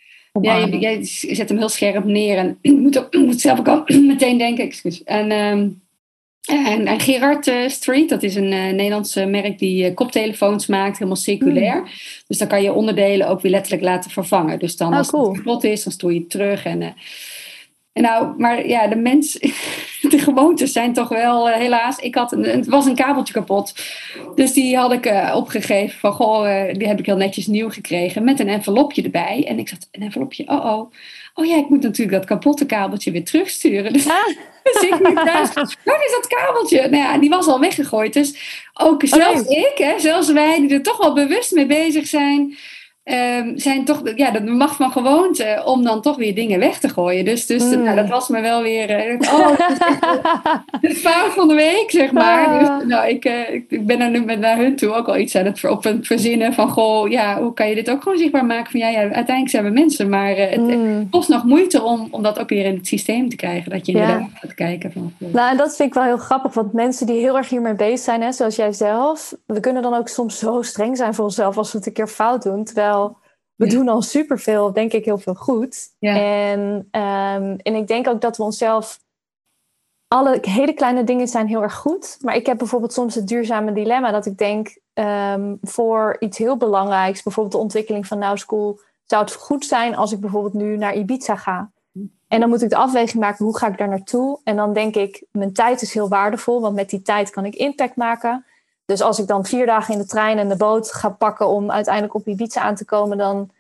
jij, 0.41 0.69
jij 0.69 1.05
zet 1.05 1.49
hem 1.49 1.59
heel 1.59 1.69
scherp 1.69 2.05
neer. 2.05 2.37
En 2.37 2.59
ik 2.63 2.73
moet, 2.73 2.99
ook, 2.99 3.15
moet 3.15 3.41
zelf 3.41 3.59
ook 3.59 3.69
al 3.69 3.83
meteen 4.01 4.39
denken. 4.39 4.65
Excuus. 4.65 5.03
En, 5.05 5.31
ehm, 5.31 5.69
en, 6.49 6.87
en 6.87 7.01
Gerard 7.01 7.47
eh, 7.47 7.69
Street, 7.69 8.09
dat 8.09 8.23
is 8.23 8.35
een 8.35 8.53
eh, 8.53 8.73
Nederlandse 8.73 9.27
merk 9.27 9.59
die 9.59 9.85
eh, 9.85 9.95
koptelefoons 9.95 10.67
maakt, 10.67 10.99
helemaal 10.99 11.17
circulair. 11.17 11.83
Dus 12.27 12.39
dan 12.39 12.49
kan 12.49 12.63
je 12.63 12.73
onderdelen 12.73 13.29
ook 13.29 13.41
weer 13.41 13.51
letterlijk 13.51 13.83
laten 13.83 14.11
vervangen. 14.11 14.59
Dus 14.59 14.77
dan 14.77 14.93
Oh, 14.93 14.99
als 14.99 15.11
cool. 15.11 15.29
het 15.29 15.37
kapot 15.37 15.65
is, 15.65 15.85
dan 15.85 15.93
stoor 15.93 16.13
je 16.13 16.19
het 16.19 16.31
terug. 16.31 16.65
En, 16.65 16.95
en 17.99 18.05
nou, 18.05 18.35
maar 18.37 18.67
ja, 18.67 18.87
de 18.87 18.97
mens, 18.97 19.33
de 20.13 20.19
gewoontes 20.19 20.73
zijn 20.73 20.93
toch 20.93 21.09
wel, 21.09 21.51
eh, 21.51 21.57
helaas. 21.57 21.99
Ik 21.99 22.15
had 22.15 22.33
een, 22.33 22.45
het 22.45 22.67
was 22.67 22.87
een 22.87 22.95
kabeltje 22.95 23.35
kapot. 23.35 23.75
Dus 24.35 24.53
die 24.53 24.77
had 24.77 24.93
ik 24.93 25.07
eh, 25.07 25.33
opgegeven 25.37 25.99
van, 25.99 26.13
goh, 26.13 26.51
eh, 26.51 26.75
die 26.75 26.89
heb 26.89 26.99
ik 26.99 27.07
heel 27.07 27.17
netjes 27.17 27.47
nieuw 27.47 27.71
gekregen. 27.71 28.25
Met 28.25 28.41
een 28.41 28.49
envelopje 28.49 29.03
erbij. 29.03 29.45
En 29.49 29.59
ik 29.59 29.69
zat, 29.69 29.89
een 29.93 30.03
envelopje, 30.03 30.49
oh 30.49 30.65
oh. 30.65 30.93
Oh 31.35 31.47
ja, 31.47 31.57
ik 31.57 31.69
moet 31.69 31.83
natuurlijk 31.83 32.19
dat 32.19 32.25
kapotte 32.25 32.67
kabeltje 32.67 33.11
weer 33.11 33.25
terugsturen. 33.25 33.93
Dus, 33.93 34.09
Ah. 34.09 34.27
dus 34.73 34.83
ik 34.83 35.09
nu 35.09 35.15
thuis, 35.15 35.55
waar 35.85 36.05
is 36.05 36.17
dat 36.21 36.27
kabeltje? 36.27 36.81
Nou 36.81 36.97
ja, 36.97 37.19
die 37.19 37.31
was 37.31 37.47
al 37.47 37.61
weggegooid. 37.61 38.13
Dus 38.13 38.35
ook 38.75 39.03
zelfs 39.07 39.49
nee. 39.49 39.59
ik, 39.59 39.79
hè, 39.79 39.99
zelfs 39.99 40.33
wij 40.33 40.61
die 40.61 40.71
er 40.71 40.83
toch 40.83 40.97
wel 40.97 41.15
bewust 41.15 41.53
mee 41.53 41.67
bezig 41.67 42.07
zijn... 42.07 42.57
ehm, 43.09 43.57
zijn 43.59 43.85
toch, 43.85 44.03
ja, 44.15 44.31
de 44.31 44.41
macht 44.41 44.77
van 44.77 44.91
gewoonte 44.93 45.63
om 45.65 45.85
dan 45.85 46.03
toch 46.03 46.17
weer 46.17 46.35
dingen 46.35 46.59
weg 46.59 46.79
te 46.79 46.89
gooien. 46.89 47.25
Dus, 47.25 47.47
dus 47.47 47.63
Mm. 47.65 47.83
nou, 47.83 47.97
dat 47.97 48.09
was 48.09 48.29
me 48.29 48.41
wel 48.41 48.63
weer... 48.63 48.91
eh, 48.91 49.33
oh, 49.35 49.49
het 50.81 50.97
fout 50.97 51.33
van 51.33 51.49
de 51.49 51.55
week, 51.55 51.85
zeg 51.91 52.13
maar. 52.13 52.47
Ah. 52.47 52.59
Dus, 52.79 52.89
nou, 52.89 53.09
ik, 53.09 53.25
eh, 53.25 53.55
ik, 53.55 53.87
ben 53.87 54.01
er 54.01 54.11
nu 54.11 54.25
met 54.25 54.39
naar 54.41 54.57
hun 54.57 54.77
toe 54.77 54.93
ook 54.93 55.09
al 55.09 55.17
iets 55.19 55.37
aan 55.37 55.45
het, 55.45 55.65
op 55.65 55.85
het 55.85 56.07
verzinnen 56.07 56.53
van... 56.53 56.69
Goh, 56.71 57.11
ja, 57.11 57.41
hoe 57.41 57.55
kan 57.55 57.69
je 57.69 57.75
dit 57.75 57.91
ook 57.91 58.03
gewoon 58.03 58.19
zichtbaar 58.19 58.45
maken? 58.45 58.71
Van 58.71 58.81
ja, 58.81 58.89
ja 58.89 58.99
uiteindelijk 59.01 59.49
zijn 59.51 59.65
we 59.65 59.71
mensen, 59.71 60.09
maar 60.09 60.33
eh, 60.33 60.51
het, 60.51 60.67
Mm. 60.69 61.11
kost 61.11 61.29
nog 61.29 61.45
moeite 61.45 61.83
om, 61.83 62.09
om 62.11 62.23
dat 62.23 62.39
ook 62.39 62.49
weer 62.49 62.65
in 62.65 62.75
het 62.77 62.87
systeem 62.87 63.29
te 63.29 63.37
krijgen. 63.37 63.71
Dat 63.71 63.87
je 63.87 63.93
Ja. 63.93 64.01
inderdaad 64.01 64.29
gaat 64.35 64.55
kijken 64.55 64.93
van... 64.93 65.13
goh, 65.19 65.33
Nou, 65.33 65.51
en 65.51 65.57
dat 65.57 65.77
vind 65.77 65.89
ik 65.89 65.95
wel 65.95 66.05
heel 66.05 66.17
grappig, 66.17 66.55
want 66.55 66.73
mensen 66.73 67.07
die 67.07 67.21
heel 67.21 67.37
erg 67.37 67.49
hiermee 67.49 67.75
bezig 67.75 67.99
zijn, 67.99 68.23
hè, 68.23 68.33
zoals 68.33 68.57
jij 68.57 68.73
zelf, 68.73 69.35
we 69.47 69.61
kunnen 69.61 69.83
dan 69.83 69.95
ook 69.95 70.09
soms 70.09 70.39
zo 70.39 70.63
streng 70.63 70.97
zijn 70.97 71.15
voor 71.15 71.25
onszelf 71.25 71.57
als 71.59 71.73
we 71.73 71.79
het 71.79 71.87
een 71.87 71.93
keer 71.93 72.07
fout 72.07 72.43
doen. 72.43 72.65
Terwijl 72.65 72.98
we 73.55 73.65
Ja. 73.65 73.71
doen 73.71 73.89
al 73.89 74.03
superveel, 74.03 74.73
denk 74.73 74.93
ik, 74.93 75.05
heel 75.05 75.19
veel 75.19 75.35
goed. 75.35 75.95
Ja. 75.99 76.17
En, 76.17 76.89
ehm, 76.91 77.57
en 77.63 77.75
ik 77.75 77.87
denk 77.87 78.09
ook 78.09 78.21
dat 78.21 78.37
we 78.37 78.43
onszelf. 78.43 79.01
Alle 80.09 80.39
hele 80.41 80.73
kleine 80.73 81.05
dingen 81.05 81.29
zijn 81.29 81.47
heel 81.47 81.63
erg 81.63 81.75
goed. 81.75 82.19
Maar 82.21 82.37
ik 82.37 82.47
heb 82.47 82.59
bijvoorbeeld 82.59 82.93
soms 82.93 83.15
het 83.15 83.29
duurzame 83.29 83.73
dilemma 83.73 84.11
dat 84.11 84.27
ik 84.27 84.39
denk 84.39 84.79
ehm, 84.93 85.55
voor 85.63 86.17
iets 86.19 86.39
heel 86.39 86.57
belangrijks, 86.57 87.23
bijvoorbeeld 87.23 87.55
de 87.55 87.61
ontwikkeling 87.63 88.07
van 88.07 88.19
Now 88.19 88.37
School, 88.37 88.81
zou 89.05 89.23
het 89.25 89.35
goed 89.35 89.65
zijn 89.65 89.97
als 89.97 90.13
ik 90.13 90.21
bijvoorbeeld 90.21 90.55
nu 90.55 90.77
naar 90.77 90.95
Ibiza 90.97 91.37
ga. 91.37 91.71
En 92.29 92.41
dan 92.41 92.49
moet 92.49 92.63
ik 92.63 92.71
de 92.71 92.77
afweging 92.77 93.23
maken, 93.23 93.45
hoe 93.45 93.59
ga 93.59 93.67
ik 93.67 93.79
daar 93.79 93.89
naartoe? 93.89 94.41
En 94.45 94.57
dan 94.57 94.73
denk 94.73 94.95
ik, 94.97 95.25
mijn 95.31 95.53
tijd 95.53 95.83
is 95.83 95.95
heel 95.95 96.09
waardevol, 96.09 96.61
want 96.61 96.75
met 96.75 96.91
die 96.91 97.03
tijd 97.03 97.31
kan 97.31 97.45
ik 97.45 97.55
impact 97.55 97.97
maken. 97.97 98.45
Dus 98.89 99.01
als 99.01 99.19
ik 99.19 99.27
dan 99.27 99.45
vier 99.45 99.67
dagen 99.67 99.95
in 99.95 100.01
de 100.01 100.07
trein 100.07 100.39
en 100.39 100.49
de 100.49 100.57
boot 100.57 100.93
ga 100.93 101.09
pakken 101.09 101.49
om 101.49 101.71
uiteindelijk 101.71 102.15
op 102.15 102.27
Ibiza 102.27 102.61
aan 102.61 102.75
te 102.75 102.85
komen, 102.85 103.19
dan 103.19 103.51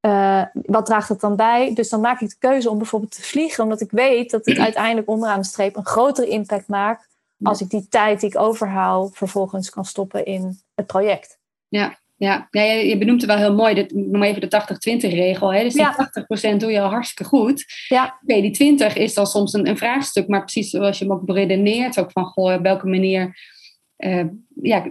eh, 0.00 0.42
wat 0.52 0.86
draagt 0.86 1.08
het 1.08 1.20
dan 1.20 1.36
bij? 1.36 1.74
Dus 1.74 1.88
dan 1.88 2.00
maak 2.00 2.20
ik 2.20 2.28
de 2.28 2.36
keuze 2.38 2.70
om 2.70 2.78
bijvoorbeeld 2.78 3.14
te 3.14 3.22
vliegen, 3.22 3.64
omdat 3.64 3.80
ik 3.80 3.90
weet 3.90 4.30
dat 4.30 4.46
het 4.46 4.58
uiteindelijk 4.58 5.08
onderaan 5.08 5.40
de 5.40 5.46
streep 5.46 5.76
een 5.76 5.86
grotere 5.86 6.28
impact 6.28 6.68
maakt 6.68 7.08
als 7.42 7.60
ik 7.60 7.70
die 7.70 7.86
tijd 7.88 8.20
die 8.20 8.28
ik 8.28 8.38
overhaal 8.38 9.10
vervolgens 9.12 9.70
kan 9.70 9.84
stoppen 9.84 10.24
in 10.24 10.58
het 10.74 10.86
project. 10.86 11.38
Ja, 11.68 11.98
ja. 12.16 12.48
ja 12.50 12.62
je, 12.62 12.86
je 12.86 12.98
benoemt 12.98 13.20
het 13.20 13.30
wel 13.30 13.40
heel 13.40 13.54
mooi. 13.54 13.74
Dit, 13.74 13.94
noem 13.94 14.22
even 14.22 14.40
de 14.40 14.62
80-20 14.96 15.08
regel. 15.08 15.52
Hè? 15.52 15.62
Dus 15.62 15.72
die 15.72 15.82
Ja. 15.82 16.10
80% 16.52 16.56
doe 16.56 16.70
je 16.70 16.80
al 16.80 16.90
hartstikke 16.90 17.24
goed. 17.24 17.64
Ja. 17.88 18.18
Oké, 18.22 18.40
die 18.40 18.50
20 18.50 18.96
is 18.96 19.14
dan 19.14 19.26
soms 19.26 19.52
een, 19.52 19.68
een 19.68 19.78
vraagstuk. 19.78 20.28
Maar 20.28 20.40
precies 20.40 20.70
zoals 20.70 20.98
je 20.98 21.04
hem 21.04 21.14
ook 21.14 21.24
beredeneert. 21.24 21.98
Ook 21.98 22.12
van, 22.12 22.24
goh, 22.24 22.54
op 22.54 22.62
welke 22.62 22.86
manier... 22.86 23.56
eh, 23.98 24.24
ja, 24.62 24.84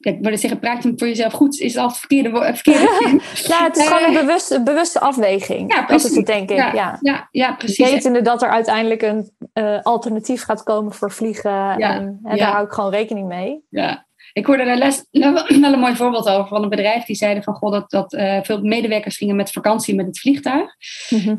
ja, 0.00 0.10
ik 0.10 0.18
wilde 0.20 0.36
zeggen, 0.36 0.60
praat 0.60 0.82
je 0.82 0.88
hem 0.88 0.98
voor 0.98 1.08
jezelf 1.08 1.32
goed. 1.32 1.58
Is 1.58 1.76
al 1.76 1.86
het 1.88 1.96
verkeerde, 1.96 2.30
verkeerde. 2.30 3.20
Ja, 3.48 3.64
het 3.64 3.76
is 3.76 3.84
Eh, 3.84 3.96
gewoon 3.96 4.08
een 4.08 4.26
bewuste, 4.26 4.54
een 4.54 4.64
bewuste 4.64 5.00
afweging. 5.00 5.74
Ja, 5.74 5.86
dat 5.86 6.04
is 6.04 6.16
het, 6.16 6.26
denk 6.26 6.50
ik. 6.50 6.56
Ja, 6.56 6.72
ja. 6.72 6.98
ja, 7.00 7.28
ja, 7.30 7.52
precies. 7.52 7.90
Wetende 7.90 8.22
dat 8.22 8.42
er 8.42 8.48
uiteindelijk 8.48 9.02
een 9.02 9.30
eh, 9.52 9.82
alternatief 9.82 10.42
gaat 10.42 10.62
komen 10.62 10.92
voor 10.92 11.10
vliegen. 11.10 11.76
en, 11.78 12.20
daar 12.22 12.52
hou 12.52 12.64
ik 12.64 12.72
gewoon 12.72 12.90
rekening 12.90 13.28
mee. 13.28 13.60
Ja. 13.68 14.06
Ik 14.32 14.46
hoorde 14.46 14.64
daar 14.64 14.76
les, 14.76 15.04
wel 15.10 15.72
een 15.72 15.78
mooi 15.78 15.96
voorbeeld 15.96 16.28
over 16.28 16.48
van 16.48 16.62
een 16.62 16.68
bedrijf 16.68 17.04
die 17.04 17.16
zeiden 17.16 17.42
van 17.42 17.54
goh, 17.54 17.72
dat, 17.72 17.90
dat 17.90 18.12
eh, 18.12 18.38
veel 18.42 18.62
medewerkers 18.62 19.16
gingen 19.16 19.36
met 19.36 19.50
vakantie 19.50 19.94
met 19.94 20.06
het 20.06 20.20
vliegtuig. 20.20 20.74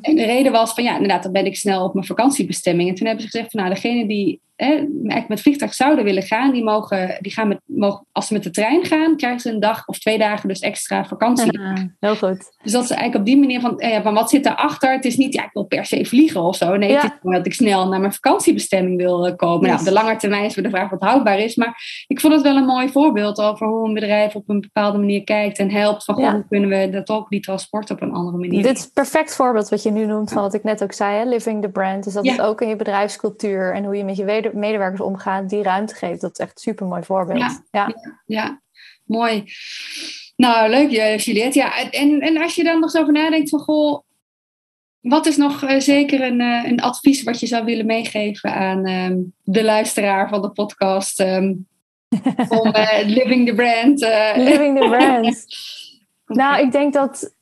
En 0.02 0.16
de 0.16 0.26
reden 0.26 0.52
was 0.52 0.74
van 0.74 0.84
ja, 0.84 0.94
inderdaad, 0.94 1.24
dan 1.24 1.32
ben 1.32 1.46
ik 1.46 1.56
snel 1.56 1.84
op 1.84 1.94
mijn 1.94 2.06
vakantiebestemming. 2.06 2.90
En 2.90 2.96
toen 2.96 3.06
hebben 3.08 3.24
ze 3.26 3.30
gezegd 3.32 3.52
van 3.52 3.60
nou, 3.62 3.74
degene 3.74 4.08
die 4.08 4.42
hè, 4.66 4.74
eigenlijk 4.74 5.28
met 5.28 5.42
vliegtuig 5.42 5.74
zouden 5.74 6.04
willen 6.04 6.24
gaan, 6.24 6.52
die 6.52 6.64
mogen, 6.64 7.18
die 7.22 7.32
gaan 7.32 7.48
met, 7.48 7.60
mogen, 7.66 8.06
als 8.12 8.28
ze 8.28 8.34
met 8.34 8.44
de 8.44 8.50
trein 8.50 8.86
gaan, 8.86 9.16
krijgen 9.18 9.40
ze 9.40 9.50
een 9.50 9.60
dag 9.60 9.88
of 9.88 10.00
twee 10.00 10.18
dagen 10.18 10.48
dus 10.48 10.60
extra 10.60 11.06
vakantie. 11.06 11.60
heel 12.00 12.16
goed. 12.16 12.52
Dus 12.64 12.72
dat 12.72 12.84
is 12.84 12.90
eigenlijk 12.90 13.20
op 13.20 13.26
die 13.26 13.38
manier 13.38 13.60
van, 13.60 13.80
eh, 13.80 13.92
ja, 13.92 14.02
van 14.02 14.14
wat 14.14 14.30
zit 14.30 14.44
daarachter? 14.44 14.92
Het 14.92 15.06
is 15.06 15.18
niet, 15.18 15.34
ja, 15.34 15.44
ik 15.44 15.50
wil 15.54 15.64
per 15.64 15.86
se 15.86 16.06
vliegen 16.06 16.42
of 16.42 16.56
zo. 16.56 16.76
Nee, 16.78 16.90
Ja. 16.90 16.96
het 16.96 17.04
is 17.04 17.18
gewoon 17.22 17.36
dat 17.36 17.46
ik 17.46 17.54
snel 17.54 17.88
naar 17.88 18.00
mijn 18.00 18.14
vakantiebestemming 18.14 18.98
wil 18.98 19.28
eh, 19.28 19.36
komen. 19.36 19.68
Nou, 19.68 19.80
op 19.80 19.86
de 19.86 19.92
lange 19.92 20.16
termijn 20.16 20.44
is 20.44 20.56
weer 20.56 20.64
de 20.64 20.70
vraag 20.70 20.90
wat 20.90 21.02
houdbaar 21.02 21.40
is. 21.40 21.56
Maar 21.56 22.04
ik 22.08 22.20
vond 22.20 22.34
het 22.34 22.42
wel 22.42 22.56
een 22.56 22.66
mooi 22.66 22.90
voorbeeld 22.90 23.42
over 23.42 23.68
hoe 23.68 23.88
een 23.88 23.94
bedrijf 23.94 24.36
op 24.36 24.50
een 24.50 24.60
bepaalde 24.62 24.98
manier 24.98 25.24
kijkt 25.24 25.58
en 25.60 25.72
helpt. 25.72 26.04
Van, 26.04 26.18
Ja. 26.18 26.32
hoe 26.34 26.46
kunnen 26.50 26.70
we 26.70 26.90
dat 26.90 27.10
ook, 27.10 27.30
die 27.30 27.40
transport 27.40 27.92
op 27.92 28.02
een 28.02 28.14
andere 28.14 28.38
manier 28.38 28.64
Dit 28.64 28.78
is 28.78 28.84
een 28.84 28.92
perfect 28.94 29.36
voorbeeld 29.36 29.70
wat 29.70 29.84
je 29.84 29.92
nu 29.92 30.06
noemt 30.06 30.32
van 30.32 30.42
wat 30.42 30.54
ik 30.54 30.64
net 30.64 30.84
ook 30.84 30.94
zei, 30.94 31.16
hè? 31.18 31.24
living 31.30 31.62
the 31.62 31.70
brand. 31.70 32.04
Dus 32.04 32.14
dat 32.14 32.26
Ja. 32.26 32.32
het 32.32 32.42
ook 32.42 32.62
in 32.62 32.68
je 32.68 32.76
bedrijfscultuur 32.76 33.74
en 33.74 33.84
hoe 33.86 33.96
je 33.96 34.04
met 34.04 34.18
je 34.18 34.26
weder- 34.26 34.51
medewerkers 34.54 35.02
omgaat, 35.02 35.50
die 35.50 35.64
ruimte 35.64 35.96
geeft. 35.96 36.22
Dat 36.22 36.32
is 36.32 36.38
echt 36.38 36.52
een 36.56 36.62
super 36.62 36.86
mooi 36.86 37.04
voorbeeld. 37.04 37.40
Ja. 37.40 37.64
Ja. 37.72 37.96
Ja, 38.26 38.62
mooi. 39.04 39.44
Nou, 40.36 40.70
leuk 40.70 40.92
eh, 40.92 41.18
Juliette. 41.18 41.60
Ja, 41.60 41.92
en, 41.92 42.20
en 42.20 42.42
als 42.42 42.56
je 42.56 42.64
dan 42.64 42.80
nog 42.80 42.90
zo 42.90 43.02
over 43.02 43.14
nadenkt 43.14 43.50
van, 43.50 43.60
goh, 43.60 44.02
wat 45.02 45.26
is 45.26 45.38
nog 45.38 45.64
eh, 45.64 45.80
zeker 45.80 46.22
een, 46.22 46.42
eh, 46.42 46.64
een 46.64 46.82
advies 46.82 47.24
wat 47.24 47.40
je 47.40 47.48
zou 47.48 47.66
willen 47.66 47.86
meegeven 47.86 48.54
aan 48.54 48.86
ehm, 48.86 49.18
de 49.44 49.64
luisteraar 49.64 50.30
van 50.30 50.42
de 50.42 50.50
podcast 50.50 51.20
ehm, 51.20 51.54
om 52.60 52.72
eh, 52.72 53.08
living 53.08 53.48
the 53.48 53.54
brand? 53.54 54.00
Living 54.48 54.80
the 54.80 54.88
brand. 54.90 55.46
Nou, 56.26 56.66
ik 56.66 56.72
denk 56.72 56.94
dat 56.94 57.36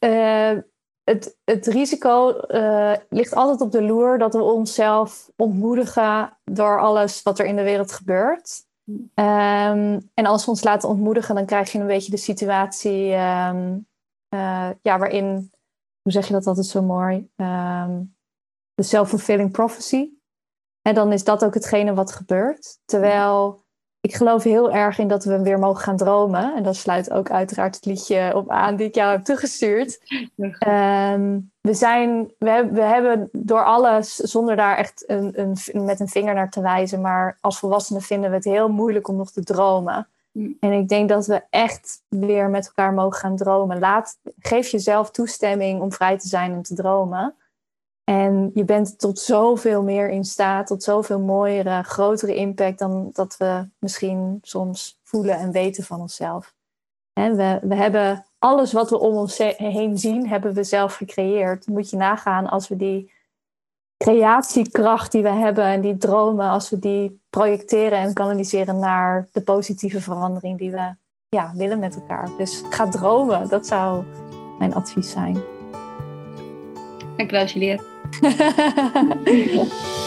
het, 1.10 1.38
het 1.44 1.68
risico 1.68 2.38
eh, 2.38 2.94
ligt 3.10 3.36
altijd 3.36 3.62
op 3.62 3.72
de 3.72 3.82
loer 3.82 4.18
dat 4.18 4.34
we 4.34 4.42
onszelf 4.42 5.32
ontmoedigen 5.36 6.38
door 6.44 6.80
alles 6.80 7.24
wat 7.24 7.40
er 7.40 7.46
in 7.46 7.56
de 7.56 7.64
wereld 7.64 7.92
gebeurt. 7.92 8.68
Ehm, 9.14 10.00
en 10.14 10.26
als 10.26 10.46
we 10.46 10.52
ons 10.52 10.64
laten 10.64 10.90
ontmoedigen, 10.90 11.36
dan 11.36 11.46
krijg 11.46 11.72
je 11.72 11.80
een 11.80 11.88
beetje 11.88 12.12
de 12.12 12.18
situatie 12.18 13.14
ehm, 13.14 13.78
eh, 14.30 14.70
ja, 14.82 14.98
waarin, 14.98 15.52
hoe 16.02 16.12
zeg 16.12 16.28
je 16.28 16.34
dat 16.34 16.48
altijd 16.48 16.66
zo 16.66 16.82
mooi? 16.82 17.30
Ehm, 17.36 18.02
de 18.74 18.84
self-fulfilling 18.84 19.52
prophecy. 19.52 20.10
En 20.82 20.96
dan 20.96 21.12
is 21.12 21.24
dat 21.24 21.46
ook 21.46 21.54
hetgene 21.54 21.94
wat 21.94 22.12
gebeurt. 22.12 22.80
Terwijl 22.86 23.64
ik 24.02 24.16
geloof 24.16 24.44
heel 24.44 24.72
erg 24.72 25.00
in 25.00 25.08
dat 25.08 25.24
we 25.24 25.42
weer 25.42 25.60
mogen 25.60 25.84
gaan 25.84 25.98
dromen. 25.98 26.56
En 26.56 26.64
dat 26.64 26.76
sluit 26.76 27.12
ook 27.12 27.32
uiteraard 27.32 27.76
het 27.76 27.86
liedje 27.86 28.32
op 28.36 28.50
aan 28.50 28.76
die 28.76 28.88
ik 28.88 28.96
jou 28.96 29.12
heb 29.12 29.24
toegestuurd. 29.24 30.00
Ehm, 30.60 31.40
we, 31.62 31.74
zijn, 31.74 32.32
we, 32.38 32.50
hebben, 32.50 32.74
we 32.74 32.82
hebben 32.82 33.30
door 33.32 33.64
alles, 33.64 34.16
zonder 34.16 34.56
daar 34.56 34.78
echt 34.78 35.04
een, 35.08 35.40
een, 35.40 35.86
met 35.86 36.00
een 36.00 36.08
vinger 36.08 36.34
naar 36.34 36.50
te 36.50 36.62
wijzen, 36.62 37.02
maar 37.02 37.38
als 37.42 37.60
volwassenen 37.60 38.02
vinden 38.02 38.30
we 38.30 38.36
het 38.36 38.46
heel 38.46 38.70
moeilijk 38.70 39.08
om 39.08 39.16
nog 39.16 39.32
te 39.32 39.44
dromen. 39.44 40.08
Mm. 40.32 40.58
En 40.60 40.72
ik 40.72 40.88
denk 40.88 41.10
dat 41.10 41.26
we 41.26 41.42
echt 41.50 42.02
weer 42.08 42.50
met 42.50 42.66
elkaar 42.66 42.94
mogen 42.94 43.20
gaan 43.20 43.36
dromen. 43.36 43.80
Laat, 43.80 44.18
geef 44.40 44.68
jezelf 44.68 45.12
toestemming 45.12 45.82
om 45.82 45.92
vrij 45.92 46.18
te 46.18 46.28
zijn 46.28 46.54
en 46.54 46.62
te 46.62 46.76
dromen. 46.76 47.36
En 48.10 48.52
je 48.54 48.66
bent 48.66 49.00
tot 49.00 49.20
zoveel 49.20 49.84
meer 49.84 50.10
in 50.10 50.24
staat, 50.24 50.68
tot 50.68 50.84
zoveel 50.84 51.20
mooiere, 51.20 51.84
grotere 51.84 52.36
impact 52.36 52.80
dan 52.80 53.10
dat 53.14 53.38
we 53.38 53.68
misschien 53.80 54.40
soms 54.42 55.00
voelen 55.04 55.36
en 55.36 55.52
weten 55.52 55.84
van 55.84 56.00
onszelf. 56.00 56.54
We, 57.14 57.60
we 57.62 57.76
hebben 57.76 58.26
alles 58.40 58.74
wat 58.74 58.90
we 58.90 59.00
om 59.00 59.16
ons 59.16 59.38
heen 59.58 59.98
zien, 59.98 60.28
hebben 60.28 60.54
we 60.54 60.64
zelf 60.64 60.96
gecreëerd. 60.96 61.68
Moet 61.68 61.90
je 61.90 61.98
nagaan 61.98 62.48
als 62.48 62.68
we 62.68 62.76
die 62.76 63.12
creatiekracht 63.98 65.12
die 65.12 65.24
we 65.24 65.30
hebben 65.30 65.64
en 65.64 65.82
die 65.82 65.98
dromen, 65.98 66.50
als 66.50 66.70
we 66.70 66.80
die 66.80 67.22
projecteren 67.30 67.98
en 67.98 68.14
kanaliseren 68.14 68.80
naar 68.80 69.28
de 69.32 69.42
positieve 69.42 70.02
verandering 70.02 70.58
die 70.58 70.72
we 70.72 70.96
ja, 71.28 71.52
willen 71.56 71.80
met 71.80 71.96
elkaar. 71.96 72.30
Dus 72.38 72.64
ga 72.70 72.90
dromen, 72.90 73.50
dat 73.50 73.68
zou 73.68 74.04
mijn 74.60 74.74
advies 74.74 75.12
zijn. 75.12 75.42
Juliette. 77.18 77.89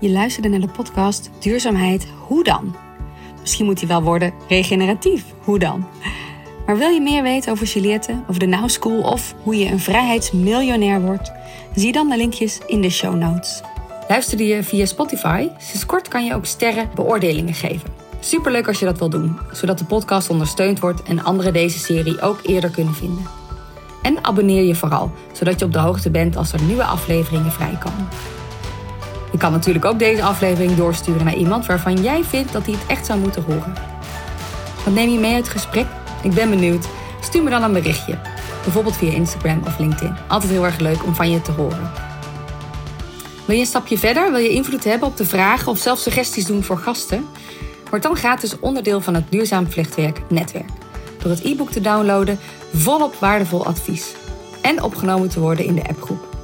Je 0.00 0.10
luisterde 0.10 0.48
naar 0.48 0.60
de 0.60 0.68
podcast 0.68 1.30
Duurzaamheid, 1.38 2.06
hoe 2.26 2.44
dan? 2.44 2.76
Misschien 3.40 3.64
moet 3.66 3.78
die 3.78 3.88
wel 3.88 4.02
worden 4.02 4.32
regeneratief, 4.48 5.24
hoe 5.44 5.58
dan? 5.58 5.86
Maar 6.66 6.78
wil 6.78 6.88
je 6.88 7.00
meer 7.00 7.22
weten 7.22 7.52
over 7.52 7.66
Juliette, 7.66 8.22
over 8.28 8.40
de 8.40 8.46
Now 8.46 8.68
School 8.68 9.00
of 9.00 9.34
hoe 9.42 9.58
je 9.58 9.66
een 9.66 9.80
vrijheidsmiljonair 9.80 11.00
wordt? 11.00 11.32
Zie 11.74 11.92
dan 11.92 12.08
de 12.08 12.16
linkjes 12.16 12.58
in 12.66 12.80
de 12.80 12.90
show 12.90 13.14
notes. 13.14 13.60
Luisterde 14.08 14.46
je 14.46 14.62
via 14.62 14.86
Spotify? 14.86 15.48
Sinds 15.58 15.86
kort 15.86 16.08
kan 16.08 16.24
je 16.24 16.34
ook 16.34 16.46
sterren 16.46 16.90
beoordelingen 16.94 17.54
geven. 17.54 18.05
Superleuk 18.20 18.68
als 18.68 18.78
je 18.78 18.84
dat 18.84 18.98
wil 18.98 19.08
doen, 19.08 19.38
zodat 19.52 19.78
de 19.78 19.84
podcast 19.84 20.30
ondersteund 20.30 20.80
wordt 20.80 21.02
en 21.02 21.24
anderen 21.24 21.52
deze 21.52 21.78
serie 21.78 22.20
ook 22.20 22.38
eerder 22.42 22.70
kunnen 22.70 22.94
vinden. 22.94 23.26
En 24.02 24.24
abonneer 24.24 24.62
je 24.62 24.74
vooral, 24.74 25.12
zodat 25.32 25.58
je 25.58 25.64
op 25.64 25.72
de 25.72 25.78
hoogte 25.78 26.10
bent 26.10 26.36
als 26.36 26.52
er 26.52 26.62
nieuwe 26.62 26.84
afleveringen 26.84 27.52
vrijkomen. 27.52 28.08
Je 29.32 29.38
kan 29.38 29.52
natuurlijk 29.52 29.84
ook 29.84 29.98
deze 29.98 30.22
aflevering 30.22 30.74
doorsturen 30.74 31.24
naar 31.24 31.36
iemand 31.36 31.66
waarvan 31.66 32.02
jij 32.02 32.24
vindt 32.24 32.52
dat 32.52 32.66
hij 32.66 32.74
het 32.74 32.86
echt 32.86 33.06
zou 33.06 33.18
moeten 33.18 33.42
horen. 33.42 33.74
Wat 34.84 34.94
neem 34.94 35.10
je 35.10 35.18
mee 35.18 35.34
uit 35.34 35.44
het 35.44 35.52
gesprek? 35.52 35.86
Ik 36.22 36.34
ben 36.34 36.50
benieuwd. 36.50 36.86
Stuur 37.20 37.42
me 37.42 37.50
dan 37.50 37.62
een 37.62 37.72
berichtje. 37.72 38.18
Bijvoorbeeld 38.62 38.96
via 38.96 39.12
Instagram 39.12 39.62
of 39.66 39.78
LinkedIn. 39.78 40.14
Altijd 40.28 40.52
heel 40.52 40.64
erg 40.64 40.78
leuk 40.78 41.04
om 41.04 41.14
van 41.14 41.30
je 41.30 41.42
te 41.42 41.50
horen. 41.50 41.90
Wil 43.44 43.54
je 43.54 43.60
een 43.60 43.66
stapje 43.66 43.98
verder? 43.98 44.30
Wil 44.30 44.40
je 44.40 44.48
invloed 44.48 44.84
hebben 44.84 45.08
op 45.08 45.16
de 45.16 45.24
vragen 45.24 45.72
of 45.72 45.78
zelfs 45.78 46.02
suggesties 46.02 46.44
doen 46.44 46.62
voor 46.62 46.78
gasten? 46.78 47.26
Word 47.90 48.02
dan 48.02 48.16
gratis 48.16 48.60
onderdeel 48.60 49.00
van 49.00 49.14
het 49.14 49.30
Duurzaam 49.30 49.70
Vlechtwerk 49.70 50.22
netwerk. 50.28 50.70
Door 51.18 51.30
het 51.30 51.44
e-book 51.44 51.70
te 51.70 51.80
downloaden, 51.80 52.38
volop 52.74 53.14
waardevol 53.14 53.66
advies. 53.66 54.14
En 54.62 54.82
opgenomen 54.82 55.28
te 55.28 55.40
worden 55.40 55.64
in 55.64 55.74
de 55.74 55.88
appgroep. 55.88 56.36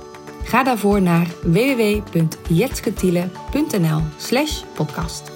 Ga 0.45 0.62
daarvoor 0.62 1.03
naar 1.03 1.26
www.jetsketiele.nl 1.43 4.03
slash 4.16 4.62
podcast. 4.74 5.32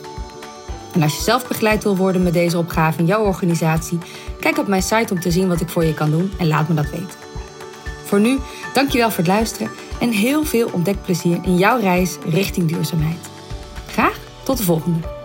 En 0.92 1.02
als 1.02 1.16
je 1.16 1.22
zelf 1.22 1.48
begeleid 1.48 1.82
wil 1.82 1.96
worden 1.96 2.22
met 2.22 2.32
deze 2.32 2.58
opgave 2.58 2.98
in 2.98 3.06
jouw 3.06 3.24
organisatie, 3.24 3.98
kijk 4.40 4.58
op 4.58 4.66
mijn 4.66 4.82
site 4.82 5.14
om 5.14 5.20
te 5.20 5.30
zien 5.30 5.48
wat 5.48 5.60
ik 5.60 5.68
voor 5.68 5.84
je 5.84 5.94
kan 5.94 6.10
doen 6.10 6.32
en 6.38 6.46
laat 6.46 6.68
me 6.68 6.74
dat 6.74 6.90
weten. 6.90 7.24
Voor 8.04 8.20
nu, 8.20 8.38
dankjewel 8.72 9.08
voor 9.08 9.24
het 9.24 9.26
luisteren 9.26 9.70
en 10.00 10.10
heel 10.10 10.44
veel 10.44 10.68
ontdekplezier 10.72 11.38
in 11.42 11.56
jouw 11.56 11.80
reis 11.80 12.16
richting 12.28 12.68
duurzaamheid. 12.68 13.30
Graag 13.86 14.18
tot 14.42 14.56
de 14.56 14.64
volgende! 14.64 15.15